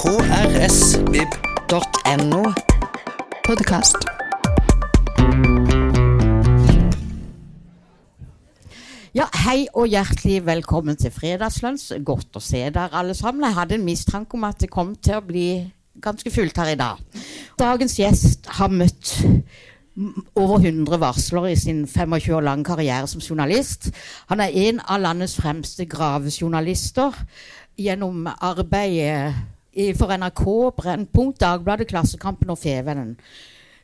krsvib.no. 0.00 1.72
Podkast. 3.44 3.96
Ja, 9.12 9.26
Hei 9.44 9.66
og 9.74 9.90
hjertelig 9.92 10.46
velkommen 10.46 10.96
til 10.96 11.12
Fredagslunsj. 11.12 12.00
Godt 12.06 12.32
å 12.40 12.40
se 12.40 12.62
dere 12.72 12.96
alle 12.96 13.12
sammen. 13.18 13.44
Jeg 13.44 13.58
hadde 13.58 13.76
en 13.76 13.84
mistanke 13.84 14.40
om 14.40 14.48
at 14.48 14.56
det 14.64 14.72
kom 14.72 14.96
til 14.96 15.20
å 15.20 15.26
bli 15.26 15.68
ganske 16.00 16.32
fullt 16.32 16.56
her 16.64 16.72
i 16.72 16.80
dag. 16.80 16.96
Dagens 17.60 17.98
gjest 18.00 18.48
har 18.56 18.72
møtt 18.72 19.20
over 20.32 20.56
100 20.64 20.96
varsler 21.04 21.52
i 21.52 21.60
sin 21.60 21.84
25 21.84 22.40
år 22.40 22.48
lange 22.48 22.64
karriere 22.72 23.04
som 23.10 23.20
journalist. 23.20 23.92
Han 24.32 24.40
er 24.40 24.56
en 24.64 24.80
av 24.80 25.04
landets 25.04 25.36
fremste 25.36 25.84
gravejournalister 25.84 27.12
gjennom 27.76 28.24
arbeidet 28.40 29.59
for 29.98 30.10
NRK, 30.16 30.44
Brennpunkt, 30.76 31.40
Dagbladet, 31.40 31.88
Klassekampen 31.88 32.50
og 32.50 32.58
Fevennen. 32.58 33.16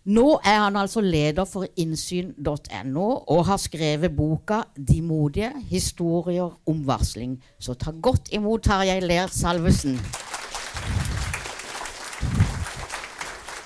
Nå 0.06 0.36
er 0.44 0.60
han 0.62 0.76
altså 0.78 1.00
leder 1.02 1.44
for 1.50 1.66
innsyn.no 1.82 3.06
og 3.26 3.46
har 3.48 3.56
skrevet 3.58 4.16
boka 4.16 4.60
'De 4.76 5.02
modige 5.02 5.50
historier 5.66 6.50
om 6.66 6.84
varsling'. 6.86 7.42
Så 7.58 7.74
ta 7.74 7.90
godt 7.90 8.28
imot 8.32 8.62
Tarjei 8.62 9.00
Ler 9.00 9.26
Salvesen. 9.26 9.98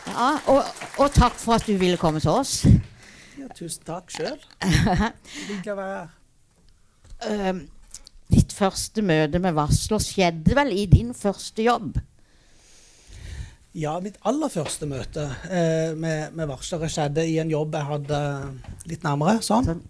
Ja, 0.06 0.30
og, 0.46 0.64
og 0.98 1.12
takk 1.12 1.36
for 1.36 1.52
at 1.52 1.66
du 1.66 1.76
ville 1.76 1.96
komme 1.96 2.20
til 2.20 2.30
oss. 2.30 2.64
Ja, 3.38 3.46
tusen 3.56 3.84
takk 3.84 4.10
sjøl. 4.10 4.40
Hyggelig 5.48 5.72
å 5.72 5.76
være 5.76 6.00
her. 6.00 7.50
Um, 7.50 7.68
ditt 8.32 8.52
første 8.52 9.02
møte 9.02 9.38
med 9.38 9.52
varsler 9.52 10.00
skjedde 10.00 10.56
vel 10.56 10.72
i 10.72 10.86
din 10.88 11.12
første 11.14 11.62
jobb? 11.62 11.98
Ja, 13.78 13.94
mitt 14.02 14.16
aller 14.26 14.50
første 14.50 14.86
møte 14.90 15.28
eh, 15.46 15.92
med, 15.94 16.34
med 16.34 16.48
varslere 16.50 16.88
skjedde 16.90 17.22
i 17.30 17.36
en 17.38 17.52
jobb 17.52 17.76
jeg 17.78 17.86
hadde 17.86 18.20
litt 18.90 19.04
nærmere. 19.06 19.38
sånn. 19.46 19.68
Sånn. 19.68 19.82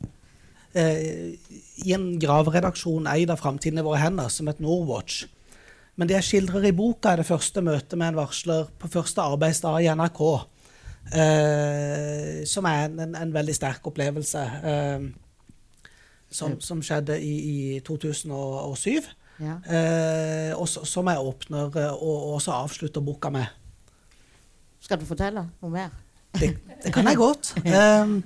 Eh, 0.76 1.32
I 1.80 1.94
en 1.96 2.12
graveredaksjon 2.20 3.08
eid 3.10 3.32
av 3.32 3.40
Framtiden 3.40 3.80
i 3.80 3.84
våre 3.86 4.02
hender, 4.02 4.28
som 4.28 4.50
het 4.52 4.60
Norwatch. 4.60 5.24
Men 5.96 6.10
det 6.10 6.18
jeg 6.18 6.28
skildrer 6.28 6.68
i 6.68 6.76
boka, 6.76 7.14
er 7.14 7.22
det 7.22 7.28
første 7.28 7.62
møtet 7.64 7.96
med 7.98 8.12
en 8.12 8.20
varsler 8.20 8.68
på 8.80 8.90
første 8.92 9.24
arbeidsdag 9.24 9.80
i 9.84 9.88
NRK. 9.96 10.20
Eh, 11.16 12.42
som 12.48 12.68
er 12.68 12.84
en, 12.84 13.00
en, 13.06 13.16
en 13.16 13.32
veldig 13.34 13.56
sterk 13.56 13.88
opplevelse. 13.88 14.44
Eh, 14.60 15.08
som, 16.30 16.60
som 16.62 16.82
skjedde 16.84 17.16
i, 17.18 17.32
i 17.48 17.80
2007. 17.86 19.08
Ja. 19.40 19.56
Eh, 19.64 20.52
og 20.52 20.68
som 20.68 21.08
jeg 21.08 21.24
åpner 21.32 21.72
og, 21.72 21.96
og 21.96 22.36
også 22.36 22.54
avslutter 22.60 23.04
boka 23.04 23.32
med. 23.34 23.48
Skal 24.80 25.00
du 25.00 25.04
fortelle 25.08 25.46
noe 25.62 25.70
mer? 25.70 25.90
Det, 26.38 26.52
det 26.84 26.92
kan 26.94 27.06
jeg 27.10 27.16
godt. 27.18 27.54
Um, 27.66 28.22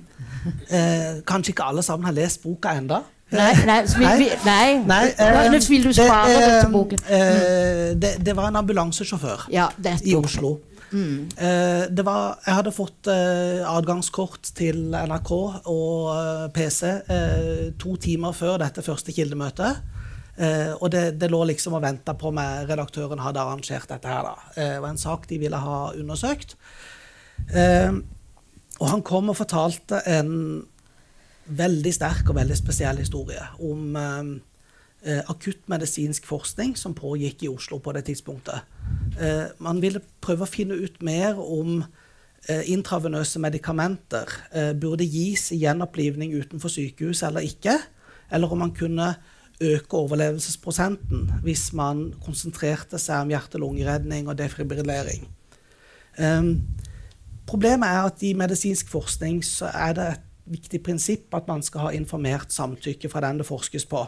uh, 0.69 1.21
kanskje 1.25 1.51
ikke 1.55 1.63
alle 1.71 1.81
sammen 1.83 2.05
har 2.05 2.13
lest 2.13 2.43
boka 2.43 2.75
enda. 2.77 3.01
Nei, 3.33 3.53
nei, 3.65 3.79
vi, 3.89 4.27
nei. 4.45 4.67
Nei, 4.85 4.99
eh, 5.17 5.55
vil 5.69 5.87
du 5.87 5.93
spare 5.97 6.29
det, 6.29 6.43
uh, 6.45 6.59
til 6.61 6.71
boken. 6.75 6.99
eh, 7.09 7.89
det, 7.97 8.11
det 8.25 8.35
var 8.37 8.51
en 8.51 8.59
ambulansesjåfør 8.61 9.47
Ja, 9.51 9.65
i 10.05 10.13
Oslo. 10.15 10.59
Eh, 10.93 11.87
det 11.91 12.05
var, 12.05 12.37
jeg 12.45 12.53
hadde 12.59 12.71
fått 12.71 13.09
eh, 13.11 13.65
adgangskort 13.67 14.51
til 14.55 14.93
NRK 14.93 15.31
og 15.33 16.11
eh, 16.13 16.45
PC 16.55 16.83
eh, 17.11 17.65
to 17.81 17.95
timer 17.99 18.31
før 18.37 18.61
dette 18.61 18.85
første 18.85 19.11
kildemøtet. 19.11 19.81
Eh, 20.35 20.73
og 20.75 20.91
det, 20.91 21.03
det 21.21 21.29
lå 21.31 21.43
liksom 21.47 21.77
og 21.77 21.83
venta 21.85 22.15
på 22.17 22.31
meg. 22.35 22.67
Redaktøren 22.69 23.23
hadde 23.23 23.43
arrangert 23.43 23.87
dette 23.91 24.11
her. 24.11 24.27
da. 24.27 24.35
Eh, 24.55 24.73
det 24.75 24.83
var 24.83 24.91
en 24.91 25.01
sak 25.01 25.29
de 25.29 25.39
ville 25.39 25.61
ha 25.67 25.79
undersøkt. 25.95 26.57
Eh, 27.51 27.91
og 28.79 28.89
han 28.91 29.03
kom 29.07 29.31
og 29.31 29.39
fortalte 29.39 30.01
en 30.11 30.65
veldig 31.45 31.93
sterk 31.93 32.29
og 32.31 32.39
veldig 32.39 32.57
spesiell 32.57 32.99
historie 32.99 33.43
om 33.63 33.95
eh, 33.99 34.31
eh, 35.05 35.21
akuttmedisinsk 35.31 36.25
forskning 36.27 36.73
som 36.79 36.97
pågikk 36.97 37.45
i 37.45 37.51
Oslo 37.51 37.79
på 37.79 37.93
det 37.95 38.07
tidspunktet. 38.09 38.65
Eh, 39.19 39.45
man 39.63 39.79
ville 39.83 40.03
prøve 40.23 40.43
å 40.43 40.51
finne 40.51 40.75
ut 40.75 40.99
mer 41.05 41.39
om 41.39 41.77
eh, 42.49 42.65
intravenøse 42.73 43.39
medikamenter 43.43 44.35
eh, 44.51 44.73
burde 44.73 45.07
gis 45.07 45.51
i 45.55 45.61
gjenopplivning 45.63 46.35
utenfor 46.35 46.73
sykehus 46.73 47.23
eller 47.27 47.45
ikke, 47.45 47.77
eller 48.33 48.51
om 48.51 48.65
man 48.65 48.75
kunne 48.75 49.13
øke 49.63 49.99
overlevelsesprosenten 50.01 51.29
hvis 51.45 51.69
man 51.77 52.09
konsentrerte 52.23 52.99
seg 53.01 53.23
om 53.23 53.31
hjerte-lungeredning 53.31 54.27
og 54.29 54.37
defibrillering. 54.39 55.27
Um, 56.19 56.57
Problemet 57.45 57.87
er 57.87 58.07
at 58.09 58.23
i 58.25 58.33
medisinsk 58.33 58.89
forskning 58.89 59.43
så 59.45 59.69
er 59.69 59.97
det 59.97 60.05
et 60.15 60.21
viktig 60.55 60.81
prinsipp 60.85 61.33
at 61.37 61.47
man 61.49 61.61
skal 61.65 61.87
ha 61.87 61.91
informert 61.97 62.53
samtykke 62.53 63.09
fra 63.09 63.21
den 63.27 63.41
det 63.41 63.45
forskes 63.45 63.85
på. 63.89 64.01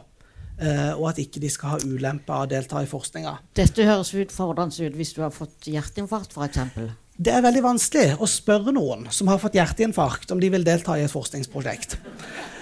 Uh, 0.58 0.98
og 0.98 1.12
at 1.12 1.20
ikke 1.22 1.42
de 1.42 1.50
skal 1.54 1.76
ha 1.76 1.78
ulempe 1.86 2.34
av 2.34 2.48
å 2.48 2.50
delta 2.50 2.82
i 2.82 2.90
forskninga. 2.90 3.36
Dette 3.58 3.86
høres 3.86 4.16
utfordrende 4.18 4.88
ut 4.88 4.96
hvis 4.98 5.14
du 5.14 5.22
har 5.22 5.34
fått 5.34 5.70
hjerteinfarkt, 5.70 6.34
f.eks. 6.34 6.88
Det 7.18 7.34
er 7.34 7.46
veldig 7.46 7.62
vanskelig 7.66 8.18
å 8.22 8.30
spørre 8.30 8.74
noen 8.74 9.06
som 9.14 9.30
har 9.30 9.38
fått 9.42 9.58
hjerteinfarkt, 9.58 10.34
om 10.34 10.42
de 10.42 10.50
vil 10.54 10.66
delta 10.66 10.98
i 10.98 11.06
et 11.06 11.14
forskningsprosjekt. 11.14 12.00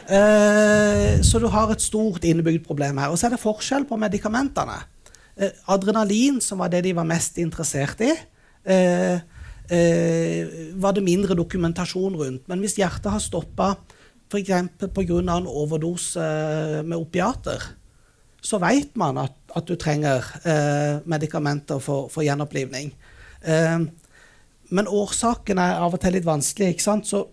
Eh, 0.05 1.21
så 1.25 1.39
du 1.41 1.47
har 1.49 1.71
et 1.73 1.81
stort 1.81 2.25
innebygd 2.27 2.65
problem 2.67 2.99
her. 3.01 3.11
Og 3.11 3.19
så 3.19 3.27
er 3.27 3.35
det 3.35 3.41
forskjell 3.41 3.87
på 3.89 3.97
medikamentene. 3.99 4.77
Eh, 5.35 5.55
adrenalin, 5.73 6.39
som 6.41 6.61
var 6.61 6.69
det 6.73 6.83
de 6.85 6.93
var 6.95 7.07
mest 7.09 7.39
interessert 7.41 8.01
i, 8.05 8.13
eh, 8.65 9.19
var 10.75 10.93
det 10.93 11.03
mindre 11.03 11.35
dokumentasjon 11.35 12.15
rundt. 12.15 12.47
Men 12.47 12.59
hvis 12.59 12.77
hjertet 12.77 13.11
har 13.11 13.19
stoppa 13.19 13.75
f.eks. 14.29 14.51
pga. 14.93 15.19
en 15.19 15.47
overdose 15.47 16.19
med 16.85 16.97
opiater, 16.97 17.61
så 18.41 18.59
vet 18.59 18.95
man 18.95 19.17
at, 19.17 19.33
at 19.55 19.65
du 19.65 19.75
trenger 19.75 20.21
medikamenter 21.05 21.79
for, 21.79 22.09
for 22.09 22.21
gjenopplivning. 22.21 22.93
Men 24.69 24.87
årsaken 24.87 25.57
er 25.57 25.81
av 25.81 25.93
og 25.93 25.99
til 26.01 26.13
litt 26.13 26.25
vanskelig. 26.25 26.69
ikke 26.69 26.83
sant? 26.83 27.07
Så, 27.07 27.27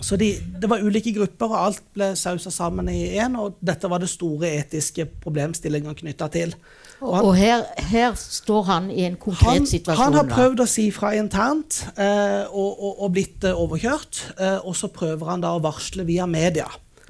så 0.00 0.16
de, 0.20 0.32
det 0.60 0.68
var 0.70 0.82
ulike 0.84 1.12
grupper, 1.16 1.46
og 1.52 1.60
alt 1.66 1.82
ble 1.96 2.10
sausa 2.16 2.50
sammen 2.52 2.88
i 2.92 3.16
én. 3.16 3.36
Og 3.40 3.54
dette 3.64 3.88
var 3.88 3.98
det 4.02 4.08
store 4.12 4.50
etiske 4.58 5.06
problemstillinga 5.24 5.94
knytta 5.96 6.28
til. 6.34 6.54
Og 7.00 7.14
han- 7.16 7.24
Og 7.24 7.36
her, 7.36 7.62
her 7.78 8.14
står 8.14 8.62
han 8.64 8.90
i 8.90 9.04
en 9.04 9.16
konkret 9.16 9.52
han, 9.52 9.66
situasjon. 9.66 10.04
han 10.04 10.14
har 10.14 10.24
prøvd 10.36 10.60
å 10.60 10.66
si 10.68 10.90
fra 10.90 11.12
internt 11.16 11.86
eh, 11.96 12.44
og, 12.50 12.82
og, 12.82 13.02
og 13.04 13.12
blitt 13.12 13.44
eh, 13.44 13.52
overkjørt. 13.56 14.34
Eh, 14.38 14.58
og 14.66 14.76
så 14.76 14.88
prøver 14.88 15.26
han 15.30 15.40
da 15.40 15.54
å 15.56 15.62
varsle 15.64 16.04
via 16.04 16.26
media. 16.26 16.66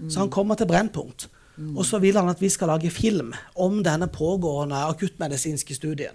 Så 0.09 0.19
han 0.19 0.31
kommer 0.31 0.55
til 0.55 0.67
Brennpunkt. 0.67 1.29
Og 1.77 1.87
så 1.89 1.99
vil 1.99 2.15
han 2.19 2.29
at 2.29 2.41
vi 2.43 2.51
skal 2.53 2.69
lage 2.69 2.91
film 2.93 3.31
om 3.57 3.79
denne 3.83 4.07
pågående 4.13 4.77
akuttmedisinske 4.91 5.75
studien. 5.75 6.13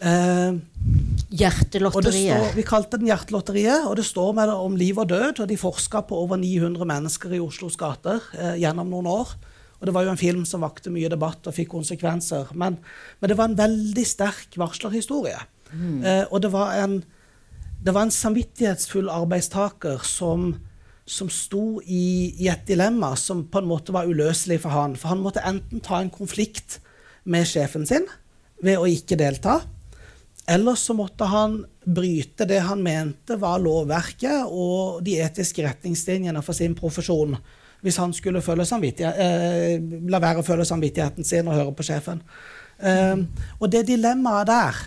Eh, 0.00 0.56
Hjertelotteriet. 1.30 2.54
vi 2.56 2.64
kalte 2.64 2.96
den 2.98 3.10
Hjertelotteriet, 3.10 3.84
og 3.86 3.98
det 4.00 4.06
står 4.08 4.32
med 4.38 4.48
det 4.48 4.56
om 4.56 4.76
liv 4.80 4.98
og 4.98 5.10
død. 5.12 5.42
Og 5.44 5.48
de 5.48 5.60
forska 5.60 6.02
på 6.08 6.18
over 6.24 6.40
900 6.40 6.88
mennesker 6.88 7.36
i 7.36 7.42
Oslos 7.42 7.76
gater 7.80 8.22
eh, 8.38 8.56
gjennom 8.62 8.90
noen 8.90 9.10
år. 9.10 9.36
Og 9.80 9.88
det 9.88 9.94
var 9.96 10.04
jo 10.04 10.12
en 10.12 10.20
film 10.20 10.44
som 10.48 10.64
vakte 10.64 10.92
mye 10.92 11.08
debatt 11.08 11.46
og 11.48 11.56
fikk 11.56 11.70
konsekvenser. 11.72 12.50
Men, 12.52 12.78
men 13.20 13.32
det 13.32 13.36
var 13.38 13.48
en 13.48 13.58
veldig 13.60 14.04
sterk 14.08 14.58
varslerhistorie. 14.60 15.38
Eh, 16.04 16.24
og 16.28 16.40
det 16.42 16.50
var 16.52 16.74
en, 16.82 16.98
det 17.80 17.94
var 17.94 18.08
en 18.08 18.14
samvittighetsfull 18.14 19.08
arbeidstaker 19.12 20.02
som, 20.04 20.52
som 21.06 21.30
sto 21.32 21.80
i, 21.84 22.34
i 22.42 22.50
et 22.52 22.66
dilemma 22.68 23.14
som 23.16 23.46
på 23.48 23.62
en 23.62 23.70
måte 23.70 23.94
var 23.96 24.08
uløselig 24.10 24.60
for 24.64 24.74
han. 24.74 24.96
For 25.00 25.14
han 25.14 25.22
måtte 25.24 25.44
enten 25.46 25.84
ta 25.84 26.00
en 26.00 26.12
konflikt 26.12 26.80
med 27.24 27.48
sjefen 27.48 27.86
sin 27.88 28.08
ved 28.60 28.80
å 28.80 28.88
ikke 28.90 29.18
delta. 29.20 29.60
Eller 30.50 30.74
så 30.74 30.96
måtte 30.98 31.28
han 31.30 31.60
bryte 31.84 32.46
det 32.48 32.58
han 32.66 32.82
mente 32.82 33.36
var 33.38 33.60
lovverket 33.62 34.50
og 34.50 34.98
de 35.06 35.20
etiske 35.22 35.62
retningslinjene 35.62 36.42
for 36.42 36.56
sin 36.56 36.74
profesjon. 36.78 37.36
Hvis 37.80 37.96
han 38.02 38.12
skulle 38.12 38.42
eh, 38.42 39.76
la 40.10 40.20
være 40.20 40.42
å 40.42 40.44
føle 40.44 40.66
samvittigheten 40.66 41.24
sin 41.24 41.46
og 41.48 41.54
høre 41.54 41.74
på 41.76 41.86
sjefen. 41.86 42.18
Eh, 42.82 43.22
og 43.60 43.70
det 43.70 43.86
dilemmaet 43.88 44.50
der, 44.50 44.80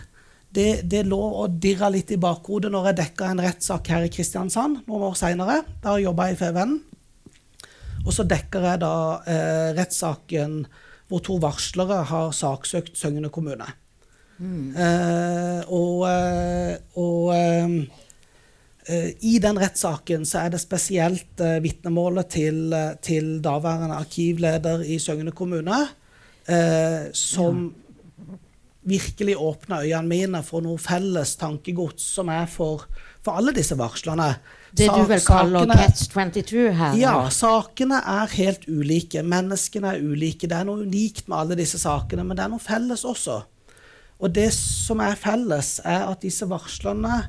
det, 0.53 0.67
det 0.85 1.05
lå 1.07 1.21
og 1.21 1.55
dirra 1.63 1.87
litt 1.89 2.11
i 2.11 2.19
bakhodet 2.21 2.69
når 2.69 2.91
jeg 2.91 2.99
dekka 2.99 3.31
en 3.31 3.41
rettssak 3.41 3.87
her 3.89 4.03
i 4.05 4.11
Kristiansand 4.13 4.83
noen 4.83 5.07
år 5.09 5.15
seinere. 5.17 5.61
Da 5.81 5.95
jobba 6.01 6.27
jeg 6.27 6.37
i 6.37 6.41
Fevennen. 6.43 6.81
Og 8.03 8.11
så 8.11 8.27
dekker 8.27 8.67
jeg 8.67 8.83
da 8.83 8.95
eh, 9.31 9.69
rettssaken 9.79 10.59
hvor 11.07 11.23
to 11.23 11.39
varslere 11.41 12.01
har 12.11 12.35
saksøkt 12.35 12.99
Søgne 12.99 13.31
kommune. 13.31 13.69
Eh, 14.43 15.61
og 15.71 16.03
eh, 16.09 16.77
og 16.99 17.29
eh, 17.35 19.11
i 19.23 19.37
den 19.39 19.59
rettssaken 19.61 20.25
så 20.27 20.43
er 20.43 20.53
det 20.53 20.61
spesielt 20.63 21.43
eh, 21.43 21.61
vitnemålet 21.63 22.33
til, 22.35 22.75
til 23.01 23.37
daværende 23.43 24.01
arkivleder 24.01 24.83
i 24.83 24.99
Søgne 24.99 25.31
kommune, 25.31 25.85
eh, 26.47 27.07
som 27.13 27.69
virkelig 28.83 29.37
åpna 29.39 29.79
øynene 29.85 30.09
mine 30.09 30.41
for 30.43 30.63
noe 30.65 30.79
felles 30.81 31.37
tankegods 31.39 32.03
som 32.17 32.27
er 32.33 32.49
for, 32.51 32.83
for 33.23 33.39
alle 33.39 33.53
disse 33.55 33.77
varslerne. 33.79 34.33
Det 34.75 34.89
du 34.89 34.97
vil 34.97 35.09
vel 35.13 35.23
kaller 35.23 35.69
Catch 35.71 36.09
22 36.11 36.65
her? 36.75 36.97
Ja, 36.99 37.15
sakene 37.31 38.01
er 38.03 38.31
helt 38.35 38.67
ulike. 38.67 39.23
Menneskene 39.23 39.93
er 39.95 40.03
ulike. 40.03 40.49
Det 40.49 40.57
er 40.57 40.67
noe 40.67 40.83
unikt 40.83 41.29
med 41.29 41.37
alle 41.39 41.59
disse 41.59 41.79
sakene, 41.79 42.25
men 42.27 42.35
det 42.35 42.43
er 42.43 42.51
noe 42.51 42.63
felles 42.63 43.05
også. 43.07 43.43
Og 44.19 44.33
det 44.35 44.49
som 44.55 45.01
er 45.03 45.19
felles, 45.19 45.79
er 45.83 46.07
at 46.09 46.21
disse 46.23 46.47
varslerne 46.49 47.23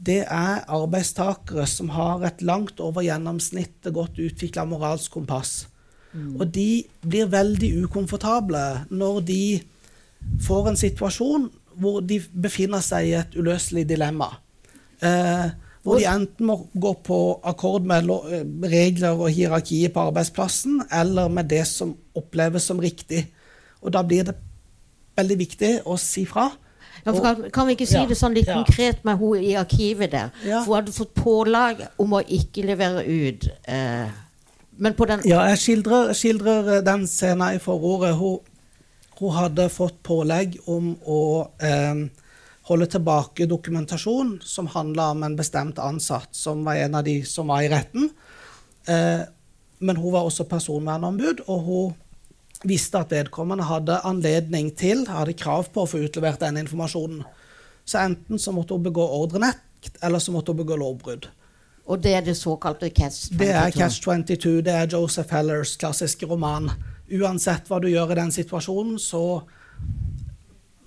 det 0.00 0.22
er 0.24 0.62
arbeidstakere 0.72 1.66
som 1.68 1.90
har 1.92 2.22
et 2.24 2.40
langt 2.40 2.80
over 2.80 3.04
gjennomsnittet 3.04 3.92
godt 3.92 4.16
utvikla 4.16 4.64
moralsk 4.64 5.12
kompass. 5.12 5.66
Og 6.10 6.46
de 6.54 6.82
blir 7.06 7.28
veldig 7.30 7.70
ukomfortable 7.84 8.62
når 8.90 9.20
de 9.28 9.42
får 10.42 10.70
en 10.70 10.78
situasjon 10.80 11.48
hvor 11.80 12.00
de 12.04 12.18
befinner 12.32 12.82
seg 12.84 13.10
i 13.10 13.16
et 13.20 13.36
uløselig 13.38 13.86
dilemma. 13.88 14.32
Eh, 15.00 15.52
hvor 15.86 16.00
de 16.00 16.08
enten 16.10 16.48
må 16.50 16.56
gå 16.74 16.92
på 17.06 17.18
akkord 17.46 17.86
med 17.88 18.10
regler 18.68 19.16
og 19.16 19.30
hierarkiet 19.32 19.94
på 19.94 20.02
arbeidsplassen, 20.10 20.82
eller 20.92 21.30
med 21.32 21.48
det 21.48 21.62
som 21.68 21.94
oppleves 22.18 22.66
som 22.68 22.82
riktig. 22.82 23.22
Og 23.80 23.94
da 23.94 24.02
blir 24.04 24.26
det 24.28 24.36
veldig 25.18 25.38
viktig 25.40 25.72
å 25.88 25.96
si 26.00 26.24
fra. 26.28 26.50
Ja, 27.04 27.14
kan, 27.16 27.46
kan 27.52 27.68
vi 27.68 27.76
ikke 27.78 27.88
si 27.88 27.96
Ja, 27.96 28.04
det 28.08 28.18
sånn 28.18 28.34
litt 28.36 28.50
ja. 28.50 28.58
konkret 28.58 29.04
med 29.08 29.20
hun 29.20 29.40
i 29.40 29.54
arkivet 29.56 30.12
der? 30.12 30.32
For 30.42 30.66
hun 30.68 30.76
hadde 30.80 30.92
fått 30.92 31.14
pålag 31.16 31.80
om 32.00 32.18
å 32.18 32.20
ikke 32.20 32.66
levere 32.68 33.04
ut. 33.06 33.48
Eh, 33.64 34.10
men 34.80 34.96
på 34.96 35.08
den 35.08 35.24
Ja, 35.28 35.42
jeg 35.52 35.60
skildrer, 35.64 36.12
skildrer 36.16 36.74
eh, 36.76 36.84
den 36.84 37.06
scenen 37.08 37.56
i 37.56 37.62
forordet. 37.62 38.12
Hun, 38.20 38.40
hun 39.20 39.36
hadde 39.36 39.68
fått 39.72 40.02
pålegg 40.04 40.58
om 40.68 40.92
å 41.08 41.20
eh, 41.64 42.04
holde 42.68 42.86
tilbake 42.92 43.48
dokumentasjon 43.50 44.38
som 44.46 44.68
handla 44.70 45.10
om 45.14 45.24
en 45.26 45.36
bestemt 45.36 45.80
ansatt, 45.82 46.30
som 46.36 46.64
var 46.64 46.80
en 46.84 47.00
av 47.00 47.04
de 47.04 47.20
som 47.28 47.48
var 47.50 47.64
i 47.64 47.72
retten. 47.72 48.10
Eh, 48.88 49.24
men 49.80 49.96
hun 49.96 50.12
var 50.12 50.28
også 50.28 50.44
personvernombud, 50.48 51.44
og 51.48 51.66
hun 51.66 51.98
visste 52.66 53.00
at 53.00 53.12
vedkommende 53.12 53.64
hadde 53.68 54.00
anledning 54.06 54.70
til, 54.76 55.06
hadde 55.08 55.36
krav 55.38 55.70
på 55.72 55.84
å 55.84 55.88
få 55.88 56.02
utlevert 56.04 56.42
den 56.42 56.60
informasjonen. 56.60 57.22
Så 57.88 58.00
enten 58.02 58.38
så 58.38 58.52
måtte 58.54 58.76
hun 58.76 58.84
begå 58.84 59.04
ordrenekt, 59.16 59.96
eller 60.04 60.20
så 60.22 60.34
måtte 60.34 60.52
hun 60.52 60.60
begå 60.60 60.76
lovbrudd. 60.80 61.30
Og 61.90 62.02
det 62.02 62.12
er 62.14 62.22
det 62.22 62.36
såkalte 62.38 62.92
Catch 62.94 63.30
22. 63.32 63.38
Det 63.40 63.50
er 63.50 63.74
Catch 63.74 64.02
22, 64.04 64.60
det 64.66 64.74
er 64.76 64.90
Joseph 64.92 65.34
Hellers 65.34 65.74
klassiske 65.80 66.28
roman. 66.30 66.70
Uansett 67.10 67.66
hva 67.66 67.80
du 67.82 67.88
gjør 67.90 68.12
i 68.12 68.20
den 68.20 68.32
situasjonen, 68.34 68.98
så 69.02 69.40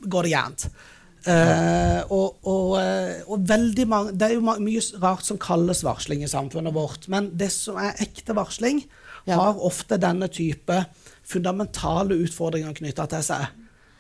går 0.03 0.27
det 0.27 0.35
gærent. 0.35 0.67
Uh, 1.23 2.01
og, 2.11 2.39
og, 2.51 2.71
eh, 2.81 3.21
og 3.31 3.45
veldig 3.47 3.83
mange, 3.87 4.11
Det 4.11 4.25
er 4.27 4.33
jo 4.35 4.41
mye 4.43 4.81
rart 4.99 5.23
som 5.23 5.37
kalles 5.39 5.79
varsling 5.87 6.19
i 6.25 6.27
samfunnet 6.27 6.75
vårt, 6.75 7.07
men 7.07 7.29
det 7.39 7.47
som 7.55 7.79
er 7.79 7.95
ekte 8.03 8.35
varsling, 8.35 8.81
har 9.23 9.61
ofte 9.63 9.95
denne 9.95 10.27
type 10.27 10.81
fundamentale 11.27 12.17
utfordringer 12.23 12.73
knytta 12.77 13.05
til 13.15 13.23
seg. 13.23 13.45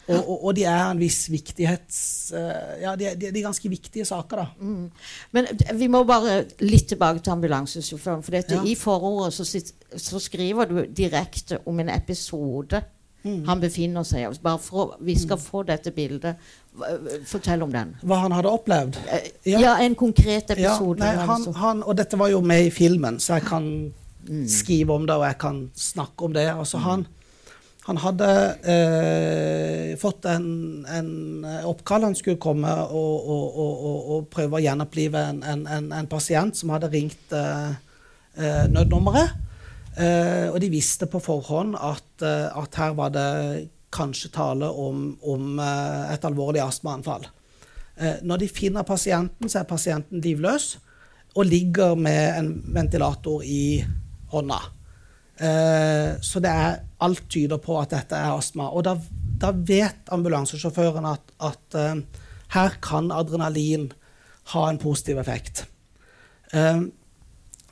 Og, 0.03 0.17
og, 0.19 0.39
og 0.49 0.55
de 0.57 0.65
er 0.67 0.81
en 0.91 0.99
viss 0.99 1.29
viktighets... 1.31 1.99
eh, 2.35 2.81
ja, 2.81 2.91
de 2.99 3.05
er, 3.07 3.13
de 3.15 3.29
er 3.29 3.45
ganske 3.45 3.69
viktige 3.71 4.03
saker, 4.05 4.41
da. 4.41 4.47
Mm. 4.59 4.89
Men 5.31 5.47
vi 5.79 5.87
må 5.87 6.01
bare 6.03 6.41
litt 6.59 6.89
tilbake 6.91 7.23
til 7.23 7.31
ambulansesjåføren. 7.37 8.23
For 8.25 8.35
Ja. 8.35 8.63
i 8.67 8.75
forordet 8.75 9.31
så, 9.37 9.45
så 9.95 10.19
skriver 10.19 10.65
du 10.67 10.81
direkte 10.91 11.61
om 11.65 11.79
en 11.79 11.89
episode 11.95 12.83
Mm. 13.23 13.45
han 13.47 13.59
befinner 13.61 14.03
seg 14.03 14.25
i. 14.27 14.39
Bare 14.43 14.59
for 14.59 14.97
vi 14.99 15.13
skal 15.15 15.37
få 15.39 15.61
dette 15.63 15.93
bildet. 15.95 16.35
Fortell 17.25 17.61
om 17.63 17.71
den. 17.71 17.93
Hva 18.03 18.17
han 18.25 18.33
hadde 18.35 18.51
opplevd. 18.51 18.97
Eh, 19.07 19.29
Ja. 19.47 19.59
Ja, 19.63 19.73
en 19.79 19.95
konkret 19.95 20.49
Ja, 20.57 20.73
episode. 20.75 20.99
nei, 20.99 21.15
han, 21.15 21.45
han, 21.55 21.83
og 21.83 21.95
dette 21.95 22.19
var 22.19 22.27
jo 22.33 22.41
med 22.41 22.65
i 22.65 22.69
filmen, 22.69 23.19
så 23.23 23.37
jeg 23.37 23.45
kan 23.47 23.93
skrive 24.49 24.95
om 24.95 25.07
det, 25.07 25.15
og 25.17 25.27
jeg 25.27 25.37
kan 25.41 25.59
snakke 25.75 26.25
om 26.27 26.33
det. 26.35 26.47
Altså, 26.51 26.81
han, 26.83 27.05
han 27.87 27.99
hadde 27.99 28.29
eh, 28.73 29.93
fått 29.99 30.27
en, 30.31 30.47
en 30.87 31.11
oppkall. 31.67 32.07
Han 32.07 32.15
skulle 32.15 32.41
komme 32.41 32.71
og, 32.71 33.29
og, 33.29 33.57
og, 33.63 33.97
og, 34.15 34.27
prøve 34.33 34.59
å 34.59 34.63
gjenopplive 34.63 35.23
en, 35.33 35.41
en, 35.43 35.65
en, 35.67 35.89
en 35.99 36.11
pasient 36.11 36.55
som 36.55 36.71
hadde 36.75 36.91
ringt 36.93 37.35
eh, 37.35 37.73
eh, 38.39 38.63
nødnummeret. 38.71 39.43
Eh, 39.93 40.49
og 40.49 40.57
de 40.61 40.71
visste 40.73 41.05
på 41.05 41.21
forhånd 41.21 41.75
at, 41.77 42.09
eh, 42.25 42.49
at 42.49 42.81
her 42.81 42.95
var 42.97 43.13
det 43.13 43.69
kanskje 43.93 44.31
tale 44.33 44.65
om, 44.65 45.11
om 45.21 45.59
eh, 45.61 46.13
et 46.15 46.25
alvorlig 46.25 46.63
astmaanfall. 46.63 47.29
Når 48.25 48.39
de 48.41 48.47
finner 48.49 48.81
pasienten, 48.81 49.45
så 49.45 49.59
er 49.59 49.67
pasienten 49.69 50.17
livløs 50.17 50.79
og 51.37 51.45
ligger 51.45 51.93
med 51.93 52.39
en 52.39 52.47
ventilator 52.73 53.43
i 53.45 53.83
hånda. 54.33 54.59
Eh, 55.37 56.09
så 56.21 56.41
det 56.43 56.51
er 56.51 56.81
alt 57.03 57.25
tyder 57.31 57.61
på 57.61 57.77
at 57.81 57.93
dette 57.95 58.17
er 58.17 58.35
astma. 58.35 58.69
Og 58.71 58.85
da, 58.85 58.95
da 59.41 59.51
vet 59.53 60.11
ambulansesjåføren 60.13 61.07
at, 61.09 61.33
at 61.41 61.79
eh, 61.79 62.25
her 62.53 62.75
kan 62.83 63.11
adrenalin 63.13 63.91
ha 64.53 64.67
en 64.69 64.81
positiv 64.81 65.21
effekt. 65.21 65.65
Eh, 66.53 66.83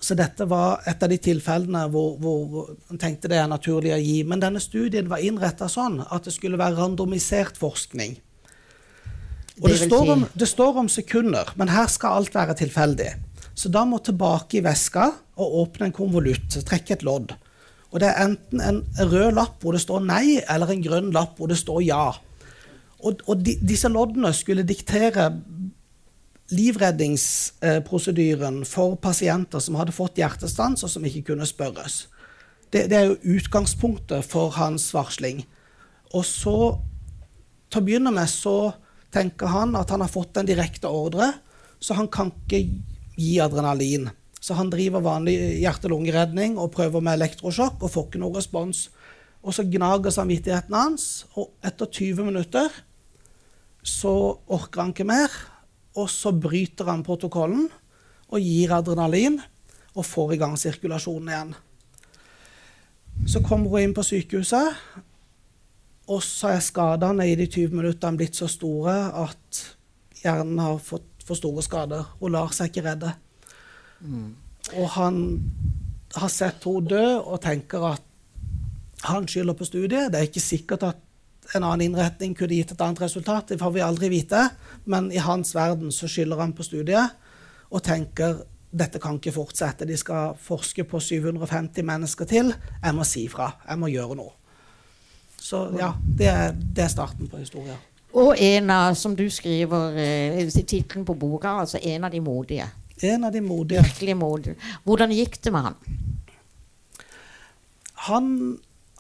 så 0.02 0.18
dette 0.18 0.48
var 0.50 0.82
et 0.90 1.04
av 1.06 1.12
de 1.12 1.18
tilfellene 1.22 1.84
hvor, 1.94 2.16
hvor, 2.18 2.72
en 2.90 3.00
tenkte 3.02 3.30
det 3.30 3.38
er 3.38 3.50
naturlig 3.50 3.94
å 3.94 4.02
gi. 4.02 4.18
Men 4.26 4.42
denne 4.42 4.62
studien 4.64 5.10
var 5.12 5.22
innretta 5.22 5.70
sånn 5.70 6.00
at 6.08 6.26
det 6.26 6.34
skulle 6.34 6.58
være 6.58 6.80
randomisert 6.80 7.60
forskning. 7.62 8.18
Og 9.62 9.68
Det 9.70 9.76
det, 9.78 9.90
står 9.92 10.10
om, 10.16 10.24
det 10.34 10.48
står 10.50 10.80
om 10.82 10.90
sekunder, 10.90 11.52
men 11.60 11.70
her 11.70 11.86
skal 11.92 12.18
alt 12.18 12.34
være 12.34 12.56
tilfeldig. 12.58 13.12
Så 13.54 13.70
da 13.70 13.84
må 13.86 14.00
tilbake 14.02 14.58
i 14.58 14.64
veska 14.66 15.12
og 15.42 15.56
åpne 15.66 15.90
en 15.90 15.96
konvolutt, 15.96 16.60
trekke 16.68 16.98
et 16.98 17.08
lodd. 17.08 17.34
Og 17.92 18.00
det 18.00 18.08
er 18.08 18.24
enten 18.24 18.62
en 18.64 18.80
rød 18.98 19.32
lapp 19.36 19.62
hvor 19.62 19.72
det 19.76 19.84
står 19.84 20.00
nei, 20.06 20.40
eller 20.50 20.72
en 20.72 20.86
grønn 20.86 21.12
lapp 21.16 21.40
hvor 21.40 21.48
det 21.52 21.60
står 21.60 21.82
ja. 21.84 22.06
Og, 23.02 23.14
og 23.28 23.36
de, 23.44 23.58
disse 23.66 23.90
loddene 23.92 24.34
skulle 24.38 24.68
diktere 24.68 25.32
livredningsprosedyren 26.52 28.66
for 28.68 28.96
pasienter 29.02 29.60
som 29.64 29.76
hadde 29.80 29.96
fått 29.96 30.18
hjertestans, 30.20 30.84
og 30.84 30.90
som 30.92 31.06
ikke 31.08 31.24
kunne 31.32 31.48
spørres. 31.48 31.96
Det, 32.72 32.90
det 32.92 32.98
er 32.98 33.06
jo 33.10 33.22
utgangspunktet 33.36 34.26
for 34.28 34.50
hans 34.56 34.94
varsling. 34.96 35.38
Og 36.16 36.26
så, 36.28 36.76
til 37.72 37.80
å 37.80 37.86
begynne 37.88 38.12
med, 38.16 38.28
så 38.32 38.72
tenker 39.12 39.48
han 39.52 39.76
at 39.80 39.90
han 39.92 40.02
har 40.04 40.12
fått 40.12 40.38
en 40.40 40.48
direkte 40.48 40.88
ordre, 40.88 41.34
så 41.82 41.94
han 41.98 42.08
kan 42.12 42.32
ikke 42.44 42.62
gi 43.18 43.40
adrenalin. 43.44 44.10
Så 44.42 44.58
han 44.58 44.72
driver 44.74 45.04
vanlig 45.06 45.36
hjerte-lungeredning 45.62 46.58
og 46.58 46.72
prøver 46.74 47.04
med 47.04 47.20
elektrosjokk 47.20 47.84
og 47.86 47.94
får 47.94 48.08
ikke 48.08 48.22
noen 48.24 48.40
respons. 48.40 48.88
Og 49.46 49.54
så 49.54 49.66
gnager 49.70 50.14
samvittigheten 50.14 50.76
hans, 50.78 51.26
og 51.38 51.54
etter 51.66 51.90
20 51.90 52.26
minutter 52.26 52.74
så 53.86 54.14
orker 54.50 54.84
han 54.84 54.94
ikke 54.94 55.08
mer. 55.10 55.34
Og 55.98 56.10
så 56.10 56.34
bryter 56.34 56.90
han 56.90 57.06
protokollen 57.06 57.68
og 58.32 58.42
gir 58.42 58.74
adrenalin 58.74 59.40
og 59.92 60.08
får 60.08 60.36
i 60.36 60.42
gang 60.42 60.58
sirkulasjonen 60.58 61.32
igjen. 61.32 61.56
Så 63.28 63.42
kommer 63.46 63.70
hun 63.70 63.86
inn 63.86 63.94
på 63.94 64.06
sykehuset, 64.08 64.78
og 66.10 66.22
så 66.26 66.56
er 66.56 66.64
skadene 66.64 67.28
i 67.30 67.36
de 67.38 67.46
20 67.46 67.76
minuttene 67.78 68.18
blitt 68.18 68.40
så 68.40 68.48
store 68.50 68.96
at 69.22 69.60
hjernen 70.24 70.62
har 70.64 70.80
fått 70.82 71.26
for 71.26 71.38
store 71.38 71.62
skader. 71.66 72.08
Hun 72.20 72.34
lar 72.34 72.50
seg 72.56 72.72
ikke 72.72 72.88
redde. 72.88 73.12
Og 74.78 74.88
han 74.96 75.18
har 76.16 76.32
sett 76.32 76.66
henne 76.68 76.90
dø 76.90 77.06
og 77.20 77.42
tenker 77.44 77.86
at 77.94 78.08
han 79.08 79.28
skylder 79.28 79.58
på 79.58 79.66
studiet. 79.66 80.12
Det 80.12 80.20
er 80.20 80.30
ikke 80.30 80.44
sikkert 80.44 80.86
at 80.86 81.00
en 81.56 81.66
annen 81.66 81.88
innretning 81.90 82.36
kunne 82.38 82.56
gitt 82.56 82.74
et 82.76 82.82
annet 82.84 83.02
resultat. 83.02 83.50
Det 83.50 83.60
får 83.60 83.74
vi 83.76 83.84
aldri 83.84 84.12
vite. 84.14 84.44
Men 84.86 85.10
i 85.12 85.22
hans 85.22 85.56
verden 85.56 85.92
så 85.92 86.10
skylder 86.10 86.40
han 86.44 86.54
på 86.54 86.66
studiet 86.68 87.18
og 87.72 87.84
tenker 87.84 88.44
dette 88.72 89.02
kan 89.04 89.18
ikke 89.20 89.34
fortsette. 89.36 89.88
De 89.88 89.98
skal 90.00 90.36
forske 90.40 90.86
på 90.88 91.00
750 91.00 91.84
mennesker 91.84 92.28
til. 92.30 92.54
Jeg 92.84 92.96
må 92.96 93.08
si 93.08 93.26
fra. 93.32 93.50
Jeg 93.68 93.80
må 93.82 93.90
gjøre 93.92 94.16
noe. 94.20 94.36
Så 95.42 95.66
ja, 95.76 95.92
det 96.18 96.28
er, 96.30 96.54
det 96.54 96.86
er 96.86 96.92
starten 96.94 97.28
på 97.28 97.42
historien. 97.42 97.80
Og 98.14 98.36
en 98.40 98.70
av, 98.70 98.94
som 99.00 99.16
du 99.16 99.26
skriver 99.32 99.98
eh, 100.00 100.40
i 100.44 100.64
tittelen 100.64 101.06
på 101.08 101.16
boka, 101.20 101.56
altså 101.64 101.80
en 101.82 102.06
av 102.08 102.12
de 102.12 102.20
modige. 102.24 102.68
En 103.04 103.26
av 103.26 103.34
de 103.34 103.42
modige. 103.42 103.84
Virkelig 103.86 104.18
modig. 104.18 104.58
Hvordan 104.86 105.14
gikk 105.16 105.40
det 105.44 105.54
med 105.54 105.70
han? 105.70 105.78
Han, 108.08 108.28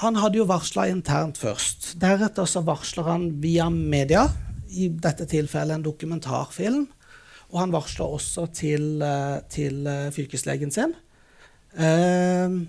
han 0.02 0.18
hadde 0.22 0.42
jo 0.42 0.48
varsla 0.50 0.88
internt 0.92 1.40
først. 1.42 1.94
Deretter 2.02 2.50
så 2.50 2.64
varsler 2.66 3.10
han 3.10 3.28
via 3.44 3.70
media, 3.70 4.28
i 4.72 4.88
dette 4.90 5.28
tilfellet 5.30 5.80
en 5.80 5.86
dokumentarfilm. 5.86 6.86
Og 7.52 7.58
han 7.60 7.74
varsler 7.74 8.14
også 8.18 8.46
til, 8.56 9.02
eh, 9.04 9.40
til 9.52 9.88
eh, 9.88 10.12
fylkeslegen 10.16 10.72
sin. 10.72 10.94
Eh, 11.76 12.62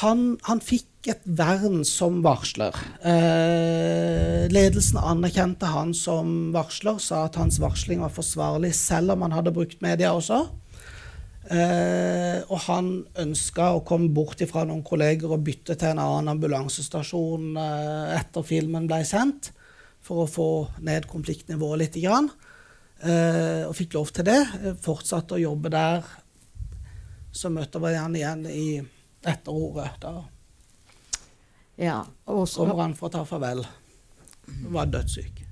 han, 0.00 0.22
han 0.46 0.62
fikk 0.64 1.10
et 1.12 1.24
vern 1.26 1.82
som 1.86 2.20
varsler. 2.24 2.76
Eh, 3.04 4.48
ledelsen 4.52 5.00
anerkjente 5.02 5.68
han 5.68 5.92
som 5.96 6.52
varsler, 6.54 7.00
sa 7.02 7.26
at 7.26 7.36
hans 7.40 7.58
varsling 7.62 8.00
var 8.04 8.12
forsvarlig 8.14 8.72
selv 8.78 9.16
om 9.16 9.26
han 9.26 9.34
hadde 9.36 9.54
brukt 9.54 9.82
media 9.84 10.14
også. 10.16 10.44
Eh, 11.52 12.38
og 12.46 12.62
han 12.68 12.92
ønska 13.18 13.72
å 13.74 13.82
komme 13.84 14.12
bort 14.14 14.40
ifra 14.44 14.62
noen 14.68 14.84
kolleger 14.86 15.34
og 15.34 15.42
bytte 15.44 15.74
til 15.74 15.90
en 15.90 16.00
annen 16.04 16.30
ambulansestasjon 16.36 17.58
eh, 17.58 18.14
etter 18.20 18.46
filmen 18.46 18.86
ble 18.88 19.02
sendt, 19.08 19.50
for 20.02 20.24
å 20.24 20.30
få 20.30 20.48
ned 20.86 21.06
konfliktnivået 21.10 21.82
litt. 21.82 22.00
Grann. 22.02 22.30
Eh, 23.02 23.66
og 23.66 23.74
fikk 23.76 23.98
lov 23.98 24.14
til 24.14 24.26
det. 24.30 24.40
Fortsatte 24.82 25.36
å 25.36 25.42
jobbe 25.42 25.70
der. 25.74 26.06
Så 27.34 27.50
møtte 27.50 27.82
vi 27.82 27.94
han 27.98 28.16
igjen 28.16 28.46
i 28.48 28.66
etterordet. 29.24 29.90
Da 30.02 30.24
Ja, 31.78 32.02
og 32.26 32.48
så 32.48 32.66
kommer 32.66 32.82
han 32.84 32.94
for 32.98 33.08
å 33.08 33.12
ta 33.14 33.22
farvel. 33.24 33.64
Var 34.74 34.90
dødssyk. 34.92 35.42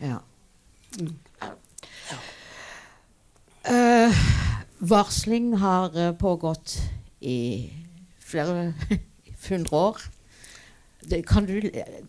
Ja. 0.00 0.18
Eh, 3.68 4.14
varsling 4.78 5.52
har 5.60 5.96
eh, 5.98 6.12
pågått 6.18 6.78
i 7.20 7.70
flere 8.18 8.72
hundre 9.48 9.76
år. 9.76 10.00
Det, 11.08 11.22
kan 11.28 11.46
du, 11.46 11.60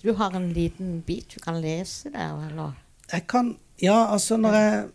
du 0.02 0.14
har 0.18 0.36
en 0.36 0.50
liten 0.54 1.02
bit 1.08 1.36
du 1.36 1.40
kan 1.44 1.60
lese 1.62 2.10
der, 2.14 2.36
eller? 2.50 2.74
Jeg 3.12 3.28
kan 3.32 3.58
Ja, 3.82 4.10
altså 4.12 4.36
jeg 4.44 4.90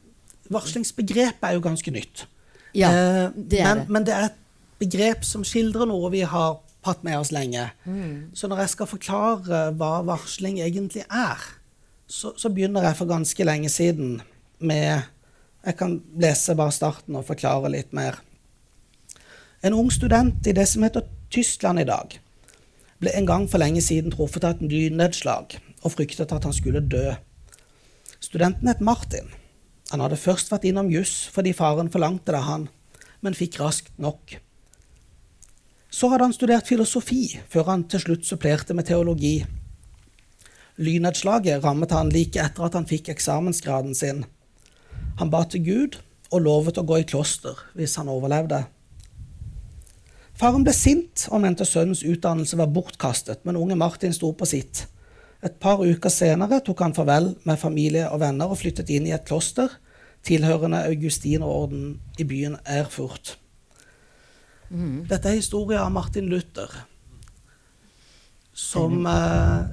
Varslingsbegrepet 0.52 1.47
er 1.49 1.54
jo 1.57 1.61
ganske 1.64 1.90
nytt. 1.90 2.26
Ja, 2.75 2.90
Eh, 2.90 3.31
det 3.37 3.61
er 3.62 3.69
men, 3.75 3.78
det. 3.78 3.88
men 3.88 4.04
det 4.04 4.14
er 4.14 4.25
et 4.26 4.40
begrep 4.81 5.25
som 5.26 5.45
skildrer 5.47 5.88
noe 5.88 6.11
vi 6.12 6.25
har 6.28 6.61
hatt 6.85 7.04
med 7.07 7.19
oss 7.19 7.33
lenge. 7.33 7.71
Mm. 7.85 8.35
Så 8.37 8.49
når 8.49 8.64
jeg 8.64 8.75
skal 8.75 8.90
forklare 8.90 9.61
hva 9.78 9.93
varsling 10.07 10.61
egentlig 10.62 11.04
er, 11.09 11.40
så, 12.07 12.35
så 12.37 12.50
begynner 12.52 12.85
jeg 12.85 12.99
for 12.99 13.11
ganske 13.11 13.47
lenge 13.47 13.73
siden 13.73 14.21
med 14.61 15.11
Jeg 15.64 15.78
kan 15.78 15.95
lese 16.21 16.52
bare 16.52 16.75
starten 16.76 17.16
og 17.16 17.25
forklare 17.25 17.71
litt 17.73 17.95
mer. 17.97 18.19
En 19.64 19.73
ung 19.73 19.88
student 19.88 20.45
i 20.45 20.52
det 20.52 20.66
som 20.69 20.85
heter 20.85 21.07
Tyskland 21.33 21.81
i 21.81 21.87
dag, 21.88 22.19
ble 23.00 23.14
en 23.16 23.26
gang 23.26 23.47
for 23.49 23.62
lenge 23.62 23.81
siden 23.81 24.12
truffet 24.12 24.45
av 24.45 24.59
et 24.59 24.66
lynnedslag 24.69 25.57
og 25.81 25.95
fryktet 25.95 26.35
at 26.37 26.45
han 26.45 26.52
skulle 26.52 26.85
dø. 26.85 27.14
Studenten 28.21 28.69
het 28.69 28.85
Martin. 28.85 29.33
Han 29.88 30.04
hadde 30.04 30.21
først 30.21 30.52
vært 30.52 30.69
innom 30.69 30.93
juss 30.93 31.31
fordi 31.33 31.57
faren 31.57 31.88
forlangte 31.93 32.33
det 32.33 32.43
av 32.43 32.49
han, 32.50 32.69
men 33.25 33.37
fikk 33.37 33.57
raskt 33.62 33.97
nok. 33.97 34.37
Så 35.95 36.09
hadde 36.11 36.27
han 36.27 36.35
studert 36.35 36.67
filosofi, 36.67 37.37
før 37.49 37.69
han 37.71 37.85
til 37.87 38.03
slutt 38.03 38.27
supplerte 38.27 38.75
med 38.75 38.89
teologi. 38.89 39.45
Lynnedslaget 40.83 41.63
rammet 41.63 41.95
han 41.95 42.11
like 42.11 42.41
etter 42.43 42.67
at 42.67 42.75
han 42.75 42.89
fikk 42.91 43.13
eksamensgraden 43.13 43.95
sin. 43.95 44.25
Han 45.21 45.31
ba 45.31 45.45
til 45.47 45.63
Gud 45.69 46.01
og 46.33 46.43
lovet 46.43 46.81
å 46.81 46.87
gå 46.89 46.99
i 46.99 47.07
kloster 47.07 47.61
hvis 47.79 47.95
han 48.01 48.11
overlevde. 48.11 48.65
Faren 50.35 50.67
ble 50.67 50.75
sint 50.75 51.29
og 51.31 51.45
mente 51.45 51.67
sønnens 51.69 52.03
utdannelse 52.03 52.59
var 52.59 52.73
bortkastet, 52.75 53.45
men 53.47 53.61
unge 53.61 53.79
Martin 53.79 54.17
sto 54.17 54.33
på 54.35 54.49
sitt. 54.51 54.89
Et 55.47 55.55
par 55.63 55.79
uker 55.79 56.11
senere 56.11 56.59
tok 56.67 56.83
han 56.83 56.97
farvel 56.97 57.37
med 57.47 57.61
familie 57.61 58.09
og 58.11 58.19
venner 58.25 58.51
og 58.51 58.59
flyttet 58.65 58.91
inn 58.91 59.07
i 59.07 59.15
et 59.15 59.29
kloster 59.29 59.79
tilhørende 60.27 60.83
Augustinerorden 60.89 62.01
i 62.19 62.27
byen 62.27 62.59
Erfurt. 62.65 63.37
Dette 64.73 65.28
er 65.28 65.38
historien 65.38 65.83
av 65.85 65.92
Martin 65.92 66.26
Luther, 66.30 66.71
som 68.54 69.04
eh, 69.06 69.66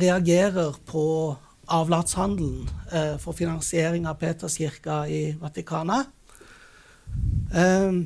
reagerer 0.00 0.78
på 0.88 1.04
avlatshandelen 1.70 2.70
eh, 2.92 3.16
for 3.22 3.36
finansiering 3.36 4.08
av 4.10 4.18
Peterskirka 4.22 5.04
i 5.10 5.22
Vatikanet. 5.38 6.08
Eh, 7.54 8.00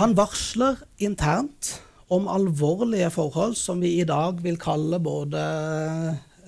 han 0.00 0.16
varsler 0.18 0.80
internt 1.02 1.76
om 2.10 2.26
alvorlige 2.30 3.10
forhold 3.14 3.56
som 3.58 3.80
vi 3.82 4.00
i 4.00 4.06
dag 4.08 4.40
vil 4.42 4.58
kalle 4.58 4.98
både 5.02 5.40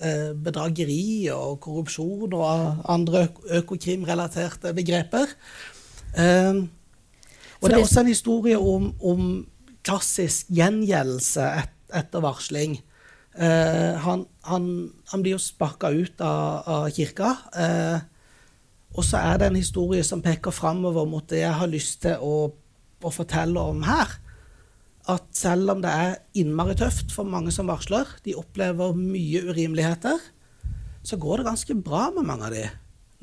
eh, 0.01 0.31
bedrageri 0.35 1.29
og 1.35 1.59
korrupsjon 1.63 2.33
og 2.35 2.87
andre 2.91 3.27
øk- 3.27 3.43
økokrimrelaterte 3.61 4.73
begreper. 4.75 5.31
Eh, 6.17 6.63
og 7.63 7.69
det 7.69 7.77
er 7.77 7.85
også 7.85 8.01
en 8.03 8.11
historie 8.11 8.59
om, 8.59 8.89
om 8.99 9.27
klassisk 9.87 10.49
gjengjeldelse 10.51 11.45
et, 11.63 11.77
etter 11.95 12.23
varsling. 12.23 12.75
Eh, 13.33 13.93
han, 14.03 14.25
han, 14.49 14.65
han 15.09 15.23
blir 15.23 15.37
jo 15.37 15.41
sparka 15.41 15.93
ut 15.93 16.21
av, 16.21 16.67
av 16.67 16.89
kirka. 16.93 17.31
Eh, 17.55 18.01
og 18.93 19.05
så 19.07 19.21
er 19.23 19.39
det 19.39 19.49
en 19.49 19.61
historie 19.61 20.03
som 20.05 20.21
peker 20.21 20.53
framover 20.53 21.07
mot 21.09 21.25
det 21.29 21.41
jeg 21.41 21.57
har 21.57 21.71
lyst 21.71 22.03
til 22.05 22.21
å, 22.21 22.51
å 23.01 23.13
fortelle 23.13 23.63
om 23.73 23.81
her. 23.87 24.19
At 25.09 25.25
selv 25.35 25.73
om 25.73 25.81
det 25.83 25.91
er 25.91 26.19
innmari 26.39 26.77
tøft 26.79 27.11
for 27.11 27.27
mange 27.27 27.51
som 27.51 27.67
varsler, 27.71 28.07
de 28.23 28.37
opplever 28.39 28.95
mye 28.95 29.41
urimeligheter, 29.49 30.21
så 31.03 31.19
går 31.19 31.41
det 31.41 31.49
ganske 31.49 31.75
bra 31.83 32.07
med 32.15 32.27
mange 32.27 32.47
av 32.47 32.55
de. 32.55 32.67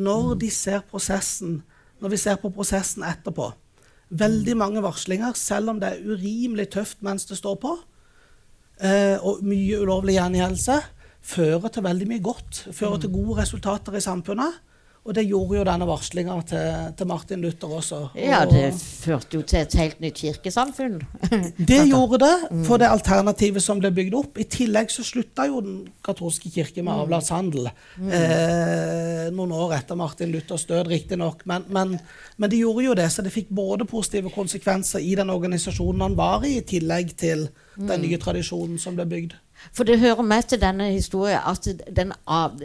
Når 0.00 0.34
de 0.42 0.50
ser 0.52 0.82
prosessen, 0.90 1.60
når 2.00 2.12
vi 2.12 2.20
ser 2.20 2.40
på 2.40 2.50
prosessen 2.52 3.04
etterpå. 3.06 3.50
Veldig 4.10 4.56
mange 4.58 4.82
varslinger, 4.82 5.36
selv 5.38 5.70
om 5.70 5.80
det 5.82 5.92
er 5.92 6.08
urimelig 6.08 6.70
tøft 6.74 7.02
mens 7.06 7.28
det 7.28 7.38
står 7.38 7.60
på, 7.62 7.76
eh, 8.82 9.16
og 9.22 9.44
mye 9.46 9.78
ulovlig 9.78 10.16
gjengjeldelse, 10.16 10.80
fører 11.20 11.68
til 11.70 11.84
veldig 11.84 12.08
mye 12.10 12.24
godt. 12.24 12.64
Fører 12.72 12.98
til 12.98 13.12
gode 13.14 13.42
resultater 13.42 13.94
i 13.94 14.02
samfunnet. 14.02 14.58
Og 15.08 15.14
det 15.16 15.22
gjorde 15.24 15.56
jo 15.56 15.62
denne 15.64 15.86
varslinga 15.88 16.34
til, 16.44 16.72
til 16.98 17.08
Martin 17.08 17.40
Luther 17.40 17.70
også. 17.72 18.00
Ja, 18.20 18.42
det 18.44 18.74
førte 18.76 19.38
jo 19.38 19.40
til 19.48 19.62
et 19.62 19.76
helt 19.80 20.02
nytt 20.04 20.20
kirkesamfunn. 20.20 20.98
det 21.70 21.78
gjorde 21.88 22.18
det 22.20 22.34
for 22.68 22.82
det 22.82 22.90
alternativet 22.92 23.64
som 23.64 23.80
ble 23.80 23.88
bygd 23.96 24.18
opp. 24.18 24.36
I 24.36 24.44
tillegg 24.44 24.92
så 24.92 25.04
slutta 25.06 25.48
jo 25.48 25.62
den 25.64 25.78
katolske 26.04 26.52
kirke 26.52 26.84
med 26.84 27.00
avlatshandel 27.06 27.70
eh, 27.70 29.30
noen 29.32 29.56
år 29.56 29.78
etter 29.78 29.96
Martin 29.96 30.34
Luthers 30.34 30.68
død, 30.68 30.92
riktignok. 30.92 31.46
Men, 31.48 31.64
men, 31.72 31.96
men 32.36 32.52
de 32.52 32.60
gjorde 32.60 32.84
jo 32.90 33.00
det, 33.00 33.08
så 33.08 33.24
det 33.24 33.32
fikk 33.32 33.48
både 33.56 33.88
positive 33.88 34.34
konsekvenser 34.36 35.00
i 35.00 35.16
den 35.16 35.32
organisasjonen 35.32 36.10
han 36.10 36.20
var 36.20 36.44
i, 36.44 36.58
i 36.60 36.66
tillegg 36.76 37.16
til 37.16 37.48
den 37.80 38.04
nye 38.04 38.20
tradisjonen 38.20 38.76
som 38.76 39.00
ble 39.00 39.08
bygd. 39.08 39.38
For 39.72 39.84
det 39.84 40.00
hører 40.00 40.22
med 40.26 40.48
til 40.48 40.60
denne 40.60 40.90
historien 40.90 41.40
at 41.46 41.68
den 41.96 42.12
av, 42.26 42.58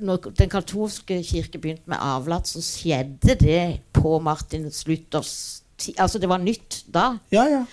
når 0.00 0.30
den 0.38 0.50
katolske 0.52 1.22
kirke 1.22 1.58
begynte 1.58 1.90
med 1.90 2.00
avlat, 2.00 2.48
så 2.48 2.62
skjedde 2.64 3.34
det 3.40 3.80
på 3.92 4.18
Martin 4.18 4.70
Luthers 4.86 5.62
tid. 5.78 5.94
Altså 5.98 6.18
det 6.18 6.28
var 6.28 6.42
nytt 6.42 6.84
da. 6.94 7.16
Ja, 7.32 7.44
ja. 7.44 7.64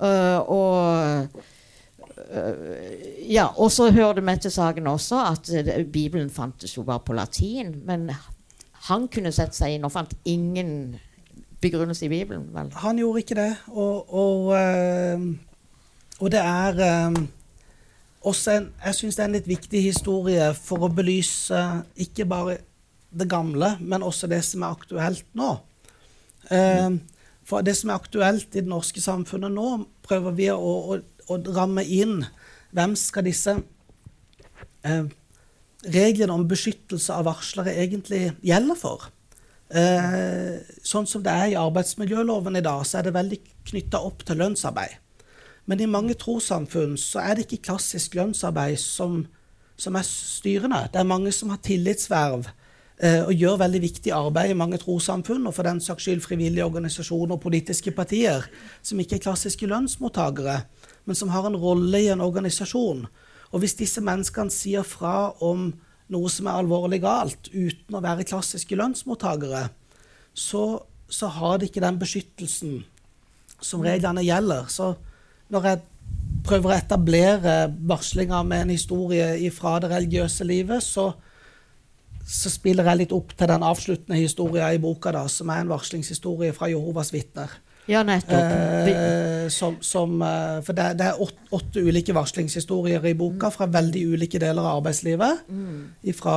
Uh, 0.00 0.48
og 0.48 1.28
øh, 2.32 3.34
ja, 3.34 3.46
og 3.56 3.72
så 3.72 3.90
hører 3.92 4.12
det 4.12 4.24
med 4.24 4.38
til 4.38 4.50
saken 4.50 4.86
også 4.86 5.18
at 5.26 5.50
øh, 5.78 5.84
Bibelen 5.84 6.30
fantes 6.30 6.76
jo 6.76 6.82
bare 6.82 7.00
på 7.00 7.12
latin. 7.12 7.82
Men 7.84 8.10
han 8.72 9.08
kunne 9.08 9.32
sette 9.32 9.56
seg 9.56 9.76
inn 9.76 9.84
og 9.84 9.92
fant 9.92 10.14
ingen 10.24 10.96
begrunnelse 11.60 12.06
i 12.06 12.08
Bibelen. 12.08 12.48
vel? 12.54 12.72
Han 12.80 12.96
gjorde 12.96 13.20
ikke 13.20 13.34
det. 13.34 13.50
Og, 13.66 14.14
og, 14.14 14.54
eh, 14.56 15.20
og 16.20 16.32
det 16.32 16.40
er 16.40 16.80
eh, 16.86 17.20
også 18.20 18.56
en 18.56 18.66
Jeg 18.84 18.94
syns 18.98 19.16
det 19.16 19.22
er 19.22 19.28
en 19.30 19.36
litt 19.38 19.48
viktig 19.48 19.82
historie 19.84 20.50
for 20.58 20.84
å 20.84 20.92
belyse 20.92 21.60
ikke 22.00 22.26
bare 22.28 22.58
det 23.10 23.26
gamle, 23.30 23.74
men 23.80 24.04
også 24.06 24.28
det 24.30 24.42
som 24.46 24.62
er 24.62 24.76
aktuelt 24.76 25.26
nå. 25.34 25.54
Eh, 26.50 26.90
for 27.46 27.66
det 27.66 27.74
som 27.78 27.90
er 27.90 27.98
aktuelt 27.98 28.54
i 28.54 28.62
det 28.62 28.70
norske 28.70 29.02
samfunnet 29.02 29.50
nå, 29.50 29.70
prøver 30.06 30.36
vi 30.36 30.50
å, 30.52 30.58
å, 30.94 31.00
å 31.00 31.38
ramme 31.56 31.82
inn. 31.82 32.20
Hvem 32.76 32.94
skal 32.98 33.26
disse 33.26 33.56
eh, 34.86 35.08
reglene 35.90 36.36
om 36.36 36.46
beskyttelse 36.46 37.16
av 37.16 37.26
varslere 37.26 37.74
egentlig 37.82 38.28
gjelde 38.46 38.78
for? 38.78 39.08
Eh, 39.70 40.60
sånn 40.82 41.06
som 41.06 41.22
det 41.22 41.34
er 41.34 41.52
i 41.52 41.58
arbeidsmiljøloven 41.58 42.58
i 42.58 42.64
dag, 42.64 42.82
så 42.86 43.00
er 43.00 43.08
det 43.08 43.16
veldig 43.18 43.40
knytta 43.70 44.02
opp 44.06 44.24
til 44.26 44.38
lønnsarbeid. 44.42 44.98
Men 45.70 45.78
i 45.78 45.86
mange 45.86 46.16
trossamfunn 46.18 46.96
så 46.98 47.20
er 47.22 47.36
det 47.36 47.44
ikke 47.46 47.68
klassisk 47.68 48.16
lønnsarbeid 48.18 48.80
som, 48.82 49.20
som 49.78 49.94
er 49.94 50.06
styrende. 50.06 50.88
Det 50.90 50.98
er 50.98 51.06
mange 51.06 51.30
som 51.34 51.52
har 51.54 51.60
tillitsverv 51.62 52.48
eh, 52.98 53.20
og 53.22 53.30
gjør 53.38 53.60
veldig 53.60 53.80
viktig 53.84 54.10
arbeid 54.16 54.50
i 54.50 54.56
mange 54.58 54.80
trossamfunn, 54.82 55.46
og 55.46 55.54
for 55.54 55.68
den 55.68 55.78
saks 55.84 56.08
skyld 56.08 56.24
frivillige 56.24 56.66
organisasjoner 56.66 57.36
og 57.36 57.44
politiske 57.44 57.94
partier, 57.94 58.48
som 58.82 58.98
ikke 58.98 59.20
er 59.20 59.22
klassiske 59.28 59.68
lønnsmottakere, 59.70 60.64
men 61.06 61.18
som 61.18 61.30
har 61.30 61.46
en 61.46 61.58
rolle 61.62 62.00
i 62.02 62.08
en 62.10 62.24
organisasjon. 62.24 63.04
Og 63.50 63.62
hvis 63.62 63.78
disse 63.78 64.02
menneskene 64.02 64.50
sier 64.50 64.82
fra 64.86 65.30
om 65.38 65.68
noe 66.10 66.32
som 66.34 66.48
er 66.50 66.58
alvorlig 66.64 66.98
galt, 67.04 67.52
uten 67.54 67.94
å 67.94 68.02
være 68.02 68.26
klassiske 68.26 68.74
lønnsmottakere, 68.78 69.68
så, 70.34 70.64
så 71.06 71.30
har 71.38 71.58
de 71.58 71.70
ikke 71.70 71.84
den 71.84 72.02
beskyttelsen 72.02 72.80
som 73.62 73.86
reglene 73.86 74.26
gjelder. 74.26 74.66
Så 74.66 74.96
når 75.50 75.66
jeg 75.68 75.80
prøver 76.46 76.70
å 76.70 76.76
etablere 76.76 77.56
varslinga 77.90 78.42
med 78.46 78.64
en 78.64 78.74
historie 78.74 79.50
fra 79.54 79.78
det 79.82 79.90
religiøse 79.92 80.46
livet, 80.48 80.84
så, 80.84 81.10
så 82.24 82.52
spiller 82.52 82.86
jeg 82.90 83.02
litt 83.02 83.16
opp 83.16 83.34
til 83.36 83.50
den 83.50 83.66
avsluttende 83.66 84.20
historien 84.20 84.76
i 84.76 84.82
boka, 84.82 85.12
da, 85.14 85.26
som 85.28 85.50
er 85.52 85.64
en 85.64 85.72
varslingshistorie 85.72 86.54
fra 86.56 86.70
Jehovas 86.70 87.12
vitner. 87.14 87.58
Ja, 87.90 88.04
nettopp. 88.06 88.38
Eh, 88.92 89.48
som, 89.50 89.80
som, 89.82 90.20
eh, 90.22 90.60
for 90.62 90.76
det, 90.76 90.92
det 91.00 91.08
er 91.10 91.20
åtte, 91.24 91.48
åtte 91.56 91.82
ulike 91.82 92.14
varslingshistorier 92.14 93.08
i 93.10 93.16
boka 93.18 93.50
fra 93.50 93.66
veldig 93.70 94.04
ulike 94.14 94.38
deler 94.38 94.62
av 94.62 94.80
arbeidslivet. 94.80 95.48
Fra 96.20 96.36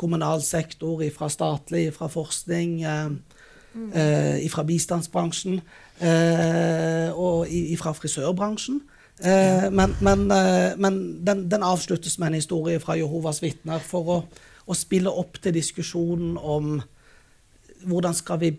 kommunal 0.00 0.42
sektor, 0.42 1.02
fra 1.14 1.28
statlig, 1.28 1.90
fra 1.94 2.08
forskning, 2.10 2.82
eh, 2.82 3.10
eh, 3.94 4.50
fra 4.50 4.64
bistandsbransjen 4.64 5.60
og 6.02 7.46
fra 7.78 7.92
frisørbransjen. 7.94 8.80
Eh, 9.24 9.70
men 9.70 9.96
men, 10.00 10.30
eh, 10.30 10.78
men 10.78 11.26
den, 11.26 11.50
den 11.50 11.62
avsluttes 11.62 12.18
med 12.18 12.26
en 12.26 12.34
historie 12.40 12.80
fra 12.80 12.96
Jehovas 12.96 13.42
vitner 13.42 13.78
for 13.78 14.08
å, 14.10 14.18
å 14.66 14.74
spille 14.74 15.10
opp 15.10 15.38
til 15.42 15.54
diskusjonen 15.54 16.36
om 16.38 16.80
hvordan 17.86 18.14
skal 18.14 18.40
vi 18.40 18.52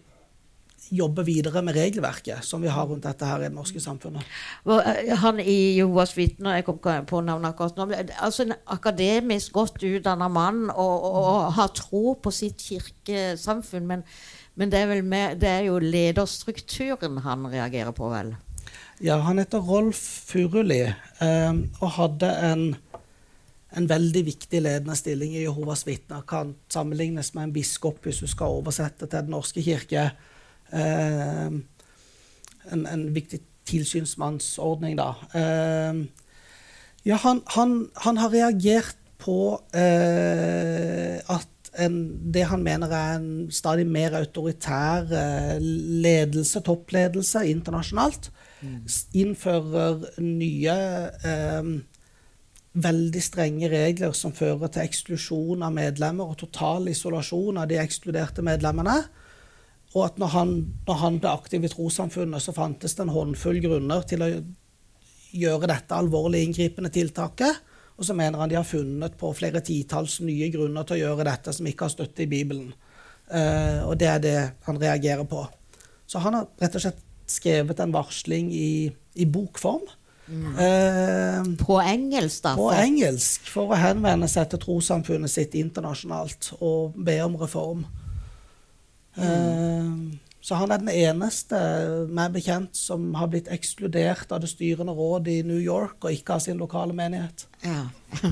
jobbe 0.94 1.24
videre 1.26 1.62
med 1.64 1.76
regelverket 1.76 2.46
som 2.46 2.62
vi 2.62 2.70
har 2.70 2.86
rundt 2.86 3.04
dette 3.08 3.26
her 3.26 3.42
i 3.42 3.48
det 3.48 3.56
norske 3.56 3.80
samfunnet. 3.82 4.24
Eh, 4.68 5.12
Han 5.18 5.40
i 5.40 5.76
Jehovas 5.80 6.16
vitner, 6.18 6.56
jeg 6.56 6.68
kom 6.68 6.80
på 6.80 7.22
navnet 7.22 7.50
akkurat 7.50 7.78
nå, 7.78 7.90
altså 8.22 8.46
en 8.46 8.54
akademisk 8.68 9.54
godt 9.58 9.84
utdanna 9.84 10.30
mann 10.30 10.70
og, 10.70 10.96
og, 11.10 11.20
og 11.24 11.54
har 11.58 11.74
tro 11.76 12.14
på 12.14 12.32
sitt 12.32 12.62
kirkesamfunn, 12.62 13.88
men, 13.88 14.06
men 14.56 14.72
det, 14.72 14.84
er 14.84 15.02
mer, 15.02 15.36
det 15.40 15.50
er 15.50 15.68
jo 15.68 15.80
lederstrukturen 15.82 17.22
han 17.26 17.48
reagerer 17.50 17.94
på, 17.96 18.10
vel? 18.14 18.34
Ja, 19.04 19.18
han 19.26 19.42
heter 19.42 19.64
Rolf 19.66 20.00
Furuli 20.30 20.84
eh, 20.86 21.54
og 21.82 21.90
hadde 21.98 22.30
en, 22.48 22.66
en 23.74 23.88
veldig 23.90 24.26
viktig 24.30 24.62
ledende 24.62 24.96
stilling 24.96 25.34
i 25.34 25.44
Jehovas 25.48 25.86
vitner. 25.88 26.22
Kan 26.30 26.54
sammenlignes 26.72 27.34
med 27.34 27.50
en 27.50 27.56
biskop 27.56 28.06
hvis 28.06 28.22
du 28.24 28.30
skal 28.30 28.60
oversette 28.62 29.08
til 29.08 29.18
Den 29.18 29.34
norske 29.34 29.64
kirke. 29.66 30.12
Eh, 30.72 31.58
en, 32.72 32.86
en 32.88 33.08
viktig 33.16 33.42
tilsynsmannsordning, 33.68 34.98
da. 35.00 35.10
Eh, 35.34 36.04
ja, 37.10 37.18
han, 37.26 37.42
han, 37.58 37.80
han 38.06 38.22
har 38.22 38.32
reagert 38.32 39.00
på 39.24 39.56
eh, 39.76 41.20
at 41.32 41.53
en, 41.80 41.96
det 42.34 42.46
han 42.50 42.64
mener 42.66 42.92
er 42.94 43.16
en 43.18 43.30
stadig 43.54 43.86
mer 43.90 44.18
autoritær 44.20 45.10
eh, 45.10 45.56
ledelse, 46.04 46.62
toppledelse 46.66 47.46
internasjonalt, 47.50 48.30
mm. 48.62 48.78
innfører 49.24 50.06
nye 50.22 50.78
eh, 51.26 51.74
veldig 52.74 53.22
strenge 53.22 53.70
regler 53.70 54.16
som 54.18 54.34
fører 54.34 54.72
til 54.74 54.86
eksklusjon 54.86 55.66
av 55.66 55.76
medlemmer 55.76 56.30
og 56.30 56.40
total 56.42 56.90
isolasjon 56.90 57.62
av 57.62 57.70
de 57.70 57.78
ekskluderte 57.82 58.46
medlemmene. 58.46 58.98
Og 59.94 60.08
at 60.08 60.18
når 60.18 60.34
han, 60.34 60.56
når 60.88 61.00
han 61.04 61.20
ble 61.22 61.30
aktiv 61.30 61.66
i 61.68 61.70
trossamfunnet, 61.70 62.42
så 62.42 62.56
fantes 62.56 62.98
det 62.98 63.06
en 63.06 63.14
håndfull 63.14 63.62
grunner 63.62 64.06
til 64.10 64.26
å 64.26 64.32
gjøre 65.34 65.70
dette 65.70 65.98
alvorlig 65.98 66.44
inngripende 66.48 66.90
tiltaket. 66.94 67.62
Og 67.98 68.08
så 68.08 68.16
mener 68.18 68.42
han 68.42 68.50
de 68.50 68.58
har 68.58 68.68
funnet 68.68 69.18
på 69.20 69.32
flere 69.38 69.62
titalls 69.66 70.20
nye 70.26 70.50
grunner 70.54 70.86
til 70.88 70.98
å 70.98 71.02
gjøre 71.04 71.28
dette 71.30 71.54
som 71.54 71.68
ikke 71.70 71.88
har 71.88 71.94
støtte 71.94 72.26
i 72.26 72.30
Bibelen. 72.32 72.72
Uh, 73.30 73.86
og 73.88 73.98
det 74.02 74.10
er 74.10 74.24
det 74.24 74.38
han 74.66 74.80
reagerer 74.82 75.28
på. 75.30 75.46
Så 76.10 76.22
han 76.24 76.36
har 76.38 76.50
rett 76.62 76.76
og 76.78 76.84
slett 76.84 77.04
skrevet 77.30 77.80
en 77.80 77.94
varsling 77.94 78.50
i, 78.54 78.90
i 79.16 79.26
bokform. 79.30 79.86
Eh, 80.34 81.44
På 81.60 81.82
engelsk, 81.82 82.44
da? 82.44 82.54
på 82.56 82.70
engelsk 82.72 83.50
for 83.52 83.74
å 83.74 83.80
henvende 83.80 84.30
seg 84.32 84.48
til 84.52 84.62
trossamfunnet 84.64 85.32
sitt 85.32 85.56
internasjonalt 85.60 86.54
og 86.62 86.96
be 86.96 87.18
om 87.26 87.36
reform. 87.42 87.84
Eh, 89.20 89.90
så 90.44 90.58
han 90.60 90.74
er 90.76 90.82
den 90.82 90.90
eneste 90.92 91.56
meg 92.12 92.34
bekjent 92.36 92.76
som 92.76 93.14
har 93.16 93.30
blitt 93.32 93.48
ekskludert 93.48 94.32
av 94.36 94.42
det 94.44 94.50
styrende 94.52 94.92
råd 94.98 95.30
i 95.32 95.38
New 95.48 95.62
York 95.64 96.04
og 96.04 96.12
ikke 96.12 96.36
av 96.36 96.42
sin 96.44 96.60
lokale 96.60 96.92
menighet. 96.98 97.46
Ja. 97.64 97.86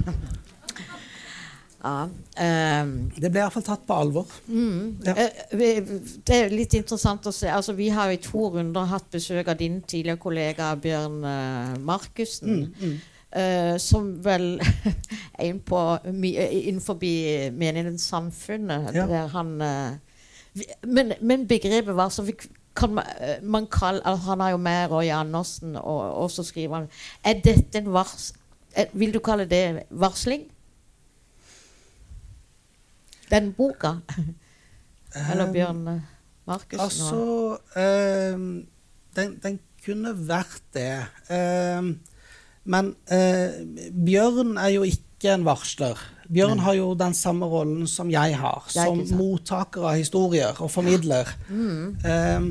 ja. 1.83 1.93
um, 2.83 2.91
Det 3.15 3.31
ble 3.31 3.41
iallfall 3.45 3.63
tatt 3.65 3.85
på 3.87 3.95
alvor. 4.03 4.27
Ja. 4.51 5.15
Eh, 5.15 5.55
Det 5.55 6.35
er 6.35 6.51
litt 6.53 6.75
interessant 6.77 7.25
å 7.25 7.33
se. 7.35 7.47
Altså, 7.49 7.77
vi 7.79 7.87
har 7.95 8.11
i 8.13 8.19
to 8.21 8.49
runder 8.57 8.91
hatt 8.91 9.07
besøk 9.13 9.47
av 9.47 9.57
din 9.63 9.79
tidligere 9.81 10.19
kollega 10.21 10.73
Bjørn 10.83 11.23
uh, 11.23 11.79
Markussen. 11.79 12.67
Uh, 13.31 13.77
som 13.79 14.17
vel 14.19 14.57
er 15.39 15.47
innenfor 15.47 16.99
menighetens 17.55 18.09
Samfunnet, 18.11 18.91
Ja. 18.99 19.07
der 19.07 19.27
han 19.31 19.55
vi- 19.61 19.99
men, 20.83 21.13
men 21.21 21.47
begrepet 21.47 21.95
var 21.95 22.09
så 22.11 22.25
vi, 22.27 22.35
kan 22.75 22.93
man, 22.95 23.07
eh, 23.19 23.43
man 23.43 23.67
kalle, 23.71 24.01
altså, 24.07 24.25
Han 24.29 24.39
har 24.39 24.49
jo 24.49 24.57
med 24.57 24.91
Roy 24.91 25.09
Andersen, 25.11 25.75
og, 25.75 26.15
og 26.23 26.31
så 26.31 26.43
skriver 26.43 26.75
han 26.75 26.89
Er 27.23 27.41
dette 27.43 27.77
en 27.77 27.93
vars... 27.93 28.33
eh, 28.75 28.87
Vil 28.93 29.13
du 29.13 29.19
kalle 29.19 29.45
det 29.45 29.83
varsling? 29.89 30.47
Den 33.31 33.53
boka? 33.53 33.93
Eller 35.31 35.51
Bjørn 35.51 35.87
um, 35.87 35.99
Markussen? 36.47 36.79
Altså 36.79 37.57
um, 38.35 38.67
den, 39.15 39.35
den 39.43 39.59
kunne 39.85 40.13
vært 40.27 40.63
det. 40.75 41.03
Um, 41.27 41.99
men 42.63 42.93
uh, 43.11 43.51
Bjørn 44.05 44.57
er 44.57 44.71
jo 44.75 44.83
ikke 44.87 45.33
en 45.35 45.45
varsler. 45.45 45.99
Bjørn 46.31 46.59
har 46.63 46.73
jo 46.77 46.93
den 46.95 47.13
samme 47.17 47.45
rollen 47.51 47.87
som 47.91 48.09
jeg 48.11 48.35
har, 48.39 48.63
som 48.71 49.01
mottaker 49.19 49.83
av 49.89 49.97
historier 49.99 50.55
og 50.63 50.69
formidler. 50.71 51.27
Eh, 51.51 52.45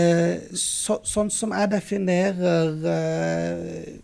eh, 0.00 0.36
så, 0.56 0.96
sånn 1.04 1.28
som 1.32 1.52
jeg 1.52 1.70
definerer 1.74 2.86
eh, 2.96 3.96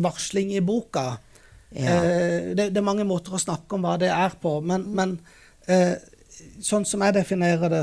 varsling 0.00 0.54
i 0.56 0.60
boka 0.64 1.18
Ja. 1.68 1.98
eh, 2.00 2.54
det, 2.56 2.70
det 2.72 2.80
er 2.80 2.86
mange 2.86 3.04
måter 3.04 3.34
å 3.36 3.38
snakke 3.42 3.76
om 3.76 3.82
hva 3.84 3.98
det 4.00 4.08
er 4.08 4.32
på, 4.40 4.54
men, 4.64 4.86
men 4.96 5.10
eh, 5.68 5.98
sånn 6.64 6.86
som 6.88 7.02
jeg 7.04 7.18
definerer 7.18 7.68
det 7.68 7.82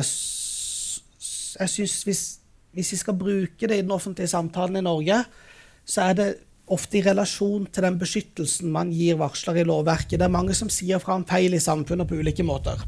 Jeg 1.60 1.70
syns 1.70 1.94
hvis, 2.08 2.24
hvis 2.74 2.90
vi 2.92 2.98
skal 2.98 3.14
bruke 3.20 3.68
det 3.70 3.78
i 3.78 3.84
den 3.86 3.94
offentlige 3.94 4.28
samtalen 4.34 4.82
i 4.82 4.84
Norge, 4.84 5.20
så 5.86 6.10
er 6.10 6.18
det 6.18 6.28
ofte 6.74 6.98
i 6.98 7.04
relasjon 7.06 7.68
til 7.70 7.86
den 7.86 7.98
beskyttelsen 8.02 8.72
man 8.74 8.92
gir 8.94 9.20
varsler 9.20 9.62
i 9.62 9.66
lovverket. 9.68 10.18
Det 10.18 10.26
er 10.28 10.34
mange 10.34 10.56
som 10.58 10.72
sier 10.74 11.02
fra 11.02 11.18
om 11.20 11.26
feil 11.28 11.54
i 11.54 11.62
samfunnet 11.62 12.10
på 12.10 12.18
ulike 12.18 12.46
måter. 12.46 12.82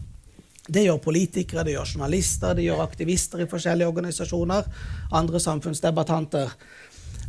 Det 0.67 0.83
gjør 0.83 0.99
politikere, 0.99 1.63
det 1.63 1.77
gjør 1.77 1.93
journalister, 1.93 2.55
det 2.57 2.65
gjør 2.65 2.83
aktivister 2.83 3.43
i 3.43 3.47
forskjellige 3.47 3.87
organisasjoner, 3.87 4.67
andre 5.15 5.39
samfunnsdebattanter. 5.39 6.55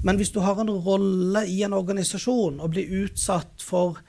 Men 0.02 0.18
hvis 0.18 0.32
du 0.34 0.40
har 0.42 0.58
en 0.58 0.70
rolle 0.70 1.44
i 1.46 1.60
en 1.66 1.76
organisasjon 1.76 2.58
og 2.62 2.72
blir 2.74 2.90
utsatt 3.04 3.62
for 3.62 4.00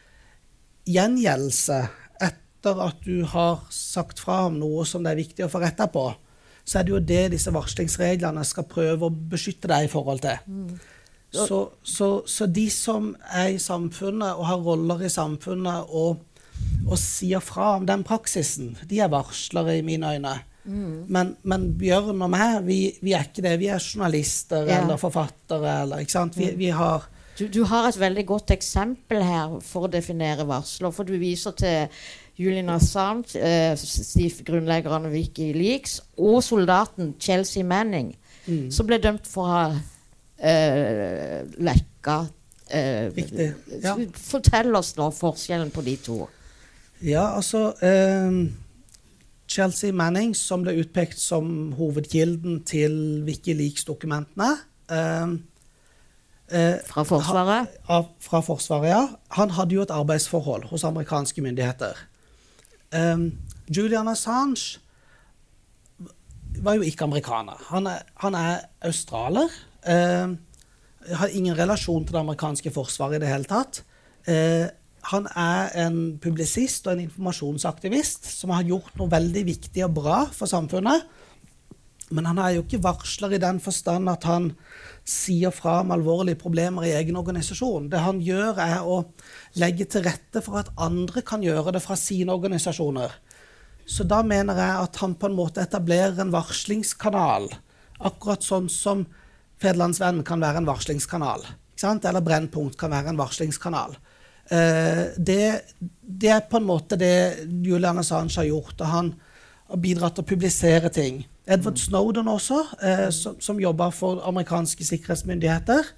gjengjeldelse 0.89 1.79
etter 2.25 2.81
at 2.87 3.03
du 3.05 3.21
har 3.29 3.61
sagt 3.73 4.21
fra 4.23 4.45
om 4.47 4.57
noe 4.61 4.85
som 4.87 5.05
det 5.05 5.13
er 5.13 5.21
viktig 5.21 5.45
å 5.45 5.51
få 5.51 5.61
retta 5.61 5.89
på, 5.91 6.07
så 6.65 6.79
er 6.79 6.85
det 6.85 6.93
jo 6.93 7.01
det 7.11 7.23
disse 7.33 7.53
varslingsreglene 7.53 8.45
skal 8.45 8.67
prøve 8.69 9.07
å 9.07 9.13
beskytte 9.33 9.69
deg 9.69 9.87
i 9.87 9.91
forhold 9.91 10.21
til. 10.25 10.41
Så, 11.31 11.69
så, 11.83 12.07
så 12.25 12.45
de 12.49 12.69
som 12.73 13.11
er 13.29 13.51
i 13.53 13.59
samfunnet 13.61 14.33
og 14.33 14.47
har 14.49 14.57
roller 14.65 15.03
i 15.05 15.09
samfunnet 15.13 15.91
og, 15.93 16.23
og 16.89 16.97
sier 16.97 17.39
fra 17.45 17.75
om 17.77 17.85
den 17.85 18.01
praksisen, 18.03 18.71
de 18.89 18.99
er 18.99 19.11
varslere 19.13 19.77
i 19.77 19.83
mine 19.85 20.15
øyne. 20.15 20.35
Men, 21.09 21.35
men 21.43 21.67
Bjørn 21.79 22.21
og 22.21 22.29
meg, 22.29 22.59
vi, 22.67 22.79
vi 23.01 23.13
er 23.17 23.23
ikke 23.25 23.41
det. 23.45 23.55
Vi 23.61 23.69
er 23.73 23.79
journalister 23.81 24.67
Ja. 24.67 24.81
eller 24.83 24.97
forfattere. 25.01 25.81
Eller, 25.83 26.01
ikke 26.03 26.11
sant? 26.17 26.37
Vi, 26.37 26.49
vi 26.59 26.67
har 26.69 27.07
Du, 27.39 27.47
du 27.47 27.63
har 27.63 27.87
et 27.87 27.97
veldig 27.99 28.25
godt 28.27 28.51
eksempel 28.51 29.23
her 29.23 29.59
for 29.63 29.87
å 29.87 29.91
definere 29.91 30.45
varsler. 30.49 30.91
For 30.91 31.07
du 31.07 31.13
viser 31.17 31.55
til 31.57 31.87
Julian 32.37 32.69
Assange, 32.73 33.37
eh, 33.39 33.73
Steve, 33.79 34.43
grunnleggeren 34.45 35.05
av 35.07 35.11
Wikileaks, 35.15 36.01
og 36.17 36.41
soldaten 36.43 37.15
Chelsea 37.19 37.63
Manning, 37.63 38.15
Mm. 38.47 38.71
som 38.71 38.87
ble 38.87 38.97
dømt 38.97 39.27
for 39.27 39.43
å 39.45 39.47
ha 39.53 39.79
eh, 40.39 41.43
Leka. 41.57 42.17
eh, 42.69 43.09
Riktig, 43.15 43.53
ja. 43.83 43.95
Fortell 44.13 44.75
oss 44.75 44.95
nå 44.97 45.09
forskjellen 45.15 45.71
på 45.73 45.81
de 45.85 45.95
to. 46.05 46.17
Ja, 47.01 47.35
altså 47.35 47.73
eh, 47.81 48.31
Chelsea 49.49 49.93
Manning, 49.95 50.35
som 50.35 50.61
ble 50.65 50.75
utpekt 50.81 51.19
som 51.19 51.71
hovedkilden 51.77 52.59
til 52.67 53.23
Wikileaks-dokumentene 53.25 54.49
eh, 54.91 55.31
eh, 56.51 56.75
Fra 56.89 57.03
Forsvaret? 57.07 57.79
av, 57.89 58.11
fra 58.19 58.41
Forsvaret, 58.45 58.89
ja. 58.91 59.01
Han 59.39 59.55
hadde 59.57 59.75
jo 59.79 59.81
et 59.87 59.95
arbeidsforhold 59.95 60.67
hos 60.73 60.83
amerikanske 60.83 61.41
myndigheter. 61.41 62.05
Julian 63.69 64.07
Assange 64.09 64.79
var 66.65 66.73
jo 66.79 66.81
ikke 66.81 67.05
amerikaner. 67.05 67.59
Han 67.69 67.85
er, 67.87 67.99
han 68.23 68.33
er 68.35 68.63
australer. 68.81 69.51
Um, 69.87 70.37
Har 71.15 71.31
ingen 71.31 71.55
relasjon 71.55 72.03
til 72.05 72.13
det 72.17 72.19
amerikanske 72.19 72.71
forsvaret 72.75 73.17
i 73.17 73.23
det 73.23 73.29
hele 73.31 73.47
tatt. 73.47 73.79
Eh, 74.27 74.67
han 75.09 75.29
er 75.31 75.71
en 75.85 76.19
publisist 76.21 76.87
og 76.87 76.97
en 76.97 77.05
informasjonsaktivist 77.05 78.27
som 78.27 78.51
har 78.51 78.67
gjort 78.67 78.97
noe 78.99 79.09
veldig 79.09 79.45
viktig 79.47 79.85
og 79.87 79.95
bra 79.95 80.17
for 80.35 80.51
samfunnet. 80.51 81.07
Men 82.11 82.25
han 82.25 82.41
er 82.41 82.55
jo 82.55 82.63
ikke 82.65 82.81
varsler 82.83 83.35
i 83.37 83.41
den 83.41 83.59
forstand 83.61 84.09
at 84.09 84.25
han 84.27 84.51
sier 85.07 85.53
fra 85.53 85.79
om 85.83 85.93
alvorlige 85.93 86.39
problemer 86.41 86.87
i 86.87 86.93
egen 86.97 87.17
organisasjon. 87.19 87.89
Det 87.89 88.01
han 88.01 88.21
gjør, 88.25 88.59
er 88.65 88.81
å 88.85 89.03
legge 89.61 89.85
til 89.89 90.03
rette 90.07 90.41
for 90.45 90.59
at 90.61 90.73
andre 90.81 91.23
kan 91.25 91.45
gjøre 91.45 91.75
det 91.77 91.83
fra 91.85 91.97
sine 91.99 92.33
organisasjoner. 92.33 93.13
Så 93.89 94.05
da 94.09 94.21
mener 94.25 94.57
jeg 94.57 94.83
at 94.83 94.99
han 95.01 95.15
på 95.17 95.29
en 95.29 95.37
måte 95.37 95.63
etablerer 95.63 96.19
en 96.21 96.33
varslingskanal. 96.33 97.47
Akkurat 98.05 98.45
sånn 98.45 98.69
som 98.73 99.07
Federlandsvennen 99.59 100.23
kan 100.27 100.41
være 100.41 100.61
en 100.61 100.69
varslingskanal. 100.69 101.43
Eller 101.79 102.23
Brennpunkt 102.23 102.77
kan 102.79 102.91
være 102.91 103.13
en 103.13 103.19
varslingskanal. 103.19 103.95
Eh, 104.49 105.03
det, 105.17 105.41
det, 106.01 106.29
er 106.33 106.47
på 106.49 106.59
en 106.59 106.67
måte 106.67 106.97
det 106.99 107.47
Julian 107.63 108.01
Assange 108.01 108.39
har 108.39 108.47
gjort. 108.49 108.75
og 108.79 108.87
Han 108.87 109.13
har 109.69 109.81
bidratt 109.83 110.17
til 110.17 110.25
å 110.25 110.29
publisere 110.31 110.91
ting. 110.93 111.23
Edward 111.49 111.77
mm. 111.77 111.83
Snowden 111.85 112.29
også, 112.31 112.61
eh, 112.81 113.07
som, 113.15 113.39
som 113.41 113.61
jobber 113.61 113.93
for 113.95 114.23
amerikanske 114.27 114.85
sikkerhetsmyndigheter, 114.85 115.91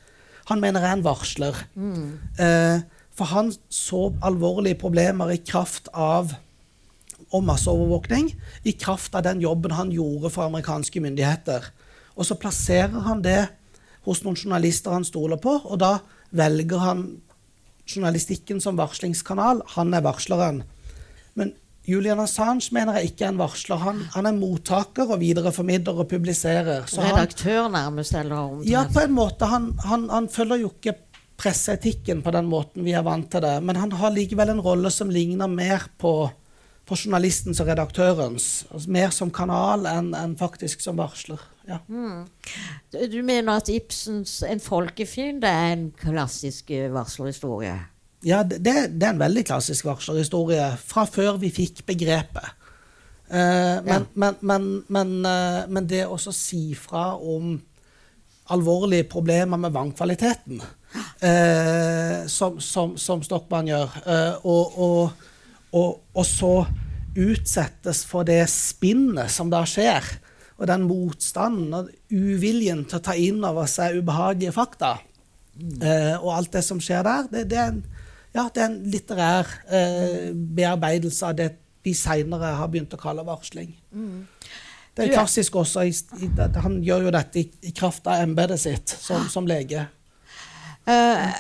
han 0.49 0.61
mener 0.61 0.83
er 0.83 0.95
en 0.97 1.05
varsler. 1.05 1.57
Mm. 1.75 2.17
Eh, 2.39 2.81
for 3.15 3.29
han 3.31 3.51
så 3.69 4.09
alvorlige 4.23 4.79
problemer 4.81 5.33
i 5.33 5.41
kraft 5.43 5.91
av 5.93 6.33
og 7.31 7.43
masseovervåkning 7.47 8.31
i 8.67 8.73
kraft 8.75 9.15
av 9.15 9.23
den 9.23 9.39
jobben 9.43 9.71
han 9.75 9.91
gjorde 9.93 10.31
for 10.33 10.47
amerikanske 10.49 11.03
myndigheter. 11.03 11.69
Og 12.21 12.27
så 12.27 12.37
plasserer 12.37 13.01
han 13.07 13.23
det 13.25 13.41
hos 14.05 14.21
noen 14.25 14.37
journalister 14.37 14.93
han 14.93 15.05
stoler 15.05 15.41
på, 15.41 15.55
og 15.65 15.81
da 15.81 15.95
velger 16.37 16.81
han 16.81 17.03
journalistikken 17.89 18.61
som 18.63 18.77
varslingskanal. 18.79 19.63
Han 19.75 19.93
er 19.97 20.05
varsleren. 20.05 20.61
Men 21.33 21.53
Julian 21.87 22.21
Assange 22.21 22.69
mener 22.75 22.99
jeg 22.99 23.11
ikke 23.11 23.25
er 23.25 23.33
en 23.33 23.39
varsler. 23.41 23.79
Han, 23.81 24.03
han 24.13 24.29
er 24.29 24.37
mottaker 24.37 25.09
og 25.09 25.21
videreformidler 25.23 26.03
og 26.03 26.09
publiserer. 26.11 26.85
Så 26.89 27.01
Redaktør, 27.01 27.71
nærmest? 27.73 28.13
eller 28.13 28.37
omtrent? 28.37 28.69
Ja, 28.69 28.85
på 28.85 29.01
en 29.01 29.15
måte. 29.17 29.49
Han, 29.49 29.71
han, 29.87 30.05
han, 30.13 30.29
følger 30.29 30.61
jo 30.61 30.69
ikke 30.75 30.99
presseetikken 31.41 32.21
på 32.21 32.33
den 32.35 32.45
måten 32.51 32.85
vi 32.85 32.93
er 32.93 33.05
vant 33.05 33.31
til 33.33 33.41
det. 33.43 33.55
Men 33.65 33.81
han 33.81 33.97
har 33.97 34.13
likevel 34.13 34.53
en 34.53 34.61
rolle 34.61 34.93
som 34.93 35.09
ligner 35.09 35.49
mer 35.49 35.89
på, 35.97 36.29
på 36.91 36.97
journalistens 36.99 37.61
og 37.63 37.69
redaktørens. 37.71 38.49
Altså 38.71 38.91
mer 38.91 39.13
som 39.15 39.31
kanal 39.33 39.87
enn, 39.87 40.11
en 40.17 40.35
faktisk 40.39 40.83
som 40.83 40.99
varsler. 40.99 41.39
Ja. 41.69 41.79
Mm. 41.87 42.25
Du 42.91 43.21
mener 43.23 43.61
at 43.61 43.69
Ibsens 43.71 44.43
'En 44.43 44.59
folkefiende' 44.59 45.47
er 45.47 45.73
en 45.73 45.91
klassisk 45.97 46.71
eh, 46.71 46.91
varslerhistorie? 46.93 47.79
Ja, 48.25 48.43
det, 48.43 48.63
det, 48.65 49.03
er 49.03 49.09
en 49.09 49.19
veldig 49.19 49.45
klassisk 49.45 49.85
varslerhistorie 49.85 50.77
fra 50.77 51.05
før 51.05 51.37
vi 51.37 51.49
fikk 51.49 51.85
begrepet. 51.85 52.51
Eh, 53.31 53.79
men, 53.85 53.87
ja. 53.87 53.99
men, 54.13 54.35
men, 54.41 54.83
men, 54.87 55.21
men, 55.71 55.87
det 55.87 56.05
å 56.05 56.17
si 56.17 56.75
fra 56.75 57.15
om 57.15 57.61
alvorlige 58.51 59.07
problemer 59.09 59.57
med 59.57 59.71
vannkvaliteten, 59.71 60.61
eh, 61.23 62.27
som, 62.27 62.59
som, 62.59 62.97
som, 62.97 63.23
Stockmann 63.23 63.67
gjør, 63.67 63.89
og, 64.43 64.79
og, 64.79 65.29
og, 65.71 66.01
og, 66.13 66.25
så 66.27 66.65
utsettes 67.11 68.03
for 68.07 68.27
det 68.27 68.43
spinnet 68.51 69.31
som 69.31 69.51
da 69.51 69.63
skjer, 69.67 70.05
og 70.61 70.67
den 70.69 70.85
motstanden 70.85 71.73
og 71.73 71.89
uviljen 72.13 72.83
til 72.85 72.99
å 72.99 73.03
ta 73.03 73.15
inn 73.17 73.41
over 73.43 73.69
seg 73.71 73.97
ubehagelige 73.99 74.53
fakta, 74.55 74.97
mm. 75.55 75.79
eh, 75.79 76.15
og 76.19 76.35
alt 76.35 76.51
det 76.53 76.63
som 76.67 76.81
skjer 76.83 77.03
der, 77.07 77.29
det, 77.31 77.45
det, 77.51 77.59
er, 77.59 77.71
en, 77.73 78.03
ja, 78.35 78.45
det 78.45 78.61
er, 78.61 78.67
en, 78.67 78.77
litterær 78.93 79.55
eh, 79.71 80.27
bearbeidelse 80.31 81.31
av 81.31 81.39
det 81.39 81.49
vi 81.81 81.95
seinere 81.97 82.53
har 82.59 82.69
begynt 82.69 82.93
å 82.93 82.99
kalle 83.01 83.25
varsling. 83.25 83.71
Mm. 83.89 84.27
Det 84.91 85.07
er 85.07 85.15
klassisk 85.15 85.55
også. 85.57 85.85
I, 85.87 85.95
i, 86.21 86.29
han 86.61 86.77
gjør 86.83 87.07
jo 87.07 87.15
dette 87.15 87.41
i, 87.41 87.45
i 87.71 87.71
kraft 87.73 88.07
av 88.11 88.21
embetet 88.21 88.61
sitt 88.61 88.93
som, 89.01 89.23
som 89.31 89.47
lege. 89.49 89.87
Uh, 90.85 91.31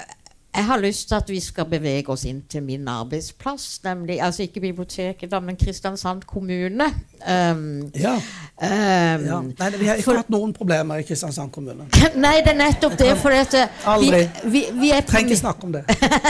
jeg 0.55 0.65
har 0.65 0.81
lyst 0.83 1.07
til 1.07 1.15
at 1.15 1.29
vi 1.29 1.39
skal 1.39 1.65
bevege 1.71 2.11
oss 2.11 2.25
inn 2.27 2.41
til 2.49 2.63
min 2.63 2.87
arbeidsplass. 2.87 3.83
nemlig, 3.83 4.21
altså 4.21 4.43
Ikke 4.43 4.59
biblioteket, 4.59 5.43
men 5.43 5.55
Kristiansand 5.55 6.23
kommune. 6.27 6.83
Um, 7.27 7.91
ja. 7.95 8.15
Um, 8.61 9.25
ja. 9.25 9.37
Nei, 9.41 9.67
vi 9.77 9.87
har 9.89 9.99
ikke 9.99 10.05
for, 10.05 10.19
hatt 10.21 10.29
noen 10.33 10.51
problemer 10.53 11.01
i 11.01 11.05
Kristiansand 11.05 11.51
kommune. 11.53 11.87
Nei, 12.23 12.33
det 12.45 12.53
er 12.53 12.57
nettopp 12.59 12.95
det. 12.97 13.09
For 13.21 13.33
at, 13.33 13.55
Aldri. 13.89 14.23
Vi, 14.43 14.51
vi, 14.53 14.61
vi 14.81 14.91
Trenger 15.05 15.33
ikke 15.33 15.39
snakke 15.39 15.67
om 15.67 15.75
det. 15.75 15.83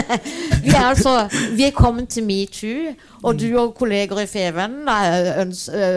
vi, 0.66 0.72
er 0.74 0.86
altså, 0.90 1.16
vi 1.56 1.66
er 1.68 1.74
kommet 1.76 2.12
til 2.12 2.28
metoo, 2.28 2.94
og 3.22 3.40
du 3.40 3.48
og 3.60 3.74
kolleger 3.78 4.24
i 4.24 4.28
Feven 4.32 4.80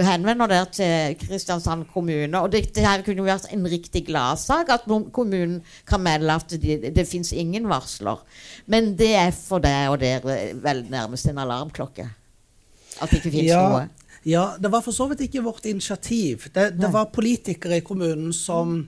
henvender 0.05 0.51
dere 0.51 0.71
til 0.75 1.19
Kristiansand 1.23 1.87
kommune. 1.95 2.41
Og 2.41 2.51
dette 2.53 2.83
her 2.83 3.03
kunne 3.07 3.23
jo 3.23 3.29
vært 3.29 3.51
en 3.55 3.67
riktig 3.71 4.05
gladsak, 4.11 4.71
at 4.75 4.87
kommunen 5.15 5.61
kan 5.89 6.03
melde 6.03 6.39
at 6.39 6.59
det, 6.63 6.95
det 6.95 7.07
fins 7.11 7.33
ingen 7.33 7.71
varsler. 7.71 8.23
Men 8.71 8.95
det 8.99 9.15
er 9.19 9.35
for 9.35 9.63
deg 9.63 9.91
og 9.91 10.01
dere 10.03 10.55
vel 10.63 10.87
nærmest 10.91 11.31
en 11.31 11.43
alarmklokke? 11.43 12.11
At 13.03 13.11
det 13.11 13.23
ikke 13.23 13.35
fins 13.35 13.51
ja. 13.51 13.63
noe? 13.69 13.87
Ja, 14.25 14.55
det 14.59 14.71
var 14.73 14.81
for 14.85 14.97
så 14.97 15.07
vidt 15.11 15.27
ikke 15.27 15.45
vårt 15.45 15.67
initiativ. 15.69 16.47
Det, 16.53 16.71
det 16.81 16.89
var 16.93 17.13
politikere 17.13 17.77
i 17.77 17.85
kommunen 17.85 18.33
som 18.33 18.79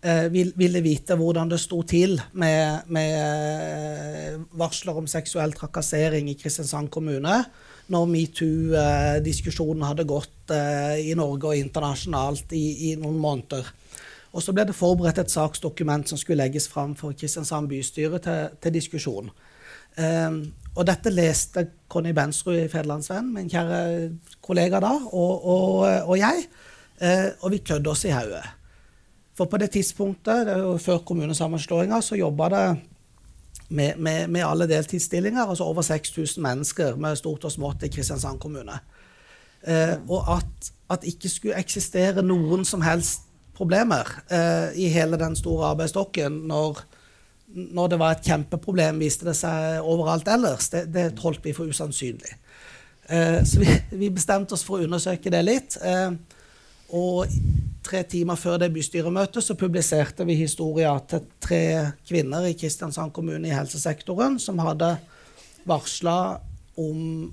eh, 0.00 0.28
ville 0.32 0.80
vite 0.84 1.16
hvordan 1.18 1.50
det 1.52 1.60
sto 1.60 1.82
til 1.84 2.16
med, 2.32 2.88
med 2.88 3.16
eh, 3.20 4.38
varsler 4.56 4.96
om 4.96 5.10
seksuell 5.10 5.52
trakassering 5.52 6.30
i 6.32 6.38
Kristiansand 6.40 6.88
kommune 6.94 7.42
når 7.92 8.08
metoo-diskusjonen 8.12 9.84
hadde 9.88 10.08
gått 10.08 10.52
eh, 10.52 11.04
i 11.08 11.14
Norge 11.16 11.52
og 11.52 11.60
internasjonalt 11.60 12.56
i, 12.56 12.64
i, 12.90 12.94
noen 13.00 13.20
måneder. 13.20 13.68
Og 14.32 14.44
så 14.44 14.52
ble 14.56 14.66
det 14.68 14.76
forberedt 14.76 15.20
et 15.22 15.32
saksdokument 15.32 16.08
som 16.08 16.20
skulle 16.20 16.42
legges 16.42 16.68
fram 16.68 16.94
for 16.96 17.16
Kristiansand 17.16 17.68
bystyre 17.68 18.20
til, 18.24 18.58
til 18.60 18.76
diskusjon. 18.76 19.30
Um, 19.98 20.42
og 20.78 20.86
dette 20.86 21.10
leste 21.10 21.64
Conny 21.90 22.12
Bensrud 22.14 22.54
i 22.54 22.68
Federlandsvennen, 22.70 23.32
min 23.34 23.48
kjære 23.50 23.80
kollega 24.44 24.78
da, 24.82 24.92
og, 25.10 25.32
og, 25.42 25.72
og 26.06 26.14
jeg. 26.18 26.44
Uh, 27.02 27.30
og 27.42 27.52
vi 27.54 27.62
klødde 27.62 27.90
oss 27.90 28.04
i 28.06 28.14
hodet. 28.14 28.44
For 29.38 29.50
på 29.50 29.58
det 29.58 29.70
tidspunktet, 29.74 30.46
det 30.46 30.56
jo 30.58 30.76
før 30.82 31.02
kommunesammenslåinga, 31.06 32.00
så 32.02 32.18
jobba 32.18 32.48
det 32.54 32.62
med, 33.68 33.96
med, 33.96 34.28
med, 34.28 34.42
alle 34.46 34.68
deltidsstillinger, 34.68 35.46
altså 35.46 35.64
over 35.64 35.82
6000 35.82 36.42
mennesker 36.42 36.96
med 36.96 37.16
stort 37.16 37.44
og 37.44 37.52
smått 37.52 37.84
i 37.86 37.90
Kristiansand 37.92 38.40
kommune. 38.42 38.78
Uh, 39.62 39.94
og 40.10 40.36
at, 40.36 40.70
at 40.94 41.06
ikke 41.06 41.30
skulle 41.30 41.58
eksistere 41.58 42.22
noen 42.22 42.64
som 42.64 42.82
helst 42.86 43.26
problemer 43.58 44.06
uh, 44.30 44.70
i 44.78 44.86
hele 44.94 45.18
den 45.18 45.34
store 45.36 45.72
arbeidsstokken 45.72 46.44
når, 46.46 46.84
når, 47.54 47.88
det 47.88 47.98
var 48.00 48.16
et 48.16 48.26
kjempeproblem, 48.28 48.98
viste 49.00 49.28
det 49.28 49.36
seg 49.38 49.84
overalt 49.86 50.28
ellers. 50.28 50.68
Det, 50.72 50.84
det 50.92 51.06
holdt 51.22 51.46
vi 51.46 51.54
for 51.56 51.70
usannsynlig. 51.70 52.34
Eh, 53.08 53.40
så 53.48 53.62
vi, 53.62 53.70
vi, 53.90 54.10
bestemte 54.12 54.56
oss 54.56 54.64
for 54.66 54.78
å 54.78 54.88
undersøke 54.88 55.32
det 55.32 55.40
litt. 55.46 55.78
Eh, 55.80 56.12
og 56.98 57.38
tre 57.84 58.02
timer 58.08 58.36
før 58.36 58.58
det 58.60 58.70
bystyremøtet 58.74 59.44
så 59.44 59.56
publiserte 59.56 60.26
vi 60.28 60.36
historier 60.42 61.00
til 61.08 61.24
tre 61.40 61.62
kvinner 62.08 62.48
i 62.48 62.56
Kristiansand 62.58 63.14
kommune 63.16 63.48
i 63.48 63.54
helsesektoren 63.56 64.36
som 64.42 64.60
hadde 64.60 64.94
varsla 65.68 66.18
om 66.78 67.30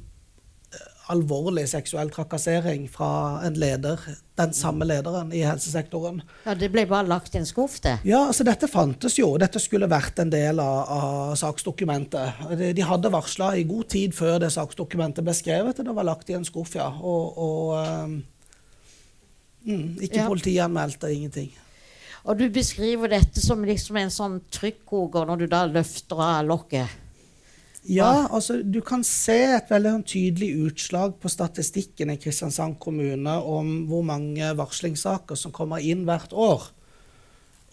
alvorlig 1.13 1.67
seksuell 1.69 2.09
trakassering 2.13 2.87
fra 2.91 3.41
en 3.45 3.57
leder, 3.59 4.01
den 4.35 4.53
samme 4.57 4.87
lederen 4.87 5.31
i 5.33 5.43
helsesektoren. 5.45 6.21
Ja, 6.45 6.55
Det 6.57 6.71
ble 6.73 6.85
bare 6.89 7.07
lagt 7.07 7.35
i 7.35 7.39
en 7.39 7.45
skuff, 7.49 7.79
det? 7.83 7.99
Ja, 8.07 8.25
altså 8.27 8.43
dette 8.47 8.67
fantes 8.71 9.19
jo. 9.19 9.31
Dette 9.41 9.61
skulle 9.61 9.89
vært 9.91 10.19
en 10.23 10.33
del 10.33 10.59
av, 10.59 10.77
av 10.89 11.35
saksdokumentet. 11.39 12.45
De, 12.57 12.71
de 12.75 12.87
hadde 12.87 13.13
varsla 13.13 13.53
i 13.55 13.67
god 13.69 13.89
tid 13.93 14.15
før 14.17 14.39
det 14.43 14.53
saksdokumentet 14.55 15.25
ble 15.25 15.35
skrevet, 15.37 15.79
og 15.79 15.89
det 15.89 15.97
var 15.99 16.09
lagt 16.09 16.31
i 16.31 16.37
en 16.37 16.47
skuff, 16.47 16.75
ja. 16.79 16.89
Og, 16.89 17.37
og 17.37 17.75
um, 18.05 18.23
Mm, 19.65 19.95
ikke 19.97 20.19
ja. 20.21 20.27
politianmeldte, 20.29 21.09
ingenting. 21.09 21.49
Og 22.25 22.37
du 22.39 22.49
beskriver 22.53 23.09
dette 23.09 23.41
som 23.41 23.63
liksom 23.65 23.97
en 23.97 24.13
sånn 24.13 24.35
trykkoker 24.53 25.25
når 25.29 25.41
du 25.41 25.47
da 25.49 25.63
løfter 25.69 26.21
av 26.21 26.45
lokket. 26.45 27.01
Ja, 27.86 28.26
altså 28.34 28.58
du 28.63 28.80
kan 28.82 29.04
se 29.06 29.36
et 29.60 29.69
veldig 29.69 29.91
sånn 29.93 30.08
tydelig 30.10 30.48
utslag 30.65 31.19
på 31.21 31.30
statistikken 31.30 32.10
i 32.10 32.17
Kristiansand 32.21 32.80
kommune 32.82 33.36
om 33.45 33.84
hvor 33.89 34.02
mange 34.08 34.50
varslingssaker 34.58 35.38
som 35.38 35.54
kommer 35.54 35.84
inn 35.86 36.02
hvert 36.08 36.34
år. 36.34 36.65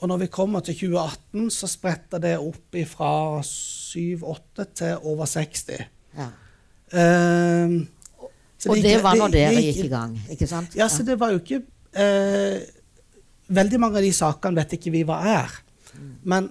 Og 0.03 0.11
når 0.11 0.25
vi 0.25 0.29
kommer 0.35 0.65
til 0.67 0.77
2018, 0.77 1.49
så 1.55 1.71
spretter 1.71 2.21
det 2.21 2.35
opp 2.43 2.77
fra 2.91 3.13
7-8 3.47 4.67
til 4.83 5.09
over 5.09 5.31
60. 5.31 5.85
Ja. 6.19 6.29
Uh, 6.93 7.81
og 8.69 8.77
det, 8.77 8.85
det 8.85 8.99
var 9.03 9.17
når 9.17 9.33
dere 9.33 9.63
gikk 9.65 9.87
i 9.87 9.91
gang, 9.91 10.19
ikke 10.35 10.49
sant? 10.51 10.77
Ja, 10.77 10.91
så 10.93 11.07
det 11.07 11.17
var 11.19 11.33
jo 11.33 11.41
ikke 11.41 11.63
eh, 11.99 12.61
Veldig 13.53 13.79
mange 13.81 13.99
av 13.99 14.05
de 14.05 14.13
sakene 14.15 14.61
vet 14.61 14.77
ikke 14.77 14.93
vi 14.95 15.01
hva 15.05 15.17
er. 15.29 15.57
Men 16.25 16.47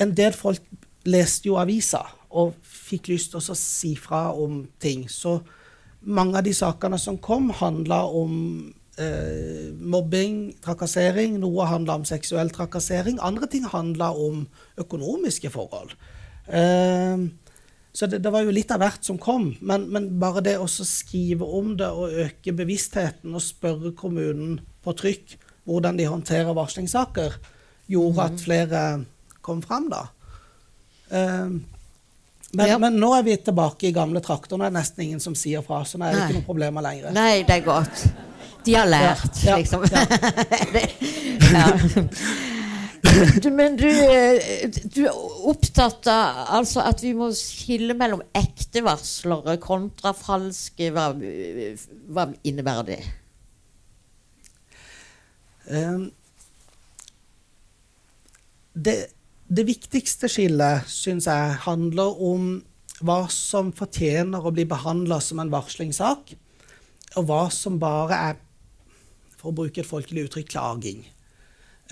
en 0.00 0.12
del 0.16 0.36
folk 0.36 0.62
leste 1.10 1.50
jo 1.50 1.58
avisa 1.60 2.04
og 2.36 2.56
fikk 2.62 3.10
lyst 3.12 3.32
til 3.32 3.40
å 3.40 3.58
si 3.58 3.94
fra 3.98 4.28
om 4.36 4.64
ting. 4.82 5.06
Så 5.10 5.38
mange 6.06 6.38
av 6.38 6.46
de 6.46 6.52
sakene 6.54 6.98
som 7.00 7.18
kom, 7.22 7.48
handla 7.56 8.02
om 8.06 8.34
eh, 9.00 9.72
mobbing, 9.80 10.56
trakassering. 10.64 11.40
Noe 11.42 11.66
handla 11.70 11.98
om 12.00 12.06
seksuell 12.08 12.52
trakassering. 12.54 13.18
Andre 13.24 13.48
ting 13.50 13.66
handla 13.70 14.12
om 14.12 14.44
økonomiske 14.82 15.50
forhold. 15.54 15.96
Eh, 16.46 17.26
så 17.96 18.06
det, 18.06 18.20
det, 18.20 18.30
var 18.32 18.44
jo 18.44 18.52
litt 18.52 18.70
av 18.74 18.82
hvert 18.84 19.06
som 19.08 19.18
kom. 19.18 19.54
Men, 19.64 19.88
men 19.92 20.10
bare 20.20 20.44
det 20.44 20.58
å 20.60 20.68
skrive 20.68 21.48
om 21.58 21.74
det 21.80 21.88
og 21.88 22.22
øke 22.26 22.52
bevisstheten 22.56 23.34
og 23.34 23.44
spørre 23.44 23.94
kommunen 23.96 24.58
på 24.84 24.94
trykk 24.96 25.38
hvordan 25.66 25.96
de 25.98 26.04
håndterer 26.06 26.54
varslingssaker, 26.54 27.40
gjorde 27.90 28.26
at 28.28 28.42
flere 28.42 28.82
kom 29.42 29.62
fram, 29.64 29.88
da. 29.90 30.04
Uh, 31.10 31.58
men, 32.52 32.68
ja. 32.68 32.78
men, 32.78 32.96
nå 33.00 33.10
er 33.16 33.24
vi 33.26 33.36
tilbake 33.42 33.88
i 33.88 33.94
gamle 33.94 34.22
trakter. 34.24 34.56
Nå 34.56 34.66
er 34.66 34.72
det 34.72 34.78
nesten 34.78 35.04
ingen 35.06 35.22
som 35.22 35.34
sier 35.38 35.64
fra. 35.66 35.82
Så 35.84 35.98
nå 35.98 36.06
er 36.06 36.14
det 36.14 36.20
Nei. 36.20 36.26
ikke 36.28 36.38
noen 36.38 36.46
problemer 36.46 36.84
lenger. 36.86 37.14
Nei, 37.16 37.42
det 37.46 37.58
er 37.58 37.64
godt. 37.66 38.04
De 38.66 38.74
har 38.74 38.88
lært, 38.90 39.42
ja. 39.46 39.58
liksom. 39.60 39.86
Ja. 41.46 41.68
du, 43.42 43.50
men 43.54 43.76
du, 43.78 43.86
eh, 43.86 44.66
du, 44.82 45.04
er 45.06 45.14
opptatt 45.46 46.08
av 46.10 46.40
altså, 46.58 46.82
at 46.82 47.04
vi 47.04 47.12
må 47.16 47.28
skille 47.38 47.94
mellom 47.94 48.24
ekte 48.34 48.82
varslere 48.84 49.56
kontra 49.62 50.10
falske. 50.16 50.90
Hva, 50.94 51.12
hva 52.10 52.26
innebærer 52.42 52.88
det? 52.90 52.98
Um, 55.70 56.08
det 58.74 58.98
det 59.46 59.66
viktigste 59.68 60.28
skillet, 60.30 60.88
syns 60.90 61.28
jeg, 61.30 61.58
handler 61.66 62.18
om 62.22 62.48
hva 63.04 63.26
som 63.32 63.70
fortjener 63.76 64.42
å 64.42 64.52
bli 64.54 64.64
behandla 64.68 65.20
som 65.22 65.42
en 65.42 65.52
varslingssak, 65.52 66.32
og 67.16 67.28
hva 67.28 67.46
som 67.54 67.78
bare 67.80 68.18
er, 68.32 68.40
for 69.36 69.52
å 69.52 69.56
bruke 69.60 69.82
et 69.82 69.88
folkelig 69.88 70.26
uttrykk, 70.26 70.50
klaging. 70.56 71.04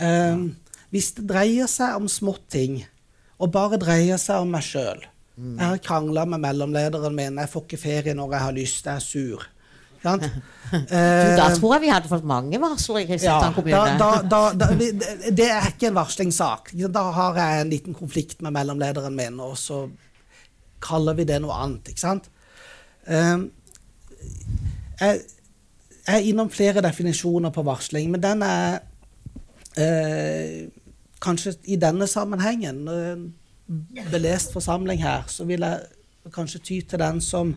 Um, 0.00 0.54
hvis 0.94 1.12
det 1.16 1.28
dreier 1.30 1.70
seg 1.70 1.96
om 2.00 2.08
småting, 2.10 2.82
og 3.38 3.52
bare 3.54 3.78
dreier 3.82 4.18
seg 4.20 4.44
om 4.44 4.52
meg 4.54 4.62
sjøl 4.62 5.00
mm. 5.34 5.56
Jeg 5.58 5.64
har 5.64 5.80
krangla 5.82 6.22
med 6.30 6.42
mellomlederen 6.42 7.16
min, 7.16 7.40
jeg 7.42 7.50
får 7.50 7.64
ikke 7.66 7.80
ferie 7.82 8.14
når 8.14 8.36
jeg 8.36 8.46
har 8.46 8.56
lyst, 8.56 8.86
jeg 8.86 8.94
er 8.94 9.04
sur. 9.04 9.46
du, 10.74 10.86
da 11.38 11.48
tror 11.54 11.76
jeg 11.76 11.84
vi 11.84 11.92
hadde 11.92 12.10
fått 12.10 12.26
mange 12.28 12.60
varsler 12.60 13.04
i 13.04 13.08
Kristiansand 13.08 13.56
kommune. 13.56 13.96
Da, 14.00 14.10
da, 14.28 14.40
da, 14.58 14.70
det 15.32 15.48
er 15.48 15.68
ikke 15.70 15.90
en 15.90 15.98
varslingssak. 15.98 16.72
Da 16.92 17.04
har 17.16 17.40
jeg 17.40 17.64
en 17.64 17.72
liten 17.72 17.96
konflikt 17.96 18.42
med 18.44 18.54
mellomlederen 18.56 19.16
min, 19.16 19.40
og 19.42 19.56
så 19.60 19.84
kaller 20.84 21.16
vi 21.16 21.26
det 21.28 21.40
noe 21.42 21.56
annet. 21.64 21.92
ikke 21.92 22.04
sant? 22.04 22.28
Um, 23.08 23.48
jeg, 25.00 25.22
er 26.04 26.26
innom 26.28 26.50
flere 26.52 26.84
definisjoner 26.84 27.52
på 27.52 27.64
varsling, 27.64 28.10
men 28.12 28.20
den 28.20 28.44
er 28.44 28.82
uh, 29.80 30.58
kanskje 31.24 31.56
i 31.72 31.80
denne 31.80 32.06
sammenhengen, 32.10 32.84
belest 34.12 34.52
forsamling 34.52 35.00
her, 35.00 35.24
så 35.32 35.46
vil 35.48 35.64
jeg 35.64 36.32
kanskje 36.34 36.60
ty 36.60 36.80
til 36.88 37.00
den 37.00 37.20
som 37.24 37.54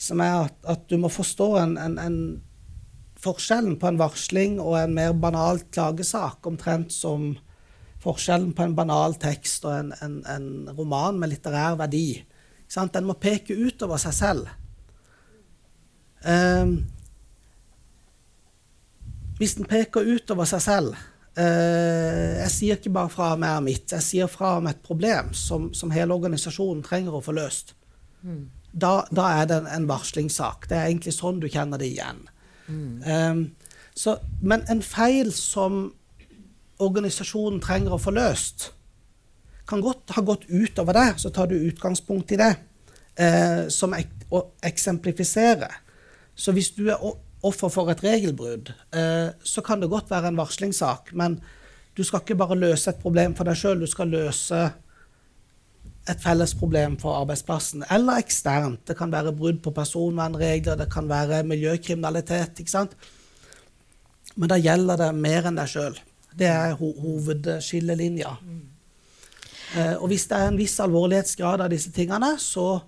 som 0.00 0.20
er 0.20 0.48
at, 0.48 0.56
at 0.66 0.84
du 0.90 0.98
må 1.00 1.10
forstå 1.12 1.48
en, 1.60 1.76
en, 1.78 1.98
en, 1.98 2.18
forskjellen 3.24 3.78
på 3.80 3.88
en 3.88 3.96
varsling 3.96 4.58
og 4.60 4.74
en 4.76 4.94
mer 4.96 5.14
banal 5.16 5.62
klagesak, 5.72 6.44
omtrent 6.44 6.92
som 6.92 7.30
forskjellen 8.04 8.50
på 8.52 8.66
en 8.66 8.74
banal 8.76 9.14
tekst 9.16 9.64
og 9.64 9.72
en, 9.78 10.18
en 10.28 10.48
roman 10.76 11.16
med 11.16 11.32
litterær 11.32 11.78
verdi. 11.80 12.18
Den 12.74 13.06
må 13.08 13.16
peke 13.16 13.56
utover 13.56 14.02
seg 14.02 14.16
selv. 14.18 14.50
Um, 16.24 16.74
hvis 19.38 19.56
den 19.56 19.68
peker 19.68 20.06
utover 20.08 20.48
seg 20.48 20.62
selv 20.64 20.94
uh, 20.96 22.30
Jeg 22.38 22.52
sier 22.54 22.78
ikke 22.78 22.92
bare 22.96 23.10
fra 23.12 23.26
om 23.34 23.44
er 23.44 23.58
mitt, 23.60 23.92
jeg 23.92 24.04
sier 24.06 24.30
fra 24.32 24.54
om 24.56 24.70
et 24.70 24.80
problem 24.80 25.34
som, 25.36 25.66
som 25.76 25.92
hele 25.92 26.16
organisasjonen 26.16 26.80
trenger 26.86 27.18
å 27.18 27.24
få 27.24 27.36
løst. 27.36 27.74
Mm 28.24 28.46
da, 28.74 29.04
da, 29.14 29.28
er 29.40 29.50
det 29.50 29.60
en 29.70 29.88
varslingssak. 29.88 30.68
Det 30.70 30.76
er 30.76 30.88
egentlig 30.88 31.14
sånn 31.14 31.40
du 31.42 31.48
kjenner 31.50 31.80
det 31.80 31.92
igjen. 31.92 32.24
Mm. 32.66 33.02
Um, 33.06 33.42
så, 33.94 34.16
men 34.42 34.64
en 34.72 34.82
feil 34.82 35.30
som 35.36 35.92
organisasjonen 36.82 37.60
trenger 37.62 37.94
å 37.94 38.02
få 38.02 38.14
løst, 38.16 38.72
kan 39.70 39.80
godt 39.80 40.12
ha 40.16 40.24
gått 40.26 40.48
utover 40.50 40.96
det. 40.96 41.08
Så 41.22 41.30
tar 41.32 41.48
du 41.48 41.56
utgangspunkt 41.56 42.34
i 42.34 42.40
det 42.40 42.52
uh, 43.20 43.70
som 43.72 43.94
ek 43.96 44.26
å 44.34 44.42
eksemplifisere. 44.66 45.70
Så 46.34 46.52
hvis 46.56 46.72
du 46.74 46.88
er 46.90 47.00
offer 47.44 47.70
for 47.70 47.92
et 47.92 48.02
regelbrudd, 48.02 48.72
uh, 48.96 49.30
så 49.44 49.62
kan 49.64 49.80
det 49.80 49.92
godt 49.92 50.10
være 50.10 50.32
en 50.32 50.40
varslingssak. 50.40 51.14
Men 51.14 51.38
du 51.94 52.02
skal 52.02 52.24
ikke 52.24 52.40
bare 52.42 52.58
løse 52.58 52.90
et 52.90 53.00
problem 53.00 53.36
for 53.38 53.46
deg 53.46 53.60
sjøl, 53.60 53.84
du 53.84 53.88
skal 53.90 54.10
løse 54.10 54.66
et 56.10 56.20
felles 56.20 56.52
problem 56.58 56.98
for 57.00 57.16
arbeidsplassen, 57.16 57.84
eller 57.92 58.20
eksternt. 58.20 58.82
Det 58.88 58.96
kan 58.98 59.12
være 59.12 59.32
brudd 59.36 59.62
på 59.64 59.72
personvernregler, 59.72 60.76
det 60.76 60.90
kan 60.92 61.08
være 61.08 61.42
miljøkriminalitet. 61.48 62.60
ikke 62.60 62.70
sant? 62.70 62.96
Men 64.36 64.50
da 64.52 64.58
gjelder 64.60 65.00
det 65.00 65.14
mer 65.16 65.48
enn 65.48 65.56
deg 65.56 65.70
sjøl. 65.70 65.96
Det 66.34 66.50
er 66.50 66.74
ho 66.76 66.90
hovedskillelinja. 67.00 68.34
Eh, 69.74 69.94
og 69.96 70.08
hvis 70.10 70.26
det 70.28 70.36
er 70.36 70.50
en 70.50 70.58
viss 70.58 70.76
alvorlighetsgrad 70.82 71.64
av 71.64 71.72
disse 71.72 71.92
tingene, 71.94 72.34
så, 72.42 72.82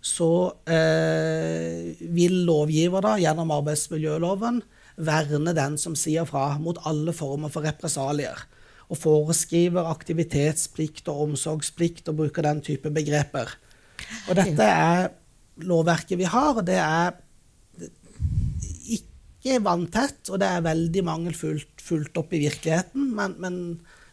så 0.00 0.30
eh, 0.70 1.92
vil 2.00 2.44
lovgiver 2.48 3.04
da, 3.04 3.16
gjennom 3.20 3.52
arbeidsmiljøloven 3.58 4.62
verne 4.96 5.52
den 5.52 5.76
som 5.76 5.96
sier 5.98 6.24
fra, 6.24 6.54
mot 6.62 6.78
alle 6.88 7.12
former 7.12 7.52
for 7.52 7.66
represalier 7.68 8.46
og 8.86 8.98
foreskriver 9.00 9.88
aktivitetsplikt 9.90 11.08
og 11.10 11.28
omsorgsplikt 11.28 12.10
og 12.12 12.20
bruker 12.22 12.46
den 12.46 12.62
type 12.64 12.90
begreper. 12.94 13.50
Og 14.28 14.36
dette 14.38 14.66
er 14.66 15.08
lovverket 15.66 16.20
vi 16.20 16.28
har, 16.28 16.52
og 16.54 16.66
det 16.68 16.78
er 16.78 17.16
ikke 18.96 19.60
vanntett, 19.64 20.22
og 20.30 20.40
det 20.42 20.48
er 20.50 20.66
veldig 20.66 21.04
mangelfullt 21.06 21.82
fulgt 21.82 22.18
opp 22.18 22.34
i 22.34 22.42
virkeligheten, 22.46 23.10
men, 23.16 23.36
men, 23.42 23.56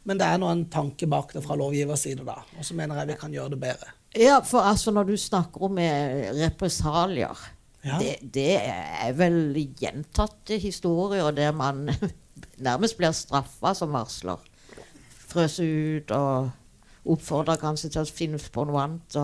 men 0.06 0.20
det 0.20 0.30
er 0.30 0.42
nå 0.42 0.50
en 0.50 0.68
tanke 0.74 1.10
bak 1.10 1.34
det 1.36 1.44
fra 1.46 1.58
lovgivers 1.60 2.06
side, 2.06 2.26
da. 2.26 2.40
Og 2.58 2.66
så 2.66 2.78
mener 2.78 3.02
jeg 3.02 3.14
vi 3.14 3.20
kan 3.22 3.34
gjøre 3.34 3.56
det 3.56 3.62
bedre. 3.66 3.94
Ja, 4.14 4.40
for 4.46 4.62
altså 4.62 4.94
når 4.94 5.10
du 5.10 5.16
snakker 5.18 5.66
om 5.66 5.80
eh, 5.82 6.30
represalier 6.38 7.40
ja. 7.82 7.98
det, 7.98 8.18
det, 8.36 8.60
er 8.62 9.16
vel 9.18 9.58
gjentatte 9.80 10.60
historier 10.62 11.34
der 11.34 11.56
man 11.58 11.88
nærmest 12.68 13.00
blir 13.00 13.16
straffa 13.18 13.74
som 13.78 13.96
varsler 13.98 14.42
frøse 15.34 15.66
ut 15.66 16.14
og 16.16 16.52
oppfordre 17.14 17.58
kanskje 17.60 17.92
til 17.94 18.04
å 18.04 18.16
finne 18.16 18.40
på 18.40 18.66
noe 18.68 18.86
annet. 18.86 19.18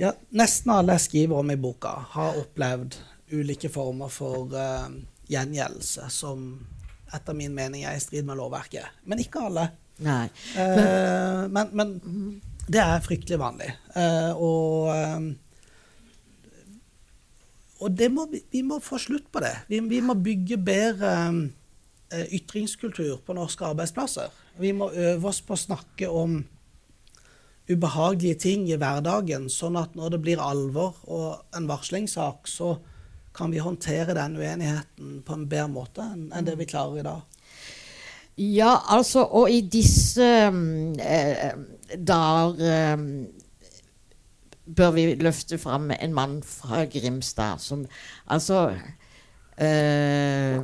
ja, 0.00 0.12
nesten 0.36 0.72
alle 0.72 0.96
jeg 0.96 1.06
skriver 1.08 1.42
om 1.42 1.52
i 1.52 1.58
boka, 1.60 1.92
har 2.14 2.38
opplevd 2.40 2.96
ulike 3.32 3.68
former 3.72 4.12
for 4.12 4.52
uh, 4.54 4.88
gjengjeldelse 5.28 6.08
som 6.12 6.52
etter 7.14 7.36
min 7.38 7.54
mening 7.54 7.84
er 7.86 7.96
i 7.96 8.02
strid 8.02 8.26
med 8.26 8.38
lovverket. 8.38 9.02
Men 9.04 9.22
ikke 9.22 9.46
alle. 9.48 9.68
Nei. 10.04 10.26
Uh, 10.56 11.46
men, 11.50 11.72
men, 11.72 11.96
det 12.66 12.80
er 12.82 13.02
fryktelig 13.04 13.38
vanlig. 13.38 13.68
Uh, 13.94 14.32
og 14.36 15.34
og 17.76 18.00
må, 18.08 18.24
vi 18.32 18.62
må 18.64 18.78
få 18.80 18.96
slutt 18.98 19.26
på 19.30 19.42
det. 19.44 19.52
Vi, 19.68 19.82
vi 19.84 19.98
må 20.00 20.14
bygge 20.16 20.56
bedre 20.56 21.10
ytringskultur 22.32 23.18
på 23.26 23.34
norske 23.36 23.66
arbeidsplasser. 23.68 24.32
Vi 24.58 24.72
må 24.72 24.90
øve 24.92 25.28
oss 25.28 25.42
på 25.44 25.56
å 25.56 25.60
snakke 25.60 26.08
om 26.08 26.40
ubehagelige 27.66 28.38
ting 28.46 28.66
i 28.70 28.78
hverdagen, 28.78 29.48
sånn 29.50 29.78
at 29.80 29.96
når 29.98 30.14
det 30.14 30.20
blir 30.22 30.42
alvor 30.42 31.00
og 31.10 31.56
en 31.56 31.66
varslingssak, 31.68 32.46
så 32.48 32.76
kan 33.36 33.52
vi 33.52 33.60
håndtere 33.60 34.14
den 34.16 34.36
uenigheten 34.38 35.22
på 35.26 35.34
en 35.36 35.48
bedre 35.50 35.68
måte 35.72 36.04
enn 36.06 36.46
det 36.46 36.56
vi 36.60 36.68
klarer 36.68 37.02
i 37.02 37.06
dag. 37.06 37.24
Ja, 38.36 38.76
altså, 38.92 39.24
og 39.24 39.50
i 39.50 39.62
disse 39.72 40.26
eh, 40.52 41.52
dager 41.96 42.60
eh, 42.68 43.04
bør 44.66 44.92
vi 44.96 45.06
løfte 45.20 45.58
fram 45.58 45.90
en 45.94 46.14
mann 46.14 46.42
fra 46.44 46.84
Grimstad 46.90 47.62
som 47.64 47.86
altså 48.26 48.74
eh, 49.56 50.60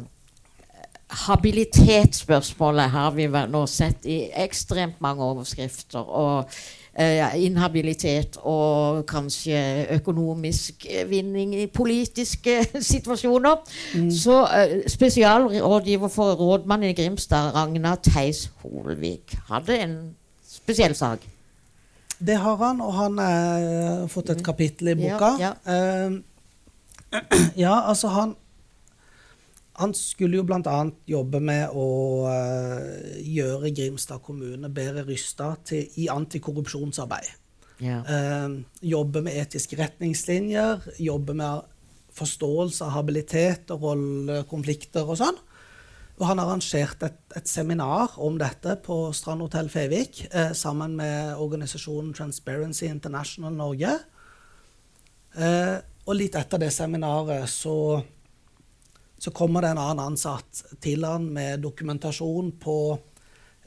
Habilitetsspørsmålet 1.12 2.90
har 2.90 3.11
vi 3.16 3.27
nå 3.29 3.66
sett 3.68 4.07
i 4.09 4.31
ekstremt 4.44 5.01
mange 5.05 5.25
overskrifter. 5.25 6.01
og 6.01 6.51
eh, 6.94 7.44
Inhabilitet 7.44 8.38
og 8.42 9.05
kanskje 9.07 9.87
økonomisk 9.98 10.87
vinning 11.09 11.55
i 11.55 11.66
politiske 11.66 12.62
situasjoner. 12.92 13.61
Mm. 13.94 14.11
Så 14.11 14.40
eh, 14.46 14.79
spesialrådgiver 14.88 16.09
for 16.09 16.33
rådmannen 16.40 16.90
i 16.90 16.96
Grimstad, 16.96 17.55
Ragna 17.55 17.94
Theis 18.03 18.51
Holvik, 18.62 19.37
hadde 19.53 19.79
en 19.79 19.96
spesiell 20.48 20.94
sak. 20.94 21.29
Det 22.22 22.37
har 22.38 22.57
han, 22.57 22.81
og 22.81 22.92
han 22.94 23.18
har 23.18 24.07
fått 24.09 24.31
et 24.31 24.44
kapittel 24.44 24.94
i 24.94 25.01
boka. 25.01 25.35
Ja, 25.40 25.57
Eh, 25.66 26.12
ja, 27.64 27.88
altså 27.88 28.09
han 28.09 28.35
Han 29.83 29.95
skulle 29.99 30.38
jo 30.38 30.47
bl.a. 30.47 30.79
jobbe 31.11 31.40
med 31.42 31.75
å 31.75 31.87
eh, 32.31 33.21
gjøre 33.27 33.73
Grimstad 33.75 34.23
kommune 34.25 34.71
bedre 34.73 35.05
rysta 35.09 35.53
til, 35.66 35.88
i 35.99 36.09
antikorrupsjonsarbeid. 36.12 37.33
Ja. 37.83 38.01
Eh, 38.07 38.59
jobbe 38.92 39.25
med 39.27 39.38
etiske 39.42 39.79
retningslinjer, 39.81 40.87
jobbe 41.03 41.35
med 41.38 41.68
forståelse 42.12 42.87
av 42.87 42.95
habilitet 42.99 43.73
og 43.75 43.88
rollekonflikter 43.88 45.09
og 45.09 45.18
sånn. 45.23 45.40
Og 46.21 46.27
han 46.29 46.42
arrangerte 46.42 47.09
et, 47.09 47.21
et 47.40 47.49
seminar 47.49 48.18
om 48.23 48.37
dette 48.38 48.77
på 48.85 48.97
Strand 49.16 49.42
Hotell 49.42 49.71
Fevik 49.73 50.27
eh, 50.29 50.53
sammen 50.55 50.95
med 50.99 51.40
organisasjonen 51.40 52.12
Transparency 52.14 52.87
International 52.90 53.55
Norge. 53.57 53.97
Eh, 55.33 55.79
og 56.03 56.18
litt 56.18 56.37
etter 56.38 56.61
det 56.61 56.71
seminaret 56.75 57.49
så, 57.51 57.75
så 59.22 59.30
kommer 59.30 59.62
det 59.62 59.70
en 59.70 59.78
annen 59.78 60.12
ansatt 60.12 60.64
til 60.82 61.04
han 61.06 61.28
med 61.30 61.62
dokumentasjon 61.62 62.48
på 62.62 62.76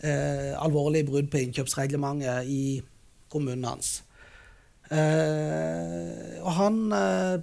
eh, 0.04 0.52
alvorlige 0.60 1.08
brudd 1.08 1.30
på 1.32 1.40
innkjøpsreglementet 1.46 2.50
i 2.52 2.82
kommunen 3.32 3.70
hans. 3.70 4.02
Eh, 4.92 6.36
og 6.44 6.52
han 6.58 6.82
eh, 6.98 7.38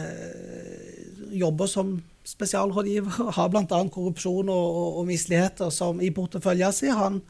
eh, 0.00 1.36
jobber 1.36 1.68
som 1.70 1.98
spesialrådgiver, 2.26 3.30
har 3.36 3.52
bl.a. 3.52 3.82
korrupsjon 3.92 4.48
og, 4.48 4.66
og, 4.80 4.98
og 5.02 5.06
misligheter 5.12 5.70
som 5.70 6.00
i 6.00 6.10
porteføljen 6.10 6.74
sin. 6.74 6.96
Han, 6.96 7.20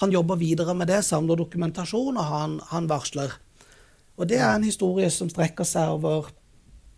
han, 0.00 0.16
jobber 0.16 0.40
videre 0.40 0.74
med 0.74 0.90
det, 0.90 1.04
samler 1.04 1.38
dokumentasjon, 1.38 2.16
og 2.16 2.24
han, 2.24 2.56
han, 2.72 2.88
varsler. 2.90 3.36
Og 4.16 4.32
det 4.32 4.40
er 4.40 4.56
en 4.56 4.66
historie 4.66 5.12
som 5.12 5.30
strekker 5.30 5.68
seg 5.68 5.92
over 6.00 6.32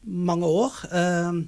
mange 0.04 0.46
år. 0.46 0.80
Eh, 0.88 1.44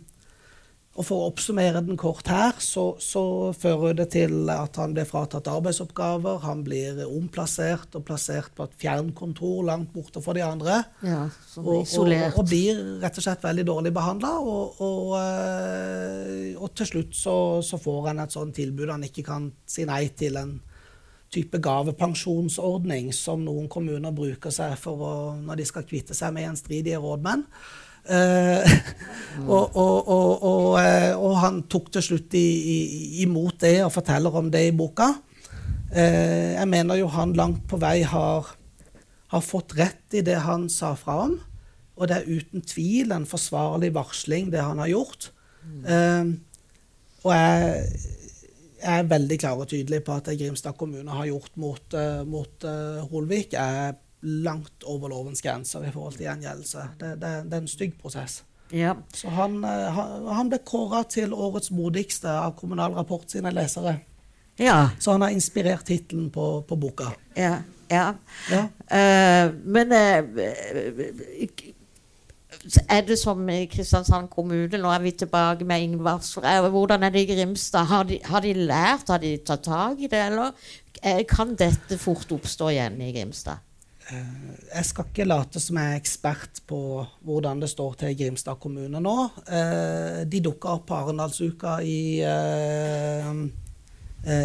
og 0.97 1.05
For 1.05 1.21
å 1.21 1.29
oppsummere 1.29 1.83
den 1.85 1.99
kort 2.01 2.29
her, 2.33 2.57
så, 2.63 2.87
så, 3.03 3.53
fører 3.57 3.97
det 3.99 4.07
til 4.15 4.49
at 4.49 4.79
han 4.81 4.95
blir 4.97 5.05
fratatt 5.09 5.51
arbeidsoppgaver. 5.53 6.39
Han 6.47 6.63
blir 6.65 7.03
omplassert 7.05 7.99
og 7.99 8.07
plassert 8.09 8.55
på 8.57 8.65
et 8.65 8.79
fjernkontor 8.81 9.67
langt 9.69 9.93
borte 9.93 10.23
fra 10.25 10.33
de 10.37 10.45
andre. 10.47 10.79
Ja, 11.05 11.27
og. 11.61 11.85
Og, 11.85 12.15
og, 12.33 12.41
blir 12.49 12.81
rett 13.03 13.21
og 13.21 13.27
slett 13.27 13.45
veldig 13.45 13.67
dårlig 13.69 13.93
behandla. 13.97 14.33
Og, 14.41 14.81
og, 14.87 15.13
og, 16.57 16.71
til 16.81 16.91
slutt 16.95 17.13
så, 17.19 17.37
så, 17.61 17.81
får 17.83 18.11
han 18.11 18.25
et 18.25 18.39
sånt 18.39 18.57
tilbud 18.57 18.95
han 18.95 19.05
ikke 19.05 19.27
kan 19.27 19.51
si 19.69 19.85
nei 19.89 20.07
til. 20.17 20.41
En 20.41 20.57
type 21.37 21.59
gavepensjonsordning 21.61 23.11
som 23.13 23.43
noen 23.45 23.67
kommuner 23.69 24.15
bruker 24.17 24.55
seg 24.55 24.77
for 24.81 25.03
å, 25.03 25.17
når 25.43 25.61
de 25.61 25.67
skal 25.69 25.85
kvitte 25.89 26.17
seg 26.17 26.33
med 26.33 26.47
gjenstridige 26.47 27.03
rådmenn. 27.03 27.45
Uh, 28.07 28.63
og, 29.53 29.75
og, 29.77 30.09
og, 30.09 30.77
og, 31.19 31.33
han 31.43 31.63
tok 31.71 31.91
til 31.97 32.05
slutt 32.05 32.37
i, 32.39 32.45
i, 32.47 32.77
imot 33.25 33.59
det 33.65 33.81
og 33.85 33.95
forteller 33.95 34.39
om 34.39 34.51
det 34.53 34.69
i 34.69 34.75
boka. 34.77 35.11
Uh, 35.91 36.55
jeg 36.55 36.69
mener 36.71 37.01
jo 37.01 37.11
han 37.13 37.35
langt 37.39 37.65
på 37.71 37.81
vei 37.83 38.01
har, 38.07 38.53
har, 39.33 39.45
fått 39.45 39.77
rett 39.79 40.19
i 40.19 40.25
det 40.27 40.39
han 40.47 40.69
sa 40.73 40.95
fra 40.99 41.25
om. 41.27 41.39
Og 41.97 42.11
det 42.11 42.19
er 42.19 42.29
uten 42.29 42.63
tvil 42.67 43.15
en 43.17 43.27
forsvarlig 43.29 43.91
varsling, 43.97 44.53
det 44.53 44.63
han 44.63 44.83
har 44.85 44.93
gjort. 44.93 45.31
Uh, 45.67 46.37
og 47.27 47.33
jeg, 47.35 47.85
jeg, 48.79 48.97
er 49.01 49.09
veldig 49.11 49.39
klar 49.43 49.59
og 49.59 49.71
tydelig 49.73 50.05
på 50.07 50.15
at 50.15 50.29
det 50.29 50.39
Grimstad 50.39 50.77
kommune 50.79 51.11
har 51.11 51.27
gjort 51.27 51.57
mot, 51.59 51.97
mot 52.29 52.67
Holvik, 53.11 53.57
er 53.59 53.97
langt 54.27 54.85
over 54.85 55.09
lovens 55.09 55.43
grenser 55.43 55.87
i 55.87 55.93
forhold 55.95 56.19
til 56.19 56.27
gjengjeldelse. 56.27 56.91
Det, 57.01 57.15
det, 57.23 57.33
det 57.47 57.59
er 57.59 57.65
en 57.65 57.71
stygg 57.71 57.95
prosess. 58.01 58.43
Ja. 58.75 58.97
Så 59.15 59.31
han, 59.31 59.65
eh, 59.65 60.01
han 60.35 60.51
ble 60.51 60.59
kåra 60.67 61.05
til 61.11 61.35
årets 61.35 61.71
modigste 61.71 62.31
av 62.31 62.57
Kommunal 62.59 62.97
Rapport 62.97 63.31
sine 63.31 63.53
lesere. 63.55 64.01
Ja. 64.59 64.89
Så 64.99 65.13
han 65.15 65.23
har 65.23 65.31
inspirert 65.35 65.87
tittelen 65.87 66.31
på, 66.31 66.63
på, 66.69 66.77
boka. 66.77 67.13
Ja. 67.37 67.59
ja. 67.91 68.15
ja. 68.51 68.63
Uh, 68.89 69.53
men 69.69 69.93
uh, 69.93 70.23
er 72.89 73.05
det 73.07 73.19
som 73.21 73.49
i 73.53 73.67
Kristiansand 73.71 74.31
kommune, 74.33 74.81
nå 74.81 74.91
er 74.91 75.05
vi 75.05 75.13
tilbake 75.13 75.65
med 75.65 75.83
Ingvar 75.85 76.71
Hvordan 76.71 77.03
er 77.03 77.11
det 77.11 77.21
i 77.27 77.35
Grimstad? 77.35 77.85
Har 77.85 78.03
de, 78.05 78.19
har 78.25 78.41
de 78.41 78.55
lært, 78.55 79.09
har 79.09 79.19
de 79.19 79.37
tatt 79.37 79.63
tak 79.63 80.01
i 80.01 80.09
det, 80.11 80.25
eller 80.27 80.51
kan 81.29 81.55
dette 81.55 81.99
fort 81.99 82.33
oppstå 82.33 82.73
igjen 82.73 83.01
i 83.05 83.13
Grimstad? 83.13 83.61
Jeg 84.07 84.87
skal 84.87 85.09
ikke 85.09 85.27
late 85.27 85.59
som 85.59 85.79
jeg 85.81 85.93
er 85.93 85.99
ekspert 85.99 86.61
på 86.71 86.79
hvordan 87.27 87.59
det 87.63 87.71
står 87.73 87.97
til 87.99 88.13
i 88.13 88.19
Grimstad 88.21 88.61
kommune 88.63 89.01
nå. 89.03 89.15
De 90.31 90.43
dukka 90.45 90.77
opp 90.77 90.85
på 90.87 90.99
Arendalsuka 91.01 91.81
i, 91.83 92.23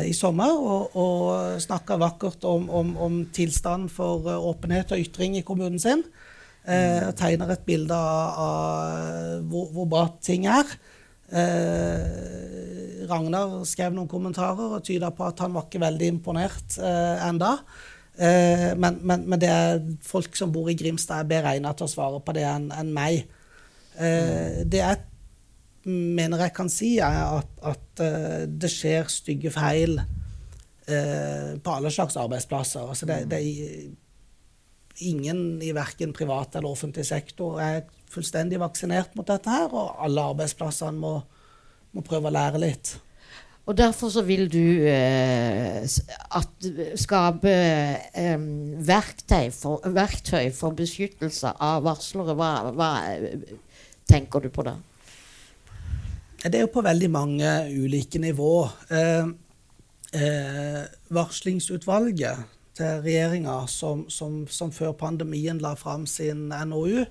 i 0.09 0.13
sommer 0.17 0.55
og, 0.55 0.97
og 0.97 1.61
snakka 1.61 1.99
vakkert 2.01 2.47
om, 2.49 2.65
om, 2.73 2.95
om 2.97 3.19
tilstanden 3.29 3.91
for 3.93 4.25
åpenhet 4.39 4.95
og 4.95 5.05
ytring 5.05 5.37
i 5.37 5.45
kommunen 5.45 5.81
sin. 5.81 6.01
Og 6.65 7.13
tegner 7.21 7.53
et 7.53 7.65
bilde 7.65 7.93
av 7.93 9.45
hvor, 9.45 9.69
hvor, 9.75 9.85
bra 9.93 10.07
ting 10.25 10.49
er. 10.49 10.65
Ragnar 13.13 13.59
skrev 13.69 13.93
noen 13.93 14.09
kommentarer 14.09 14.77
og 14.79 14.83
tyda 14.89 15.13
på 15.13 15.29
at 15.29 15.45
han 15.45 15.53
var 15.53 15.69
ikke 15.69 15.85
veldig 15.85 16.13
imponert 16.17 16.81
enda. 16.81 17.59
Eh, 18.21 18.71
men, 18.77 18.99
men, 19.01 19.23
men, 19.25 19.39
det 19.41 19.49
er 19.49 19.79
folk 20.05 20.35
som 20.37 20.51
bor 20.53 20.69
i 20.69 20.77
Grimstad, 20.77 21.23
er 21.23 21.29
bedre 21.31 21.55
egnet 21.55 21.79
til 21.79 21.87
å 21.87 21.91
svare 21.91 22.19
på 22.21 22.35
det 22.37 22.45
enn 22.45 22.67
en 22.75 22.91
meg. 22.93 23.23
Eh, 23.97 24.61
det 24.61 24.83
jeg 24.83 25.01
mener 25.89 26.43
jeg 26.45 26.53
kan 26.53 26.69
si, 26.69 26.91
er 27.01 27.39
at, 27.39 27.55
at 27.65 28.01
uh, 28.05 28.43
det 28.45 28.69
skjer 28.69 29.07
stygge 29.09 29.49
feil 29.53 29.97
på 30.91 31.71
alle 31.71 31.89
slags 31.93 32.17
arbeidsplasser. 32.19 32.83
Altså 32.91 33.07
det, 33.07 33.15
det, 33.31 33.37
er 33.39 35.05
ingen 35.07 35.61
i 35.63 35.69
verken 35.73 36.11
privat 36.13 36.57
eller 36.57 36.73
offentlig 36.73 37.05
sektor 37.07 37.61
er 37.63 37.85
fullstendig 38.11 38.59
vaksinert 38.59 39.15
mot 39.15 39.29
dette 39.29 39.53
her, 39.53 39.71
og 39.71 40.01
alle 40.03 40.25
arbeidsplassene 40.33 40.99
må, 40.99 41.13
må 41.95 42.03
prøve 42.03 42.27
å 42.27 42.35
lære 42.35 42.61
litt. 42.61 42.91
Og 43.69 43.77
derfor 43.77 44.09
så 44.09 44.23
vil 44.25 44.47
du 44.49 44.87
eh, 44.89 45.83
at, 46.35 46.69
skape 46.97 47.51
eh, 48.17 48.39
verktøy, 48.87 49.51
for, 49.53 49.83
verktøy, 49.85 50.49
for, 50.55 50.73
beskyttelse 50.77 51.53
av 51.61 51.83
varslere. 51.85 52.33
Hva, 52.37 52.49
hva, 52.73 52.89
tenker 54.09 54.41
du 54.41 54.49
på 54.49 54.65
da? 54.65 54.73
Det 56.41 56.57
er 56.57 56.65
jo 56.65 56.73
på 56.73 56.81
veldig 56.81 57.11
mange 57.13 57.51
ulike 57.69 58.19
nivå. 58.19 58.55
Eh, 58.89 59.29
eh 60.17 60.81
varslingsutvalget 61.11 62.41
til 62.75 63.01
regjeringa, 63.05 63.67
som, 63.67 64.09
som, 64.09 64.47
som, 64.47 64.71
før 64.71 64.91
pandemien 64.97 65.59
la 65.61 65.75
fram 65.75 66.05
sin 66.07 66.49
NOU, 66.49 67.05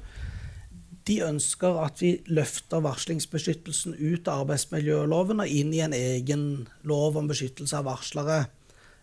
de 1.09 1.21
ønsker 1.25 1.79
at 1.83 2.03
vi 2.03 2.13
løfter 2.29 2.83
varslingsbeskyttelsen 2.85 3.97
ut 3.97 4.29
av 4.29 4.45
arbeidsmiljøloven 4.45 5.43
og 5.43 5.55
inn 5.61 5.73
i 5.75 5.83
en 5.85 5.97
egen 5.97 6.45
lov 6.89 7.17
om 7.21 7.31
beskyttelse 7.31 7.79
av 7.79 7.89
varslere. 7.89 8.43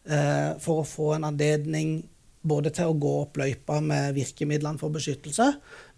Eh, 0.08 0.52
for 0.64 0.84
å 0.84 0.88
få 0.88 1.14
en 1.16 1.28
anledning 1.28 1.98
både 2.48 2.72
til 2.76 2.92
å 2.92 2.98
gå 2.98 3.14
opp 3.24 3.40
løypa 3.42 3.80
med 3.84 4.16
virkemidlene 4.16 4.80
for 4.80 4.94
beskyttelse, 4.94 5.48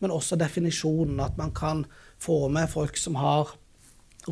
men 0.02 0.14
også 0.16 0.40
definisjonen. 0.40 1.20
At 1.22 1.38
man 1.38 1.52
kan 1.56 1.84
få 2.22 2.48
med 2.50 2.72
folk 2.72 2.98
som 2.98 3.20
har 3.20 3.54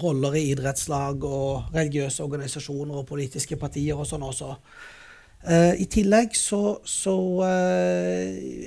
roller 0.01 0.35
i 0.37 0.47
idrettslag 0.51 1.23
og 1.25 1.73
religiøse 1.75 2.25
organisasjoner 2.25 3.01
og 3.01 3.09
politiske 3.09 3.57
partier 3.59 3.97
og 3.97 4.07
sånn 4.09 4.25
også. 4.25 4.55
Uh, 5.47 5.77
I 5.79 5.85
tillegg 5.87 6.33
så, 6.35 6.81
så 6.83 7.13
uh, 7.39 7.45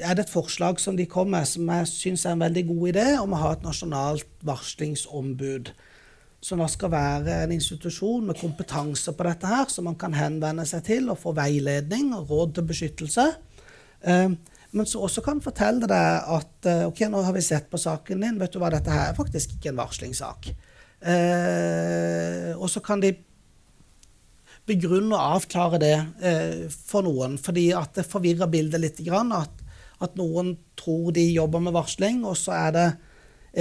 er 0.01 0.15
det 0.17 0.23
et 0.25 0.33
forslag 0.33 0.79
som 0.81 0.97
de 0.97 1.05
kom 1.05 1.29
med, 1.29 1.45
som 1.45 1.69
jeg 1.69 1.89
syns 1.91 2.25
er 2.25 2.33
en 2.33 2.41
veldig 2.41 2.63
god 2.71 2.87
idé, 2.95 3.05
om 3.21 3.35
å 3.37 3.41
ha 3.43 3.51
et 3.53 3.67
nasjonalt 3.67 4.31
varslingsombud. 4.49 5.75
Som 6.41 6.63
da 6.63 6.71
skal 6.73 6.95
være 6.95 7.43
en 7.43 7.53
institusjon 7.53 8.25
med 8.31 8.41
kompetanse 8.41 9.13
på 9.13 9.29
dette 9.29 9.51
her, 9.51 9.69
som 9.69 9.91
man 9.91 9.99
kan 10.01 10.17
henvende 10.17 10.65
seg 10.65 10.87
til 10.87 11.13
og 11.13 11.21
få 11.21 11.35
veiledning 11.37 12.15
og 12.17 12.33
råd 12.33 12.57
til 12.57 12.71
beskyttelse. 12.73 13.29
Uh, 14.01 14.33
men 14.73 14.89
som 14.89 15.05
også 15.05 15.21
kan 15.27 15.45
fortelle 15.45 15.85
deg 15.91 16.35
at 16.39 16.67
ok, 16.87 17.09
nå 17.11 17.21
har 17.27 17.35
vi 17.35 17.43
sett 17.43 17.67
på 17.69 17.77
saken 17.83 18.23
din, 18.23 18.37
vet 18.41 18.55
du 18.55 18.61
hva, 18.63 18.71
dette 18.71 18.93
her 18.95 19.11
er 19.11 19.17
faktisk 19.19 19.57
ikke 19.57 19.73
en 19.73 19.81
varslingssak. 19.83 20.53
og 22.55 22.69
så 22.71 22.81
kan 22.87 23.03
de 23.03 23.11
begrunne 24.71 25.17
og 25.17 25.37
avklare 25.41 25.81
det 25.83 25.97
eh, 26.23 26.63
for 26.71 27.07
noen. 27.07 27.37
Fordi 27.41 27.71
at 27.77 27.99
det 27.99 28.07
forvirrer 28.09 28.51
bildet 28.53 28.83
litt. 28.83 29.03
Grann, 29.07 29.35
at, 29.37 29.65
at, 30.01 30.17
noen 30.21 30.55
tror 30.79 31.11
de 31.17 31.27
jobber 31.33 31.63
med 31.67 31.77
varsling, 31.77 32.23
og 32.25 32.39
så 32.39 32.57
er 32.57 32.73
det 32.77 32.87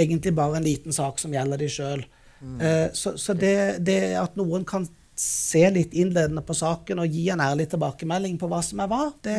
egentlig 0.06 0.34
bare 0.38 0.60
en 0.60 0.66
liten 0.66 0.94
sak 0.94 1.20
som 1.22 1.34
gjelder 1.34 1.60
de 1.60 1.68
sjøl. 1.72 2.06
Mm. 2.40 2.56
Eh, 2.60 2.88
så, 2.96 3.16
så 3.20 3.36
det, 3.36 3.82
det, 3.84 4.00
at 4.20 4.38
noen 4.40 4.64
kan 4.68 4.88
se 5.20 5.66
litt 5.70 5.92
innledende 5.92 6.42
på 6.46 6.56
saken 6.56 7.02
og 7.02 7.12
gi 7.12 7.26
en 7.32 7.42
ærlig 7.44 7.66
tilbakemelding 7.74 8.38
på 8.40 8.48
hva 8.48 8.62
som 8.64 8.80
er 8.80 8.88
hva. 8.88 9.02
Det, 9.20 9.36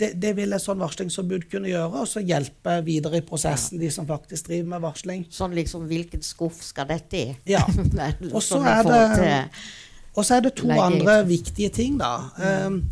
det, 0.00 0.08
det 0.22 0.32
vil 0.38 0.54
et 0.56 0.62
sånn 0.62 0.80
varslingsombud 0.80 1.46
kunne 1.52 1.70
gjøre, 1.70 2.02
og 2.02 2.08
så 2.08 2.22
hjelpe 2.24 2.78
videre 2.86 3.20
i 3.20 3.26
prosessen 3.26 3.80
de 3.82 3.90
som 3.92 4.08
faktisk 4.08 4.48
driver 4.48 4.70
med 4.74 4.84
varsling. 4.86 5.26
Sånn 5.30 5.54
liksom 5.58 5.84
Hvilken 5.90 6.24
skuff 6.24 6.62
skal 6.64 6.88
dette 6.90 7.20
i? 7.20 7.26
Ja. 7.52 7.62
Og 8.32 8.40
så 8.40 8.56
sånn 8.56 8.68
er 8.70 8.88
det- 8.88 9.44
Og 10.12 10.26
så 10.26 10.36
er 10.36 10.44
det 10.44 10.56
to 10.60 10.68
Legge 10.68 10.84
andre 10.84 11.16
viktige 11.28 11.72
ting, 11.72 11.96
da. 12.00 12.28
Mm. 12.36 12.82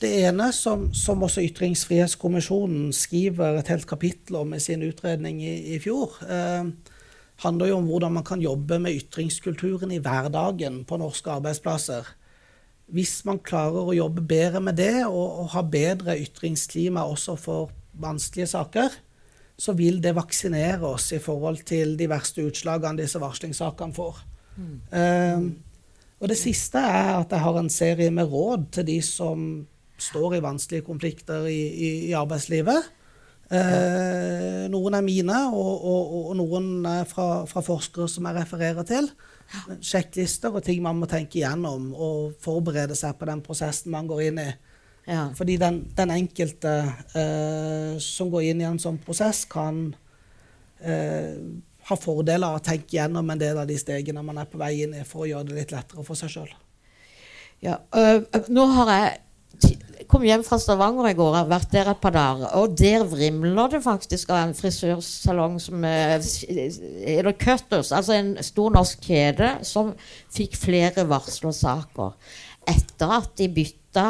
Det 0.00 0.10
ene, 0.24 0.48
som, 0.56 0.86
som 0.96 1.22
også 1.26 1.42
Ytringsfrihetskommisjonen 1.44 2.88
skriver 2.96 3.58
et 3.60 3.68
helt 3.68 3.88
kapittel 3.88 4.38
om 4.40 4.54
i 4.56 4.60
sin 4.62 4.84
utredning 4.84 5.42
i, 5.44 5.74
i 5.74 5.80
fjor, 5.80 6.14
eh, 6.24 6.70
handler 7.44 7.68
jo 7.68 7.80
om 7.80 7.88
hvordan 7.88 8.16
man 8.16 8.24
kan 8.24 8.40
jobbe 8.40 8.78
med 8.80 8.96
ytringskulturen 8.96 9.92
i 9.92 10.00
hverdagen 10.00 10.82
på 10.88 10.96
norske 11.00 11.32
arbeidsplasser. 11.32 12.08
Hvis 12.90 13.20
man 13.28 13.42
klarer 13.44 13.92
å 13.92 13.96
jobbe 13.96 14.24
bedre 14.24 14.64
med 14.64 14.80
det, 14.80 15.04
og, 15.06 15.44
og 15.44 15.52
ha 15.54 15.62
bedre 15.68 16.16
ytringsklima 16.20 17.04
også 17.04 17.36
for 17.40 17.72
vanskelige 18.00 18.48
saker, 18.56 18.96
så 19.60 19.76
vil 19.76 20.00
det 20.00 20.16
vaksinere 20.16 20.88
oss 20.88 21.10
i 21.12 21.20
forhold 21.20 21.60
til 21.68 21.92
de 22.00 22.08
verste 22.08 22.46
utslagene 22.48 23.02
disse 23.02 23.20
varslingssakene 23.20 23.96
får. 23.96 24.22
Um, 24.56 25.50
og 26.20 26.28
det 26.28 26.36
siste 26.38 26.78
er 26.78 27.14
at 27.18 27.32
jeg 27.32 27.40
har 27.40 27.58
en 27.58 27.72
serie 27.72 28.12
med 28.12 28.28
råd 28.28 28.70
til 28.76 28.88
de 28.90 28.98
som 29.04 29.44
står 30.00 30.36
i 30.36 30.42
vanskelige 30.44 30.84
konflikter 30.84 31.46
i, 31.48 31.60
i, 31.60 31.90
i 32.10 32.16
arbeidslivet. 32.16 32.88
Eh, 33.50 34.66
noen 34.70 34.94
er 34.94 35.02
mine, 35.02 35.38
og, 35.50 35.70
og, 35.90 36.10
og 36.30 36.34
noen 36.38 36.68
er 36.86 37.06
fra, 37.08 37.44
fra 37.50 37.62
forskere 37.64 38.06
som 38.08 38.28
jeg 38.28 38.36
refererer 38.36 38.86
til. 38.86 39.08
Sjekklister 39.82 40.54
og 40.54 40.62
ting 40.62 40.82
man 40.84 41.00
må 41.00 41.08
tenke 41.10 41.40
igjennom 41.40 41.88
og 41.90 42.36
forberede 42.44 42.94
seg 42.98 43.16
på 43.18 43.26
den 43.26 43.42
prosessen 43.42 43.90
man 43.90 44.06
går 44.10 44.22
inn 44.28 44.42
i. 44.44 44.50
ja. 45.08 45.24
Fordi 45.34 45.56
den, 45.58 45.82
den 45.96 46.14
enkelte 46.14 46.76
eh, 47.18 47.96
som 47.98 48.30
går 48.30 48.52
inn 48.52 48.62
i 48.62 48.68
en 48.68 48.78
sånn 48.78 49.00
prosess, 49.02 49.42
kan 49.50 49.88
eh, 50.78 51.34
ha 51.88 51.96
fordeler 51.96 52.46
av 52.46 52.58
å 52.60 52.64
tenke 52.64 52.96
gjennom 52.96 53.30
en 53.32 53.40
del 53.40 53.58
av 53.58 53.66
de 53.70 53.78
stegene 53.80 54.22
man 54.24 54.38
er 54.42 54.48
på 54.50 54.60
vei 54.60 54.82
inn 54.84 54.94
i, 54.94 55.04
for 55.08 55.24
å 55.24 55.30
gjøre 55.30 55.48
det 55.50 55.58
litt 55.62 55.74
lettere 55.74 56.04
for 56.06 56.18
seg 56.18 56.32
sjøl. 56.34 56.52
Ja, 57.64 57.78
øh, 57.96 58.22
nå 58.48 58.66
har 58.76 58.92
jeg 58.94 59.18
kom 60.10 60.24
hjem 60.24 60.42
fra 60.46 60.56
Stavanger 60.58 61.10
i 61.10 61.14
går, 61.14 61.34
har 61.36 61.48
vært 61.50 61.72
der 61.74 61.90
et 61.92 62.00
par 62.02 62.14
dager, 62.14 62.48
og 62.56 62.72
der 62.78 63.04
vrimler 63.06 63.68
det 63.74 63.82
faktisk 63.84 64.30
av 64.32 64.46
en 64.46 64.54
frisørsalong 64.56 65.58
som 65.62 65.84
Eller 65.84 67.34
Cutters, 67.38 67.92
altså 67.92 68.16
en 68.16 68.32
stor 68.44 68.72
norsk 68.74 69.04
kjede, 69.10 69.52
som 69.66 69.92
fikk 70.32 70.56
flere 70.58 71.04
varslersaker 71.10 72.16
etter 72.70 73.12
at 73.20 73.30
de 73.38 73.48
bytta 73.52 74.06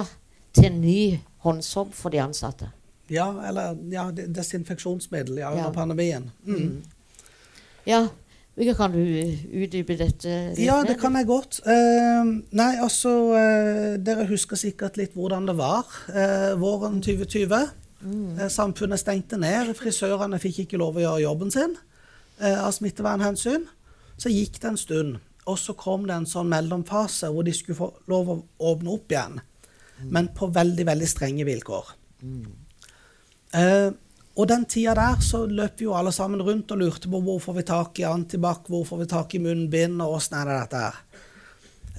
til 0.57 0.73
ny 0.79 1.03
håndsopp 1.45 1.93
for 1.97 2.12
de 2.12 2.23
ansatte. 2.23 2.71
Ja, 3.11 3.27
eller 3.49 3.75
ja, 3.91 4.07
desinfeksjonsmiddel 4.14 5.41
ja, 5.43 5.51
under 5.51 5.68
Ja. 5.71 5.75
pandemien. 5.75 6.31
Mm. 6.47 6.83
Ja, 7.91 8.05
kan 8.76 8.93
du 8.93 9.01
utdype 9.01 9.97
dette? 9.99 10.32
Ja, 10.61 10.80
det 10.86 10.99
kan 11.01 11.16
jeg 11.16 11.26
godt. 11.26 11.61
Eh, 11.64 12.32
nei, 12.57 12.72
altså 12.82 13.12
eh, 13.38 13.95
Dere 14.05 14.26
husker 14.28 14.59
sikkert 14.61 14.99
litt 15.01 15.16
hvordan 15.16 15.49
det 15.49 15.57
var 15.59 15.88
eh, 16.12 16.53
våren 16.61 17.01
2020. 17.03 17.57
Eh, 18.01 18.49
samfunnet 18.53 19.01
stengte 19.01 19.38
ned. 19.41 19.72
Frisørene 19.78 20.41
fikk 20.43 20.64
ikke 20.64 20.80
lov 20.80 20.99
å 20.99 21.05
gjøre 21.05 21.24
jobben 21.24 21.53
sin 21.55 21.76
eh, 22.41 22.57
av 22.57 22.72
smittevernhensyn. 22.76 23.66
Så 24.20 24.32
gikk 24.32 24.61
det 24.61 24.70
en 24.72 24.80
stund, 24.80 25.16
og 25.49 25.57
så 25.59 25.74
kom 25.78 26.05
det 26.09 26.18
en 26.18 26.28
sånn 26.28 26.51
mellomfase 26.53 27.30
hvor 27.32 27.47
de 27.47 27.55
skulle 27.57 27.78
få 27.78 27.91
lov 28.12 28.34
å 28.34 28.38
åpne 28.72 28.93
opp 28.93 29.14
igjen. 29.14 29.41
Men 30.12 30.30
på 30.36 30.49
veldig, 30.53 30.84
veldig 30.88 31.09
strenge 31.09 31.45
vilkår. 31.49 31.91
Eh, 33.57 33.88
og 34.41 34.49
den 34.49 34.64
tida 34.70 34.95
der 34.97 35.20
så 35.24 35.43
løp 35.45 35.82
jo 35.84 35.93
alle 35.97 36.12
sammen 36.16 36.41
rundt 36.47 36.72
og 36.72 36.80
lurte 36.80 37.11
på 37.12 37.20
hvor 37.24 37.41
får 37.43 37.59
vi 37.59 37.66
tak 37.68 38.01
i 38.01 38.07
antibac, 38.09 38.64
hvor 38.70 38.86
får 38.88 39.03
vi 39.03 39.11
tak 39.11 39.34
i 39.36 39.43
munnbind, 39.43 40.01
og 40.01 40.16
åssen 40.16 40.38
er 40.38 40.49
det 40.49 40.59
dette 40.62 40.82
her. 40.86 40.99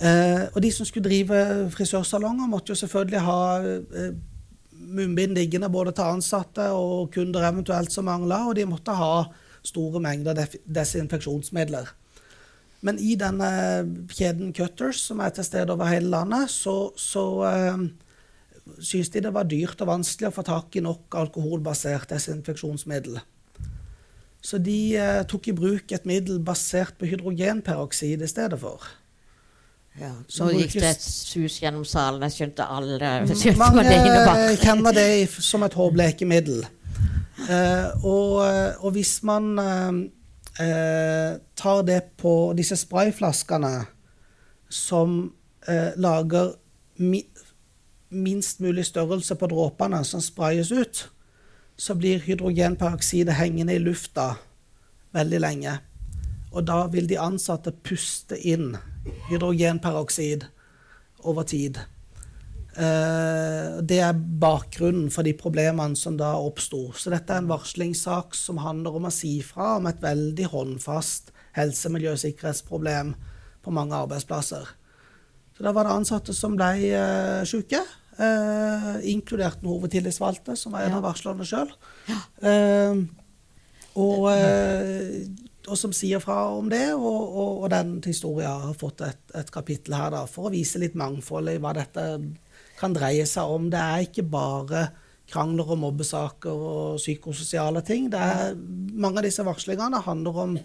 Eh, 0.02 0.44
og 0.50 0.62
de 0.64 0.72
som 0.74 0.88
skulle 0.88 1.06
drive 1.06 1.70
frisørsalonger, 1.76 2.50
måtte 2.50 2.74
jo 2.74 2.80
selvfølgelig 2.80 3.22
ha 3.28 3.42
eh, 3.62 4.14
munnbind 4.72 5.38
liggende 5.38 5.70
både 5.70 5.94
til 5.94 6.18
ansatte 6.18 6.72
og 6.74 7.12
kunder 7.14 7.46
eventuelt 7.52 7.94
som 7.94 8.10
mangla, 8.10 8.42
og 8.50 8.58
de 8.58 8.66
måtte 8.66 8.96
ha 8.98 9.14
store 9.62 10.02
mengder 10.02 10.42
desinfeksjonsmidler. 10.66 11.92
Men 12.82 12.98
i 12.98 13.14
denne 13.20 13.52
kjeden 14.10 14.56
Cutters, 14.58 15.04
som 15.06 15.22
er 15.22 15.36
til 15.36 15.46
stede 15.46 15.76
over 15.76 15.92
hele 15.92 16.10
landet, 16.10 16.50
så, 16.50 16.90
så 16.98 17.26
eh, 17.52 17.84
syntes 18.80 19.12
de 19.14 19.24
det 19.26 19.34
var 19.36 19.50
dyrt 19.50 19.82
og 19.84 19.92
vanskelig 19.92 20.30
å 20.30 20.36
få 20.36 20.46
tak 20.48 20.78
i 20.78 20.84
nok 20.86 21.18
alkoholbasert 21.24 22.14
desinfeksjonsmiddel. 22.14 23.20
Så 24.42 24.58
de 24.58 24.80
eh, 24.98 25.22
tok 25.30 25.52
i 25.52 25.56
bruk 25.58 25.92
et 25.94 26.08
middel 26.10 26.42
basert 26.42 26.98
på 26.98 27.10
hydrogenperoksid 27.12 28.24
i 28.24 28.30
stedet 28.30 28.58
for. 28.62 28.88
Ja, 30.00 30.14
som 30.32 30.48
Nå 30.48 30.62
gikk 30.62 30.78
det 30.80 30.94
et 30.96 31.04
sus 31.04 31.58
gjennom 31.60 31.84
salen. 31.86 32.24
Jeg 32.30 32.38
skjønte 32.38 32.64
alle 32.64 32.98
skjønte 33.28 33.60
Mange 33.60 33.84
det 33.84 34.56
kjenner 34.64 34.96
det 34.96 35.10
som 35.36 35.66
et 35.68 35.76
hårblekemiddel. 35.76 36.64
Eh, 37.42 38.06
og, 38.08 38.40
eh, 38.46 38.80
og 38.80 38.96
hvis 38.96 39.18
man 39.28 39.52
eh, 39.60 40.00
eh, 40.64 41.36
tar 41.60 41.84
det 41.88 42.02
på 42.22 42.34
disse 42.58 42.78
sprayflaskene 42.80 43.74
som 44.72 45.20
eh, 45.68 45.92
lager 46.00 46.56
mi, 47.02 47.26
minst 48.12 48.60
mulig 48.60 48.86
størrelse 48.90 49.36
på 49.40 49.50
dråpene 49.52 50.04
som 50.08 50.22
sprayes 50.24 50.72
ut, 50.72 51.06
så 51.78 51.96
blir 51.98 52.22
hydrogenperoksidet 52.22 53.36
hengende 53.40 53.76
i 53.76 53.82
lufta 53.82 54.36
veldig 55.16 55.40
lenge. 55.42 55.78
Og 56.52 56.68
da 56.68 56.84
vil 56.92 57.08
de 57.08 57.20
ansatte 57.20 57.72
puste 57.84 58.38
inn 58.38 58.76
hydrogenperoksid 59.30 60.46
over 61.28 61.48
tid. 61.48 61.80
Eh, 62.72 63.80
det 63.84 64.00
er 64.00 64.16
bakgrunnen 64.16 65.10
for 65.12 65.28
de 65.28 65.34
problemene 65.36 65.98
som 66.00 66.18
da 66.20 66.34
oppsto. 66.40 66.90
Så 66.96 67.12
dette 67.12 67.34
er 67.34 67.44
en 67.44 67.52
varslingssak 67.52 68.36
som 68.38 68.62
handler 68.64 69.00
om 69.00 69.08
å 69.08 69.14
si 69.16 69.40
fra 69.44 69.78
om 69.80 69.90
et 69.90 70.04
veldig 70.04 70.52
håndfast 70.54 71.34
helse-, 71.58 71.92
miljø- 71.92 72.16
og 72.16 72.22
sikkerhetsproblem 72.22 73.16
på 73.64 73.74
mange 73.76 73.96
arbeidsplasser. 73.96 74.70
Så 75.58 75.66
da 75.66 75.74
var 75.76 75.86
det 75.86 75.98
ansatte 75.98 76.34
som 76.34 76.56
ble 76.58 76.72
uh, 76.96 77.44
syke, 77.46 77.84
eh, 78.20 78.90
inkludert 79.12 79.62
noen 79.64 79.80
hovedtillitsvalgte, 79.80 80.56
som 80.58 80.76
er 80.76 80.88
en 80.88 80.92
Ja. 80.92 80.98
av 80.98 81.04
varslerne 81.04 81.46
sjøl. 81.48 81.72
og, 83.96 84.30
eh, 84.32 85.28
og 85.68 85.78
som 85.78 85.94
sier 85.94 86.20
fra 86.24 86.50
om 86.58 86.70
det, 86.72 86.94
og, 86.94 87.04
og, 87.36 87.64
og 87.64 87.70
den 87.74 88.00
historien 88.06 88.50
har 88.68 88.74
fått 88.80 89.02
et, 89.06 89.22
et 89.38 89.52
kapittel 89.54 89.94
her 89.98 90.12
da, 90.16 90.26
for 90.30 90.50
å 90.50 90.54
vise 90.54 90.80
litt 90.82 90.96
mangfold 91.00 91.52
i 91.54 91.60
hva 91.62 91.74
dette 91.78 92.06
kan 92.80 92.94
dreie 92.98 93.26
seg 93.30 93.44
om. 93.52 93.70
Det 93.70 93.80
er 93.80 94.08
ikke 94.08 94.26
bare 94.32 94.88
krangler 95.32 95.70
og 95.76 95.80
mobbesaker 95.84 96.52
og 96.52 96.98
psykososiale 97.00 97.84
ting. 97.88 98.10
Det 98.12 98.20
er, 98.20 98.56
mange 98.58 99.22
av 99.22 99.28
disse 99.28 99.46
varslingene 99.48 100.02
handler 100.04 100.40
om 100.46 100.58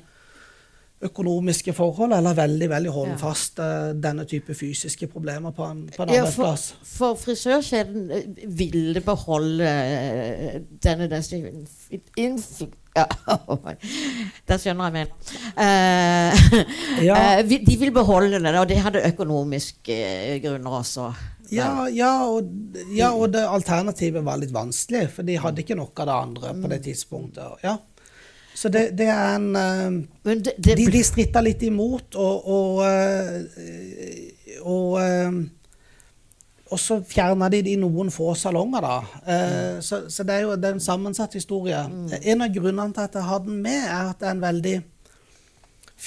økonomiske 1.04 1.74
forhold, 1.76 2.12
eller 2.16 2.34
veldig 2.38 2.68
veldig 2.72 2.92
håndfaste 2.94 3.66
denne 4.00 4.24
type 4.28 4.54
fysiske 4.56 5.06
problemer 5.12 5.52
på 5.52 5.64
en, 5.68 5.82
på 5.92 6.02
en 6.06 6.12
Ja, 6.14 6.22
for, 6.24 6.46
arbeidsplass. 6.48 6.64
for 6.96 7.18
frisørkjeden 7.20 8.06
eh, 8.16 8.48
ville 8.48 9.02
beholde 9.04 9.68
eh, 9.68 10.58
denne 10.82 11.08
inf- 12.16 12.66
Ja, 12.96 13.04
der 14.48 14.56
skjønner 14.62 14.88
jeg 14.88 14.94
meg. 14.94 15.10
Uh, 15.52 16.60
Ja. 17.08 17.16
uh, 17.42 17.44
de 17.44 17.76
vil 17.76 17.92
beholde 17.92 18.38
den, 18.38 18.48
og 18.56 18.68
det 18.70 18.78
hadde 18.80 19.04
økonomiske 19.10 19.92
eh, 19.92 20.38
grunner 20.44 20.78
også. 20.80 21.10
Ja, 21.52 21.84
ja, 21.92 22.24
og, 22.26 22.48
ja, 22.96 23.12
og 23.14 23.34
det 23.36 23.44
alternativet 23.46 24.24
var 24.26 24.40
litt 24.40 24.54
vanskelig, 24.54 25.04
for 25.14 25.28
de 25.28 25.36
hadde 25.38 25.62
ikke 25.62 25.76
noe 25.78 25.92
av 25.92 26.08
det 26.08 26.16
andre 26.16 26.54
på 26.62 26.72
det 26.72 26.80
tidspunktet. 26.88 27.60
Ja. 27.62 27.76
Så 28.56 28.70
det, 28.72 28.86
det 28.96 29.10
er 29.12 29.34
en 29.36 29.50
eh, 29.52 29.96
det, 30.24 30.54
det, 30.56 30.76
De, 30.78 30.86
de 30.94 31.02
stritta 31.04 31.42
litt 31.44 31.60
imot, 31.66 32.16
og, 32.16 32.46
og, 32.48 32.78
eh, 32.88 34.62
og, 34.62 34.96
eh, 35.02 35.36
og 36.72 36.80
så 36.80 36.96
fjerna 37.04 37.50
de 37.52 37.60
det 37.66 37.74
i 37.76 37.80
noen 37.82 38.08
få 38.10 38.32
salonger, 38.34 38.86
da. 38.86 38.94
Eh, 39.28 39.76
Så, 39.84 40.06
så 40.08 40.24
det 40.24 40.38
er 40.38 40.46
jo 40.46 40.56
det 40.56 40.70
er 40.70 40.78
en 40.78 40.80
sammensatt 40.80 41.36
historie. 41.36 41.82
En 42.22 42.46
av 42.46 42.54
grunnene 42.56 42.96
til 42.96 43.04
at 43.04 43.20
jeg 43.20 43.28
har 43.28 43.44
den 43.44 43.60
med, 43.60 43.82
er 43.84 44.10
at 44.14 44.24
det 44.24 44.30
er 44.30 44.38
en 44.38 44.46
veldig 44.48 44.76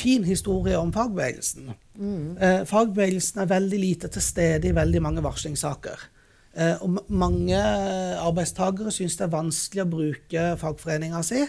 fin 0.02 0.26
historie 0.26 0.78
om 0.78 0.92
fagbevegelsen. 0.94 1.70
Eh, 2.42 2.66
fagbevegelsen 2.66 3.46
er 3.46 3.54
veldig 3.54 3.80
lite 3.80 4.10
til 4.10 4.26
stede 4.26 4.70
i 4.70 4.76
veldig 4.76 5.02
mange 5.06 5.24
varslingssaker. 5.26 6.10
Og 6.82 6.98
mange 7.14 7.56
arbeidstakere 8.20 8.92
syns 8.92 9.16
det 9.16 9.28
er 9.28 9.32
vanskelig 9.32 9.84
å 9.84 9.90
bruke 9.90 10.46
fagforeninga 10.60 11.22
si. 11.24 11.44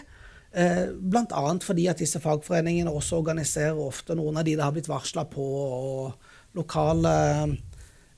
Eh, 0.51 0.91
Bl.a. 0.91 1.43
fordi 1.63 1.87
at 1.87 2.01
disse 2.03 2.21
fagforeningene 2.21 2.91
også 2.91 3.21
organiserer 3.21 3.79
ofte 3.79 4.17
noen 4.19 4.41
av 4.41 4.47
de 4.47 4.57
det 4.57 4.65
har 4.65 4.75
blitt 4.75 4.91
varsla 4.91 5.25
på, 5.31 5.47
og 5.47 6.59
lokale 6.59 7.15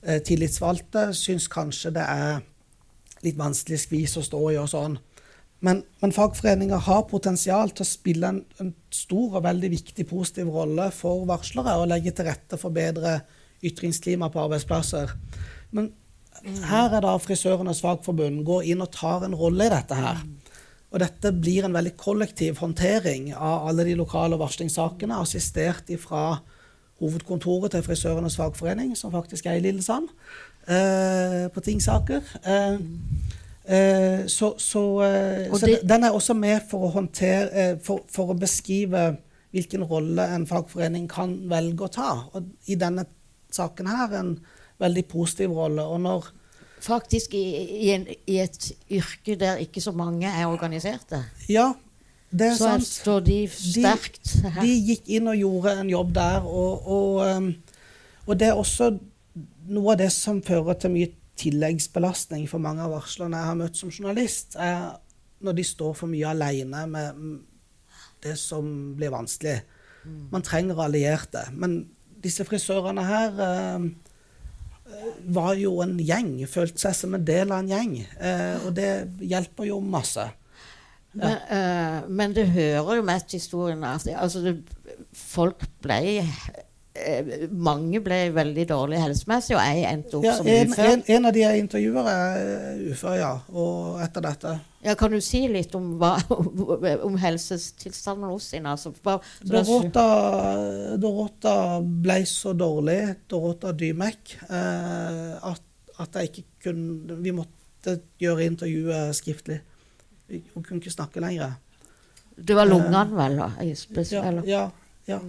eh, 0.01 0.19
tillitsvalgte 0.25 1.11
syns 1.13 1.45
kanskje 1.51 1.93
det 1.93 2.05
er 2.09 2.41
litt 3.23 3.37
vanskelig 3.39 3.83
skvis 3.85 4.17
å 4.17 4.25
stå 4.25 4.41
og 4.49 4.69
sånn. 4.71 4.97
Men, 5.63 5.79
men 6.01 6.11
fagforeninger 6.11 6.81
har 6.89 7.05
potensial 7.07 7.71
til 7.71 7.85
å 7.85 7.87
spille 7.87 8.31
en, 8.33 8.41
en, 8.59 8.73
stor 8.91 9.37
og 9.37 9.45
veldig 9.45 9.69
viktig 9.71 10.03
positiv 10.09 10.49
rolle 10.51 10.89
for 10.91 11.23
varslere 11.29 11.77
og 11.79 11.87
legge 11.87 12.11
til 12.11 12.27
rette 12.27 12.59
for 12.59 12.75
bedre 12.75 13.21
ytringsklima 13.63 14.27
på 14.33 14.41
arbeidsplasser. 14.43 15.13
Men 15.71 15.93
her 16.67 16.97
er 16.97 17.05
da 17.05 17.13
Frisørenes 17.21 17.79
Fagforbund 17.85 18.43
går 18.43 18.67
inn 18.73 18.83
og 18.83 18.91
tar 18.91 19.23
en 19.23 19.37
rolle 19.39 19.69
i 19.69 19.71
dette 19.71 19.95
her. 19.95 20.19
Og 20.93 21.01
dette 21.01 21.31
blir 21.33 21.65
en 21.65 21.73
veldig 21.73 21.95
kollektiv 21.97 22.59
håndtering 22.61 23.31
av 23.33 23.67
alle 23.69 23.85
de 23.87 23.95
lokale 23.97 24.37
varslingssakene, 24.37 25.17
assistert 25.17 25.89
fra 26.01 26.37
hovedkontoret 27.01 27.73
til 27.73 27.83
Frisørenes 27.83 28.37
Fagforening, 28.37 28.93
som 28.97 29.11
faktisk 29.11 29.47
er 29.49 29.57
i 29.57 29.63
Lillesand, 29.63 30.11
eh, 30.69 31.49
på 31.49 31.63
tingsaker. 31.65 32.21
Eh, 32.45 32.77
eh, 33.65 34.21
så, 34.29 34.53
så, 34.61 34.83
eh, 35.07 35.49
så 35.49 35.65
det, 35.65 35.79
den 35.89 36.03
er 36.03 36.13
også 36.13 36.37
med 36.37 36.61
for 36.69 36.85
å, 36.85 36.93
håndtere, 36.93 37.49
eh, 37.51 37.75
for, 37.81 38.05
for 38.13 38.29
å 38.29 38.37
beskrive 38.37 39.15
hvilken 39.53 39.83
rolle 39.89 40.29
en 40.35 40.45
fagforening 40.49 41.09
kan 41.09 41.35
velge 41.49 41.89
å 41.89 41.93
ta. 41.93 42.11
Og 42.37 42.69
i 42.69 42.77
denne 42.77 43.07
saken 43.53 43.89
her 43.89 44.13
en 44.19 44.37
veldig 44.81 45.07
positiv 45.09 45.57
rolle. 45.57 45.85
Og 45.89 46.01
når 46.05 46.31
Faktisk 46.83 47.33
i, 47.37 47.43
i, 47.85 47.89
en, 47.93 48.05
i, 48.27 48.37
et 48.43 48.71
yrke 48.91 49.37
der 49.39 49.61
ikke 49.63 49.81
så 49.81 49.93
mange 49.95 50.27
er 50.27 50.49
organiserte. 50.51 51.21
Ja, 51.49 51.71
det 52.33 52.47
er 52.47 52.55
så 52.57 52.73
sant. 52.73 52.87
står 52.87 53.19
de 53.23 53.37
sterkt. 53.47 54.33
De, 54.43 54.51
de 54.59 54.73
gikk 54.89 55.07
inn 55.15 55.29
og 55.31 55.37
gjorde 55.39 55.77
en 55.79 55.91
jobb 55.93 56.13
der. 56.17 56.47
Og, 56.49 56.87
og, 56.97 57.37
um, 57.37 57.49
og, 58.25 58.35
det 58.39 58.49
er 58.49 58.59
også 58.59 58.91
noe 59.69 59.93
av 59.93 60.01
det 60.01 60.09
som 60.11 60.41
fører 60.43 60.75
til 60.81 60.91
mye 60.95 61.13
tilleggsbelastning 61.39 62.45
for 62.51 62.61
mange 62.61 62.83
av 62.83 62.91
varslerne 62.93 63.39
jeg 63.39 63.51
har 63.51 63.57
møtt 63.57 63.79
som 63.79 63.93
journalist, 63.93 64.57
er 64.59 64.91
når 65.43 65.57
de 65.57 65.65
står 65.65 65.95
for 65.97 66.11
mye 66.11 66.29
alene 66.29 66.83
med 66.91 67.23
det 68.23 68.35
som 68.39 68.67
blir 68.97 69.11
vanskelig. 69.13 69.61
Mm. 70.03 70.19
Man 70.31 70.43
trenger 70.45 70.83
allierte. 70.83 71.47
Men 71.51 71.85
disse 72.23 72.45
frisørene 72.47 73.03
her 73.07 73.39
eh, 73.43 73.87
var 75.35 75.57
jo 75.59 75.77
en 75.83 75.97
gjeng, 76.01 76.35
følte 76.49 76.81
seg 76.85 76.95
som 76.97 77.17
en 77.17 77.25
del 77.25 77.51
av 77.51 77.63
en 77.63 77.71
gjeng. 77.73 77.97
Eh, 78.19 78.65
og 78.65 78.73
det 78.77 78.89
hjelper 79.23 79.69
jo 79.69 79.79
masse. 79.83 80.25
Ja. 81.13 81.19
Men, 81.21 81.35
eh, 81.57 81.97
men, 82.09 82.33
det 82.33 82.47
hører 82.55 82.97
jo 82.97 83.05
med 83.05 83.27
til 83.27 83.41
historien 83.41 83.83
at 83.85 84.07
altså 84.17 84.41
det, 84.41 84.55
folk 85.13 85.61
ble 85.83 86.23
Mange 87.49 87.97
ble 88.05 88.17
veldig 88.35 88.67
dårlig 88.69 88.99
helsemessig, 89.01 89.55
og 89.57 89.63
jeg 89.65 89.85
endte 89.89 90.19
opp 90.19 90.27
ja, 90.27 90.33
som 90.37 90.49
en, 90.49 90.69
ufør. 90.69 90.89
En, 90.91 91.01
en, 91.15 91.25
av 91.25 91.33
de 91.33 91.41
jeg 91.41 91.61
intervjuer, 91.63 92.09
er 92.11 92.81
ufør, 92.91 93.15
ja. 93.17 93.31
Og 93.49 94.01
etter 94.03 94.25
dette. 94.27 94.51
Ja, 94.85 94.93
Kan 94.99 95.15
du 95.15 95.17
si 95.23 95.41
litt 95.49 95.73
om, 95.79 95.87
hva, 95.97 96.11
om 97.07 97.15
helsetilstanden 97.17 98.29
hos 98.29 98.51
henne? 98.53 98.75
Altså, 98.75 98.93
Dorota, 99.41 100.05
Dorota, 101.01 101.55
ble 101.81 102.19
så 102.29 102.53
dårlig, 102.57 102.99
Dorota 103.31 103.71
Dymek, 103.73 104.35
eh, 104.45 105.31
at, 105.49 105.65
at, 105.97 106.19
jeg 106.19 106.29
ikke 106.29 106.45
kunne 106.67 107.17
Vi 107.25 107.33
måtte 107.33 107.97
gjøre 108.21 108.45
intervjuet 108.51 109.17
skriftlig. 109.17 109.63
Hun 110.53 110.61
kunne 110.61 110.77
ikke 110.77 110.93
snakke 110.93 111.25
lenger. 111.25 111.57
Det 112.37 112.53
var 112.57 112.69
lungene, 112.69 113.01
eh, 113.01 113.17
vel? 113.17 113.41
da? 113.41 113.49
Ja, 114.45 114.61
ja, 115.09 115.17
ja. 115.17 115.19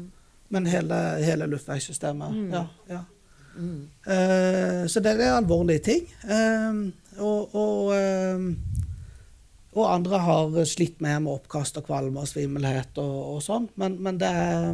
Men 0.53 0.67
hele, 0.71 1.01
hele 1.25 1.49
luftveissystemet. 1.51 2.31
Mm. 2.31 2.53
Ja. 2.53 2.67
ja. 2.91 3.03
Mm. 3.57 3.89
Eh, 4.07 4.87
så 4.91 5.01
det 5.01 5.15
er 5.17 5.37
alvorlige 5.37 5.85
ting. 5.91 6.09
Eh, 6.27 6.81
og, 7.23 7.55
og 7.55 7.95
eh, 7.97 8.49
og 9.75 9.91
andre 9.91 10.21
har 10.23 10.59
slitt 10.71 11.01
med 11.03 11.25
med 11.25 11.33
oppkast 11.35 11.81
og 11.81 11.89
kvalme 11.89 12.23
og 12.23 12.31
svimmelhet 12.31 12.99
og, 13.03 13.15
og 13.35 13.41
sånn. 13.43 13.67
Men, 13.81 13.97
men, 14.03 14.19
det 14.21 14.31
er 14.31 14.69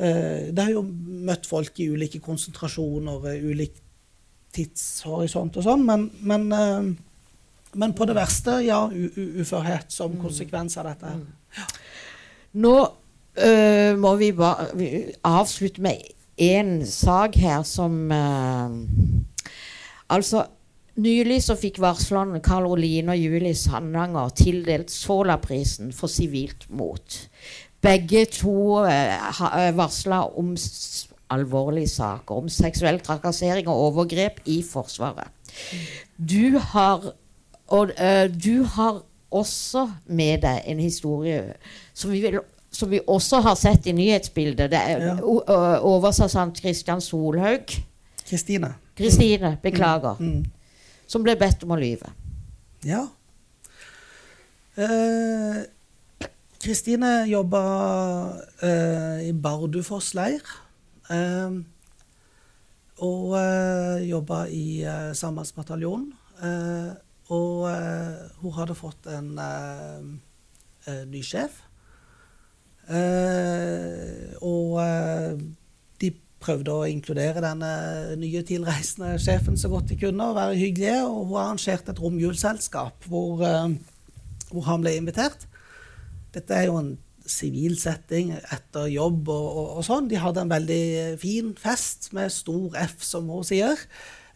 uh, 0.00 0.44
Det 0.48 0.62
har 0.62 0.72
jo 0.72 0.84
møtt 1.28 1.46
folk 1.48 1.80
i 1.80 1.90
ulike 1.92 2.22
konsentrasjoner, 2.24 3.28
ulik 3.44 3.76
tidshorisont 4.54 5.58
og 5.58 5.66
sånn, 5.66 5.82
men, 5.84 6.06
men, 6.22 6.46
uh, 6.54 7.74
men, 7.74 7.94
på 7.96 8.06
det 8.08 8.16
verste, 8.16 8.60
ja, 8.64 8.86
uførhet 8.88 9.92
som 9.92 10.14
mm. 10.14 10.20
konsekvens 10.22 10.78
av 10.80 10.92
dette. 10.92 11.14
Ja. 11.58 11.66
Nå 12.64 12.74
uh, 13.38 13.98
må 13.98 14.16
vi 14.20 14.32
bare 14.32 14.68
avslutte 15.24 15.82
med 15.82 16.02
én 16.40 16.84
sak 16.86 17.36
her 17.38 17.62
som 17.62 18.12
Altså 20.10 20.44
Nylig 20.94 21.40
så 21.42 21.56
fikk 21.58 21.80
varslerne 21.82 22.38
Karoline 22.44 23.16
og 23.16 23.18
Julie 23.18 23.56
Sandanger 23.58 24.30
tildelt 24.38 24.92
Sola-prisen 24.94 25.90
for 25.92 26.06
sivilt 26.06 26.68
mot. 26.70 27.16
Begge 27.82 28.24
to 28.30 28.84
eh, 28.86 29.40
eh 29.42 29.72
varsla 29.74 30.22
om 30.38 30.54
alvorlige 31.34 31.88
saker 31.88 32.38
om 32.38 32.48
seksuell 32.48 33.00
trakassering 33.00 33.66
og 33.68 33.80
overgrep 33.88 34.38
i 34.46 34.62
Forsvaret. 34.62 35.34
Du 36.16 36.58
har, 36.58 37.12
og, 37.66 37.90
uh, 37.90 38.30
du 38.30 38.62
har 38.62 39.02
også 39.30 39.88
med 40.06 40.42
deg 40.46 40.62
en 40.66 40.78
historie 40.78 41.54
som 41.94 42.12
vi, 42.12 42.20
vil, 42.20 42.38
som 42.74 42.90
vi 42.90 42.98
også 43.06 43.38
har 43.44 43.54
sett 43.58 43.86
i 43.86 43.94
nyhetsbildet. 43.94 44.70
Det 44.72 44.80
er 44.80 45.04
ja. 45.06 45.14
oversersjant 45.78 46.58
Kristian 46.58 47.00
Solhaug. 47.00 47.70
Kristine. 48.24 48.74
Kristine, 48.98 49.56
beklager. 49.62 50.18
Mm. 50.18 50.42
Mm 50.42 50.52
som 51.06 51.24
ble 51.24 51.36
bedt 51.38 51.64
om 51.66 51.74
å 51.74 51.80
lyve. 51.80 52.10
Ja. 52.84 53.04
Kristine 56.64 57.10
eh, 57.22 57.30
jobba 57.30 57.62
eh, 58.64 59.28
i 59.28 59.32
Bardufoss 59.32 60.12
leir. 60.18 60.42
Eh, 61.12 61.60
og 63.04 63.36
eh, 63.38 64.04
jobba 64.08 64.44
i 64.48 64.66
eh, 64.82 65.10
Sambandsbataljonen. 65.16 66.10
Eh, 66.44 66.90
og 67.34 67.68
eh, 67.70 68.24
hun 68.42 68.56
hadde 68.58 68.76
fått 68.76 69.08
en 69.12 69.30
ny 71.08 71.22
sjef. 71.24 71.62
Og 74.44 74.80
de 76.02 76.10
prøvde 76.44 76.74
å 76.74 76.88
inkludere 76.88 77.42
denne 77.44 77.70
nye 78.20 78.42
tilreisende 78.46 79.14
sjefen 79.22 79.56
så 79.60 79.70
godt 79.72 79.92
de 79.92 79.98
kunne, 80.00 80.28
og 80.28 80.38
være 80.38 80.58
hyggelige. 80.60 81.00
Og 81.06 81.30
hun 81.30 81.40
arrangerte 81.40 81.94
et 81.94 82.02
romjulsselskap 82.02 83.08
hvor, 83.10 83.40
uh, 83.44 83.70
hvor, 84.50 84.66
han 84.68 84.84
ble 84.84 84.96
invitert. 84.98 85.48
Dette 86.34 86.56
er 86.56 86.68
jo 86.68 86.80
en 86.80 86.94
sivil 87.24 87.78
setting 87.80 88.34
etter 88.36 88.90
jobb 88.92 89.30
og, 89.32 89.46
og, 89.46 89.70
og, 89.78 89.86
sånn. 89.86 90.10
De 90.10 90.20
hadde 90.20 90.44
en 90.44 90.52
veldig 90.52 90.84
fin 91.22 91.54
fest 91.56 92.10
med 92.16 92.32
stor 92.32 92.76
F, 92.84 92.98
som 93.06 93.30
hun 93.32 93.46
sier. 93.46 93.80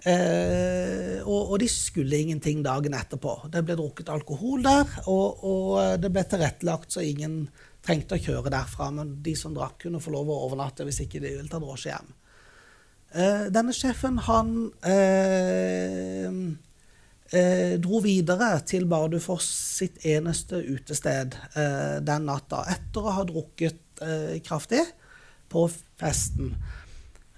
Eh, 0.07 1.19
og, 1.25 1.51
og, 1.51 1.57
de 1.61 1.67
skulle 1.69 2.21
ingenting 2.23 2.63
dagen 2.65 2.95
etterpå. 2.97 3.51
Det 3.53 3.61
ble 3.67 3.77
drukket 3.77 4.13
alkohol 4.15 4.63
der, 4.65 4.95
og 5.11 5.75
det 6.01 6.13
ble 6.15 6.23
tilrettelagt 6.31 6.95
så 6.95 7.05
ingen 7.05 7.43
trengte 7.89 8.19
å 8.19 8.21
kjøre 8.23 8.53
derfra, 8.53 8.91
men 8.93 9.17
de 9.25 9.35
som 9.39 9.55
drakk, 9.57 9.81
kunne 9.87 10.03
få 10.03 10.13
lov 10.13 10.29
å 10.29 10.43
overnatte 10.47 10.85
hvis 10.85 11.03
ikke 11.07 11.23
de 11.25 11.33
ville 11.39 11.51
ta 11.51 11.61
drosje 11.63 11.95
hjem. 11.95 12.11
Eh, 13.17 13.47
denne 13.55 13.73
sjefen, 13.73 14.19
han 14.27 14.51
eh, 14.85 16.29
eh, 17.33 17.77
dro 17.81 18.03
videre 18.05 18.51
til 18.69 18.85
Bardufoss 18.91 19.49
sitt 19.79 20.05
eneste 20.05 20.61
utested 20.69 21.39
eh, 21.55 21.97
den 22.05 22.29
natta, 22.29 22.67
etter 22.69 23.09
å 23.09 23.17
ha 23.17 23.25
drukket 23.29 24.05
eh, 24.05 24.37
kraftig 24.45 24.85
på 25.49 25.65
festen. 25.73 26.53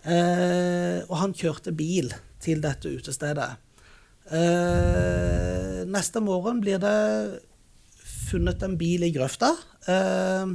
Eh, 0.03 0.99
og 1.07 1.15
han 1.23 1.37
kjørte 1.37 1.77
bil 1.77 2.11
til 2.43 2.63
dette 2.65 2.91
utestedet. 2.91 3.53
neste 5.91 6.21
morgen 6.23 6.61
blir 6.63 6.79
det 6.79 6.99
funnet 8.31 8.63
en 8.65 8.79
bil 8.81 9.05
i 9.07 9.13
grøfta. 9.15 9.51
Uh, 9.89 10.55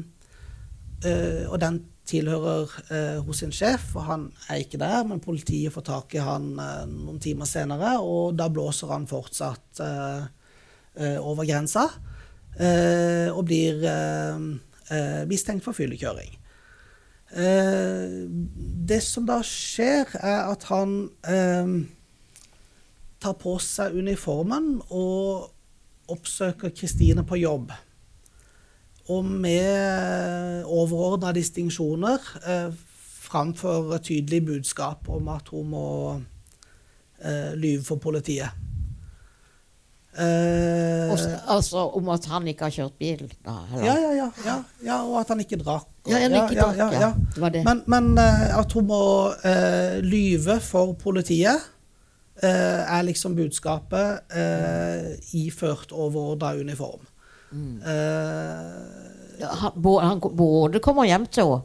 uh, 1.06 1.44
og 1.50 1.60
den 1.64 1.82
tilhører 2.06 2.70
uh, 2.92 3.20
hos 3.26 3.42
sin 3.42 3.54
sjef, 3.56 3.92
og 3.98 4.08
han 4.10 4.26
er 4.50 4.62
ikke 4.64 4.80
der. 4.82 5.04
Men 5.08 5.24
politiet 5.24 5.74
får 5.74 5.88
tak 5.90 6.16
i 6.18 6.24
han 6.24 6.54
noen 6.56 7.22
timer 7.24 7.50
senere, 7.50 7.98
og 8.02 8.38
da 8.40 8.50
blåser 8.52 8.94
han 8.94 9.10
fortsatt 9.10 9.84
over 10.96 11.44
grensa. 11.44 11.90
og 13.36 13.42
blir 13.44 13.82
mistenkt 15.28 15.66
for 15.66 15.76
fyllekjøring. 15.76 16.38
det 18.88 19.02
som 19.04 19.26
da 19.28 19.42
skjer, 19.44 20.08
er 20.24 20.54
at 20.54 20.64
han 20.70 20.94
tar 23.20 23.36
på 23.42 23.58
seg 23.60 23.98
uniformen 24.00 24.78
og 24.88 25.52
oppsøker 26.12 26.70
Kristine 26.76 27.24
på 27.26 27.38
jobb. 27.42 27.72
Og 29.10 29.26
med 29.26 30.64
overordna 30.66 31.32
distinksjoner 31.36 32.20
eh, 32.46 32.72
framføre 33.26 34.00
tydelig 34.06 34.44
budskap 34.48 35.10
om 35.10 35.28
at 35.34 35.50
hun 35.54 35.70
må 35.74 35.88
eh, 37.22 37.54
lyve 37.58 37.84
for 37.86 38.02
politiet. 38.02 38.50
Eh, 40.16 41.12
Altså 41.52 41.82
om 41.98 42.10
at 42.14 42.26
han 42.32 42.48
ikke 42.48 42.64
har 42.70 42.72
kjørt 42.72 42.94
bil, 43.00 43.26
da? 43.46 43.56
eller? 43.74 43.84
ja, 43.86 43.96
ja, 44.00 44.12
ja, 44.16 44.28
ja, 44.46 44.56
ja, 44.86 44.98
og 45.04 45.20
at 45.20 45.28
han 45.34 45.40
ikke 45.44 45.58
drakk. 45.60 45.90
og- 46.06 46.12
Ja, 46.12 46.20
han 46.24 46.32
ikke 46.40 46.62
drakk, 46.62 46.94
ja. 47.02 47.10
Det 47.36 47.54
det. 47.54 47.64
Men, 47.66 47.82
men 47.88 48.18
eh, 48.18 48.58
at 48.58 48.72
hun 48.74 48.88
må 48.88 49.02
eh, 49.44 50.00
lyve 50.02 50.60
for 50.64 50.94
politiet, 50.94 51.60
er 52.44 53.06
liksom 53.08 53.36
budskapet 53.38 54.34
eh, 54.36 55.14
iført 55.40 55.94
overordna 55.96 56.56
uniform. 56.60 57.06
Mm. 57.52 57.78
Eh, 57.82 59.46
Han, 59.46 59.86
han 60.04 60.20
både 60.20 60.80
kommer 60.80 61.06
hjem 61.08 61.26
til 61.28 61.44
henne 61.44 61.64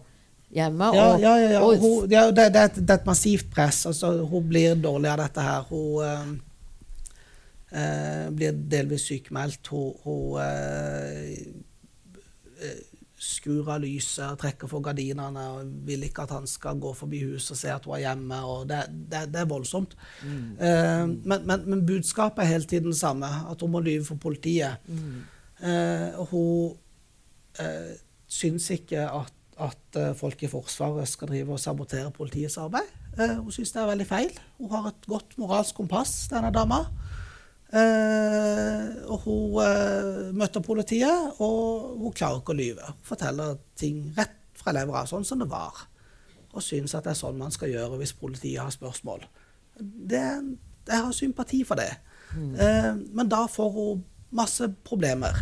hjemme 0.51 0.91
og, 0.91 0.97
ja, 1.23 1.35
ja, 1.39 1.51
ja. 1.55 1.61
og 1.63 1.79
Hun, 1.79 2.11
ja 2.11 2.27
det, 2.35 2.49
det, 2.55 2.63
et, 2.71 2.79
det 2.83 2.91
er 2.91 3.01
et 3.01 3.07
massivt 3.09 3.51
press. 3.55 3.85
Altså, 3.87 4.13
hun 4.27 4.49
blir 4.51 4.75
dårlig 4.75 5.11
av 5.13 5.21
dette 5.23 5.45
her. 5.47 5.67
Hun 5.71 6.05
eh, 6.07 6.31
eh, 7.71 8.25
blir 8.35 8.59
delvis 8.73 9.07
sykemeldt. 9.11 9.71
Hun, 9.71 9.93
hun 10.05 10.41
eh, 10.43 11.37
eh, 12.67 12.81
skrur 13.21 13.69
av 13.69 13.83
lyset, 13.83 14.39
trekker 14.41 14.69
for 14.71 14.81
gardinene 14.85 15.43
og 15.53 15.73
vil 15.85 16.07
ikke 16.07 16.25
at 16.25 16.33
han 16.33 16.47
skal 16.49 16.79
gå 16.81 16.93
forbi 16.97 17.19
huset 17.29 17.53
og 17.53 17.59
se 17.61 17.73
at 17.75 17.85
hun 17.85 17.97
er 17.99 18.05
hjemme. 18.07 18.39
og 18.49 18.63
Det, 18.71 18.79
det, 19.13 19.27
det 19.35 19.43
er 19.43 19.51
voldsomt. 19.51 19.97
Eh, 20.25 21.05
men, 21.05 21.45
men, 21.45 21.67
men 21.67 21.83
budskapet 21.87 22.45
er 22.45 22.55
hele 22.55 22.71
tiden 22.71 22.95
det 22.95 23.01
samme, 23.01 23.29
at 23.29 23.61
hun 23.61 23.75
må 23.75 23.83
lyve 23.85 24.07
for 24.09 24.21
politiet. 24.21 24.81
Eh, 25.61 26.25
hun 26.31 26.73
eh, 27.61 27.93
syns 28.31 28.71
ikke 28.73 29.05
at, 29.05 29.37
at 29.61 30.01
eh, 30.01 30.15
folk 30.17 30.43
i 30.47 30.49
Forsvaret 30.49 31.09
skal 31.09 31.29
drive 31.35 31.53
og 31.59 31.61
sabotere 31.61 32.11
politiets 32.17 32.57
arbeid. 32.63 32.89
Eh, 33.19 33.37
hun 33.37 33.53
syns 33.53 33.75
det 33.75 33.83
er 33.83 33.93
veldig 33.93 34.09
feil. 34.09 34.33
Hun 34.59 34.73
har 34.73 34.93
et 34.95 35.09
godt 35.11 35.37
moralsk 35.41 35.77
kompass, 35.83 36.23
denne 36.33 36.53
dama. 36.55 36.87
Eh, 37.71 38.87
og 39.07 39.27
hun 39.27 39.61
uh, 39.63 40.31
møter 40.35 40.63
politiet, 40.65 41.37
og 41.39 42.01
hun 42.01 42.15
klarer 42.17 42.41
ikke 42.41 42.55
å 42.55 42.59
lyve. 42.59 42.89
Hun 42.91 43.09
forteller 43.13 43.61
ting 43.79 44.03
rett 44.17 44.37
fra 44.59 44.75
levra, 44.75 45.05
sånn 45.09 45.27
som 45.27 45.43
det 45.43 45.49
var. 45.51 45.87
Og 46.51 46.65
syns 46.65 46.97
at 46.99 47.07
det 47.07 47.15
er 47.15 47.21
sånn 47.21 47.39
man 47.39 47.55
skal 47.55 47.71
gjøre 47.71 48.01
hvis 48.01 48.17
politiet 48.19 48.63
har 48.63 48.75
spørsmål. 48.75 49.23
Det, 49.81 50.25
jeg 50.91 51.05
har 51.07 51.15
sympati 51.17 51.63
for 51.69 51.81
det. 51.81 51.93
Eh, 52.35 52.93
men 53.15 53.31
da 53.31 53.45
får 53.51 53.71
hun 53.75 54.05
masse 54.35 54.67
problemer. 54.87 55.37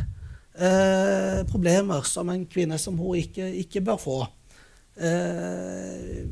Eh, 0.58 1.44
problemer 1.48 2.04
som 2.08 2.28
en 2.32 2.44
kvinne 2.50 2.78
som 2.80 2.98
hun 2.98 3.18
ikke, 3.20 3.48
ikke 3.64 3.84
bør 3.88 4.00
få. 4.02 4.18
Eh, 4.98 6.24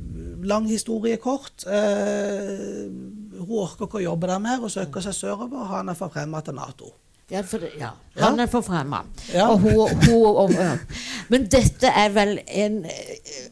lang 0.47 0.67
historie 0.69 1.17
kort. 1.23 1.67
Eh, 1.67 2.91
hun 3.47 3.65
orker 3.65 3.87
ikke 3.87 4.01
å 4.01 4.07
jobbe 4.07 4.31
der 4.31 4.43
mer 4.43 4.63
og 4.65 4.73
søker 4.73 5.05
seg 5.05 5.17
sørover. 5.17 5.59
og 5.63 5.75
Han 5.75 5.93
er 5.93 5.99
forfremma 5.99 6.43
til 6.45 6.57
Nato. 6.59 6.93
Ja, 7.31 7.43
for 7.43 7.65
ja. 7.79 7.91
Han 8.23 8.39
er 8.41 8.47
forfremma. 8.47 9.03
Ja. 9.35 9.49
Og 9.51 9.59
hun, 9.65 9.73
hun, 10.07 10.27
og, 10.27 10.37
og, 10.45 10.53
Men 11.33 11.49
dette 11.51 11.91
er 11.91 12.13
vel 12.15 12.39
en 12.47 12.85
eh, 12.87 13.47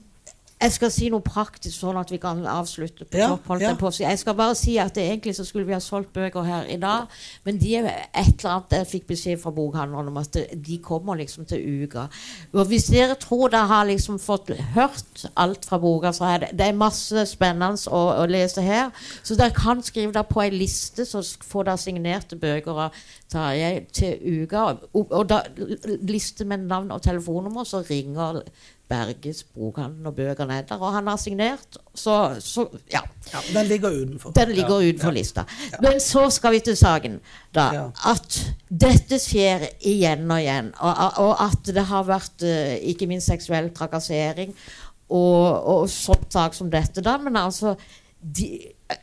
Jeg 0.63 0.73
skal 0.73 0.91
si 0.95 1.09
noe 1.13 1.21
praktisk, 1.21 1.75
sånn 1.77 1.97
at 2.01 2.09
vi 2.13 2.17
kan 2.23 2.39
avslutte 2.49 3.05
på 3.05 3.19
Ja, 3.19 3.27
topp. 3.35 3.49
holdt 3.51 3.63
ja. 3.67 3.73
På. 3.77 3.91
Jeg 3.91 4.19
skal 4.19 4.35
bare 4.39 4.55
si 4.57 4.77
at 4.79 4.95
det, 4.95 5.03
egentlig 5.11 5.35
så 5.37 5.45
skulle 5.45 5.67
vi 5.67 5.75
ha 5.75 5.81
solgt 5.83 6.13
bøker 6.15 6.47
her 6.47 6.69
i 6.73 6.77
dag, 6.81 7.09
men 7.45 7.59
de 7.59 7.75
er 7.77 7.89
et 8.15 8.31
eller 8.39 8.51
annet 8.55 8.71
Jeg 8.79 8.87
fikk 8.87 9.07
beskjed 9.09 9.41
fra 9.43 9.51
bokhandleren 9.51 10.09
om 10.09 10.17
at 10.17 10.39
de 10.55 10.79
kommer 10.79 11.19
liksom 11.21 11.45
til 11.51 11.61
uka. 11.85 12.07
Og 12.55 12.67
hvis 12.71 12.87
dere 12.95 13.15
tror 13.21 13.49
dere 13.53 13.67
har 13.67 13.85
liksom 13.91 14.19
fått 14.23 14.55
hørt 14.77 15.27
alt 15.37 15.65
fra 15.69 15.79
boka, 15.79 16.13
så 16.13 16.25
er 16.25 16.39
det, 16.39 16.49
det 16.59 16.69
er 16.71 16.79
masse 16.79 17.27
spennende 17.27 17.75
å, 17.91 18.05
å 18.23 18.27
lese 18.31 18.63
her. 18.65 18.91
Så 19.23 19.37
dere 19.37 19.53
kan 19.53 19.83
skrive 19.83 20.13
dere 20.15 20.25
på 20.31 20.41
ei 20.47 20.51
liste, 20.55 21.05
så 21.05 21.21
får 21.45 21.65
dere 21.69 21.83
signerte 21.83 22.37
bøker 22.41 22.87
av 22.87 23.05
Tarjei 23.35 23.85
til 23.93 24.45
uka. 24.45 24.79
Og, 24.95 25.11
og 25.11 25.29
da, 25.29 25.43
liste 26.07 26.45
med 26.47 26.69
navn 26.71 26.93
og 26.95 27.03
telefonnummer, 27.03 27.65
så 27.67 27.83
ringer 27.85 28.43
Berges 28.89 29.43
bokhandel 29.55 30.07
og 30.11 30.17
bøkene 30.19 30.59
er 30.61 30.67
der. 30.69 30.81
Og 30.81 30.93
han 30.93 31.07
har 31.09 31.17
signert, 31.21 31.79
så, 31.95 32.37
så 32.41 32.67
ja. 32.93 33.01
Ja, 33.33 33.41
den 33.55 33.67
ligger 33.71 33.91
utenfor. 33.91 34.35
Den 34.37 34.53
ligger 34.53 34.81
ja, 34.81 34.91
utenfor 34.91 35.09
ja. 35.09 35.17
lista. 35.19 35.45
Men 35.81 36.01
så 36.01 36.27
skal 36.31 36.53
vi 36.53 36.61
til 36.67 36.77
saken. 36.77 37.19
da. 37.55 37.89
At 38.07 38.39
dette 38.69 39.19
skjer 39.23 39.69
igjen 39.81 40.31
og 40.31 40.41
igjen. 40.43 40.73
Og, 40.79 41.21
og 41.25 41.35
at 41.47 41.75
det 41.75 41.87
har 41.91 42.09
vært 42.09 42.45
eh, 42.45 42.77
ikke 42.93 43.09
minst 43.11 43.33
seksuell 43.33 43.73
trakassering 43.75 44.53
og, 45.09 45.45
og 45.75 45.85
sånn 45.93 46.29
sak 46.33 46.57
som 46.57 46.71
dette, 46.73 47.05
da. 47.05 47.17
Men 47.23 47.41
altså 47.41 47.77
de, 48.21 48.51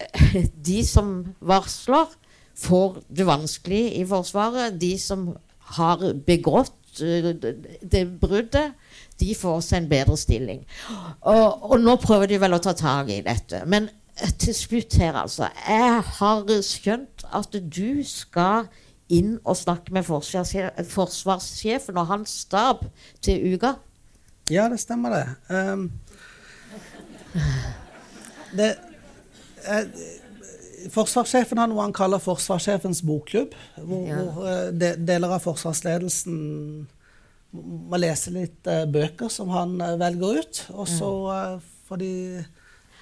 de 0.69 0.81
som 0.85 1.15
varsler, 1.39 2.17
får 2.61 3.01
det 3.09 3.25
vanskelig 3.25 3.81
i 3.97 4.05
Forsvaret. 4.05 4.77
De 4.81 4.93
som 4.99 5.31
har 5.77 6.03
begått 6.27 7.01
eh, 7.01 7.31
det 7.81 8.05
bruddet, 8.21 8.77
de 9.21 9.31
får 9.37 9.59
seg 9.67 9.83
en 9.83 9.89
bedre 9.91 10.17
stilling. 10.19 10.61
Og, 11.21 11.71
og 11.71 11.75
nå 11.81 11.95
prøver 12.01 12.31
de 12.31 12.39
vel 12.41 12.57
å 12.57 12.61
ta 12.63 12.73
tak 12.77 13.11
i 13.13 13.21
dette. 13.25 13.63
Men 13.69 13.89
eh, 14.17 14.31
til 14.41 14.55
slutt 14.57 14.97
her, 15.01 15.17
altså. 15.23 15.49
Jeg 15.67 16.01
har 16.19 16.55
skjønt 16.65 17.25
at 17.31 17.55
du 17.61 18.01
skal 18.07 18.67
inn 19.11 19.35
og 19.43 19.57
snakke 19.59 19.91
med 19.93 20.07
forsvarssjefen 20.07 21.99
og 21.99 22.07
hans 22.11 22.35
stab 22.45 22.85
til 23.23 23.55
uka. 23.55 23.75
Ja, 24.51 24.67
det 24.71 24.79
stemmer 24.83 25.13
det. 25.15 25.25
Um, 25.51 25.91
det 28.55 28.73
eh, 29.67 29.85
Forsvarssjefen 30.91 31.59
har 31.61 31.69
noe 31.69 31.83
han 31.85 31.93
kaller 31.93 32.19
Forsvarssjefens 32.23 33.03
bokklubb. 33.05 33.53
Hvor, 33.77 34.07
Ja. 34.09 34.23
hvor 34.25 34.47
eh, 34.49 34.71
de, 34.73 34.95
deler 35.07 35.35
av 35.35 35.43
forsvarsledelsen 35.45 36.87
må 37.51 37.99
lese 37.99 38.31
litt 38.33 38.67
uh, 38.69 38.85
bøker 38.89 39.31
som 39.31 39.51
han 39.53 39.75
uh, 39.81 39.95
velger 39.99 40.41
ut. 40.41 40.63
Og 40.75 40.89
så 40.89 41.11
uh, 41.27 41.71
får 41.89 42.01
de 42.01 42.11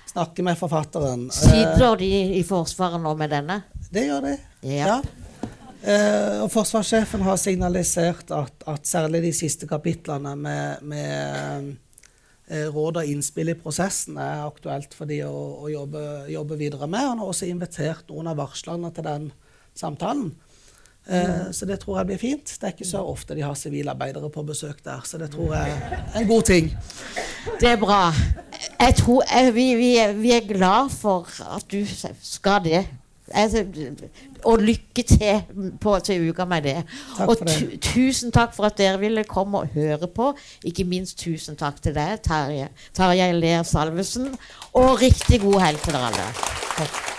snakke 0.10 0.46
med 0.46 0.58
forfatteren. 0.58 1.28
Sitter 1.34 2.00
de 2.00 2.10
i 2.40 2.44
Forsvaret 2.48 3.02
nå 3.02 3.14
med 3.18 3.34
denne? 3.34 3.62
det 3.94 4.06
gjør 4.06 4.26
de. 4.26 4.36
Ja. 4.70 5.00
Eh, 5.80 6.42
og 6.44 6.50
forsvarssjefen 6.52 7.22
har 7.24 7.38
signalisert 7.40 8.34
at, 8.36 8.66
at 8.68 8.90
særlig 8.90 9.22
de 9.24 9.32
siste 9.34 9.66
kapitlene 9.70 10.34
med, 10.36 10.84
med 10.84 11.70
råd 12.74 13.00
og 13.00 13.10
innspill 13.10 13.54
i 13.54 13.58
prosessen 13.58 14.18
er 14.20 14.44
aktuelt 14.44 14.94
for 14.98 15.10
de 15.10 15.22
å, 15.26 15.34
å 15.64 15.72
jobbe, 15.72 16.04
jobbe 16.34 16.58
videre 16.60 16.90
med. 16.90 17.06
Han 17.14 17.24
har 17.24 17.32
også 17.32 17.50
invitert 17.50 18.10
noen 18.12 18.30
av 18.30 18.42
varslerne 18.42 18.92
til 18.94 19.08
den 19.08 19.30
samtalen. 19.78 20.34
Eh, 21.10 21.52
Så 21.52 21.66
det 21.66 21.80
tror 21.80 21.98
jeg 21.98 22.06
blir 22.08 22.18
fint. 22.22 22.46
Det 22.62 22.64
er 22.68 22.74
ikke 22.76 22.86
så 22.88 23.02
ofte 23.06 23.36
de 23.36 23.42
har 23.42 23.54
sivilarbeidere 23.58 24.30
på 24.30 24.44
besøk 24.46 24.84
der, 24.86 25.02
så 25.06 25.18
det 25.18 25.32
tror 25.34 25.56
jeg 25.56 25.72
er 26.14 26.20
en 26.20 26.28
god 26.28 26.42
ting. 26.44 26.70
Det 27.60 27.70
er 27.70 27.78
bra. 27.82 28.14
Jeg 28.80 28.96
tror, 28.96 29.24
jeg, 29.34 29.54
vi, 29.56 29.74
vi, 29.76 29.98
er, 29.98 30.14
vi 30.14 30.32
er 30.32 30.48
glad 30.48 30.90
for 30.94 31.28
at 31.56 31.66
du 31.72 31.82
skal 32.22 32.62
det. 32.64 32.88
Altså, 33.32 33.66
og 34.44 34.58
lykke 34.60 35.04
til 35.04 35.42
på, 35.82 36.00
til 36.00 36.30
uka 36.30 36.46
med 36.46 36.62
det. 36.66 36.78
Takk 37.18 37.30
og 37.30 37.44
tu, 37.48 37.66
tusen 37.82 38.32
takk 38.32 38.56
for 38.56 38.66
at 38.66 38.78
dere 38.78 39.00
ville 39.00 39.24
komme 39.24 39.58
og 39.58 39.68
høre 39.74 40.08
på. 40.08 40.32
Ikke 40.66 40.84
minst 40.84 41.20
tusen 41.20 41.56
takk 41.56 41.82
til 41.82 41.94
deg, 41.94 42.18
Tarjei 42.26 43.32
Ler 43.38 43.64
Salvesen. 43.64 44.32
Og 44.74 45.02
riktig 45.02 45.42
god 45.42 45.62
helg 45.62 45.82
til 45.86 45.94
dere 45.94 46.10
alle. 46.10 47.19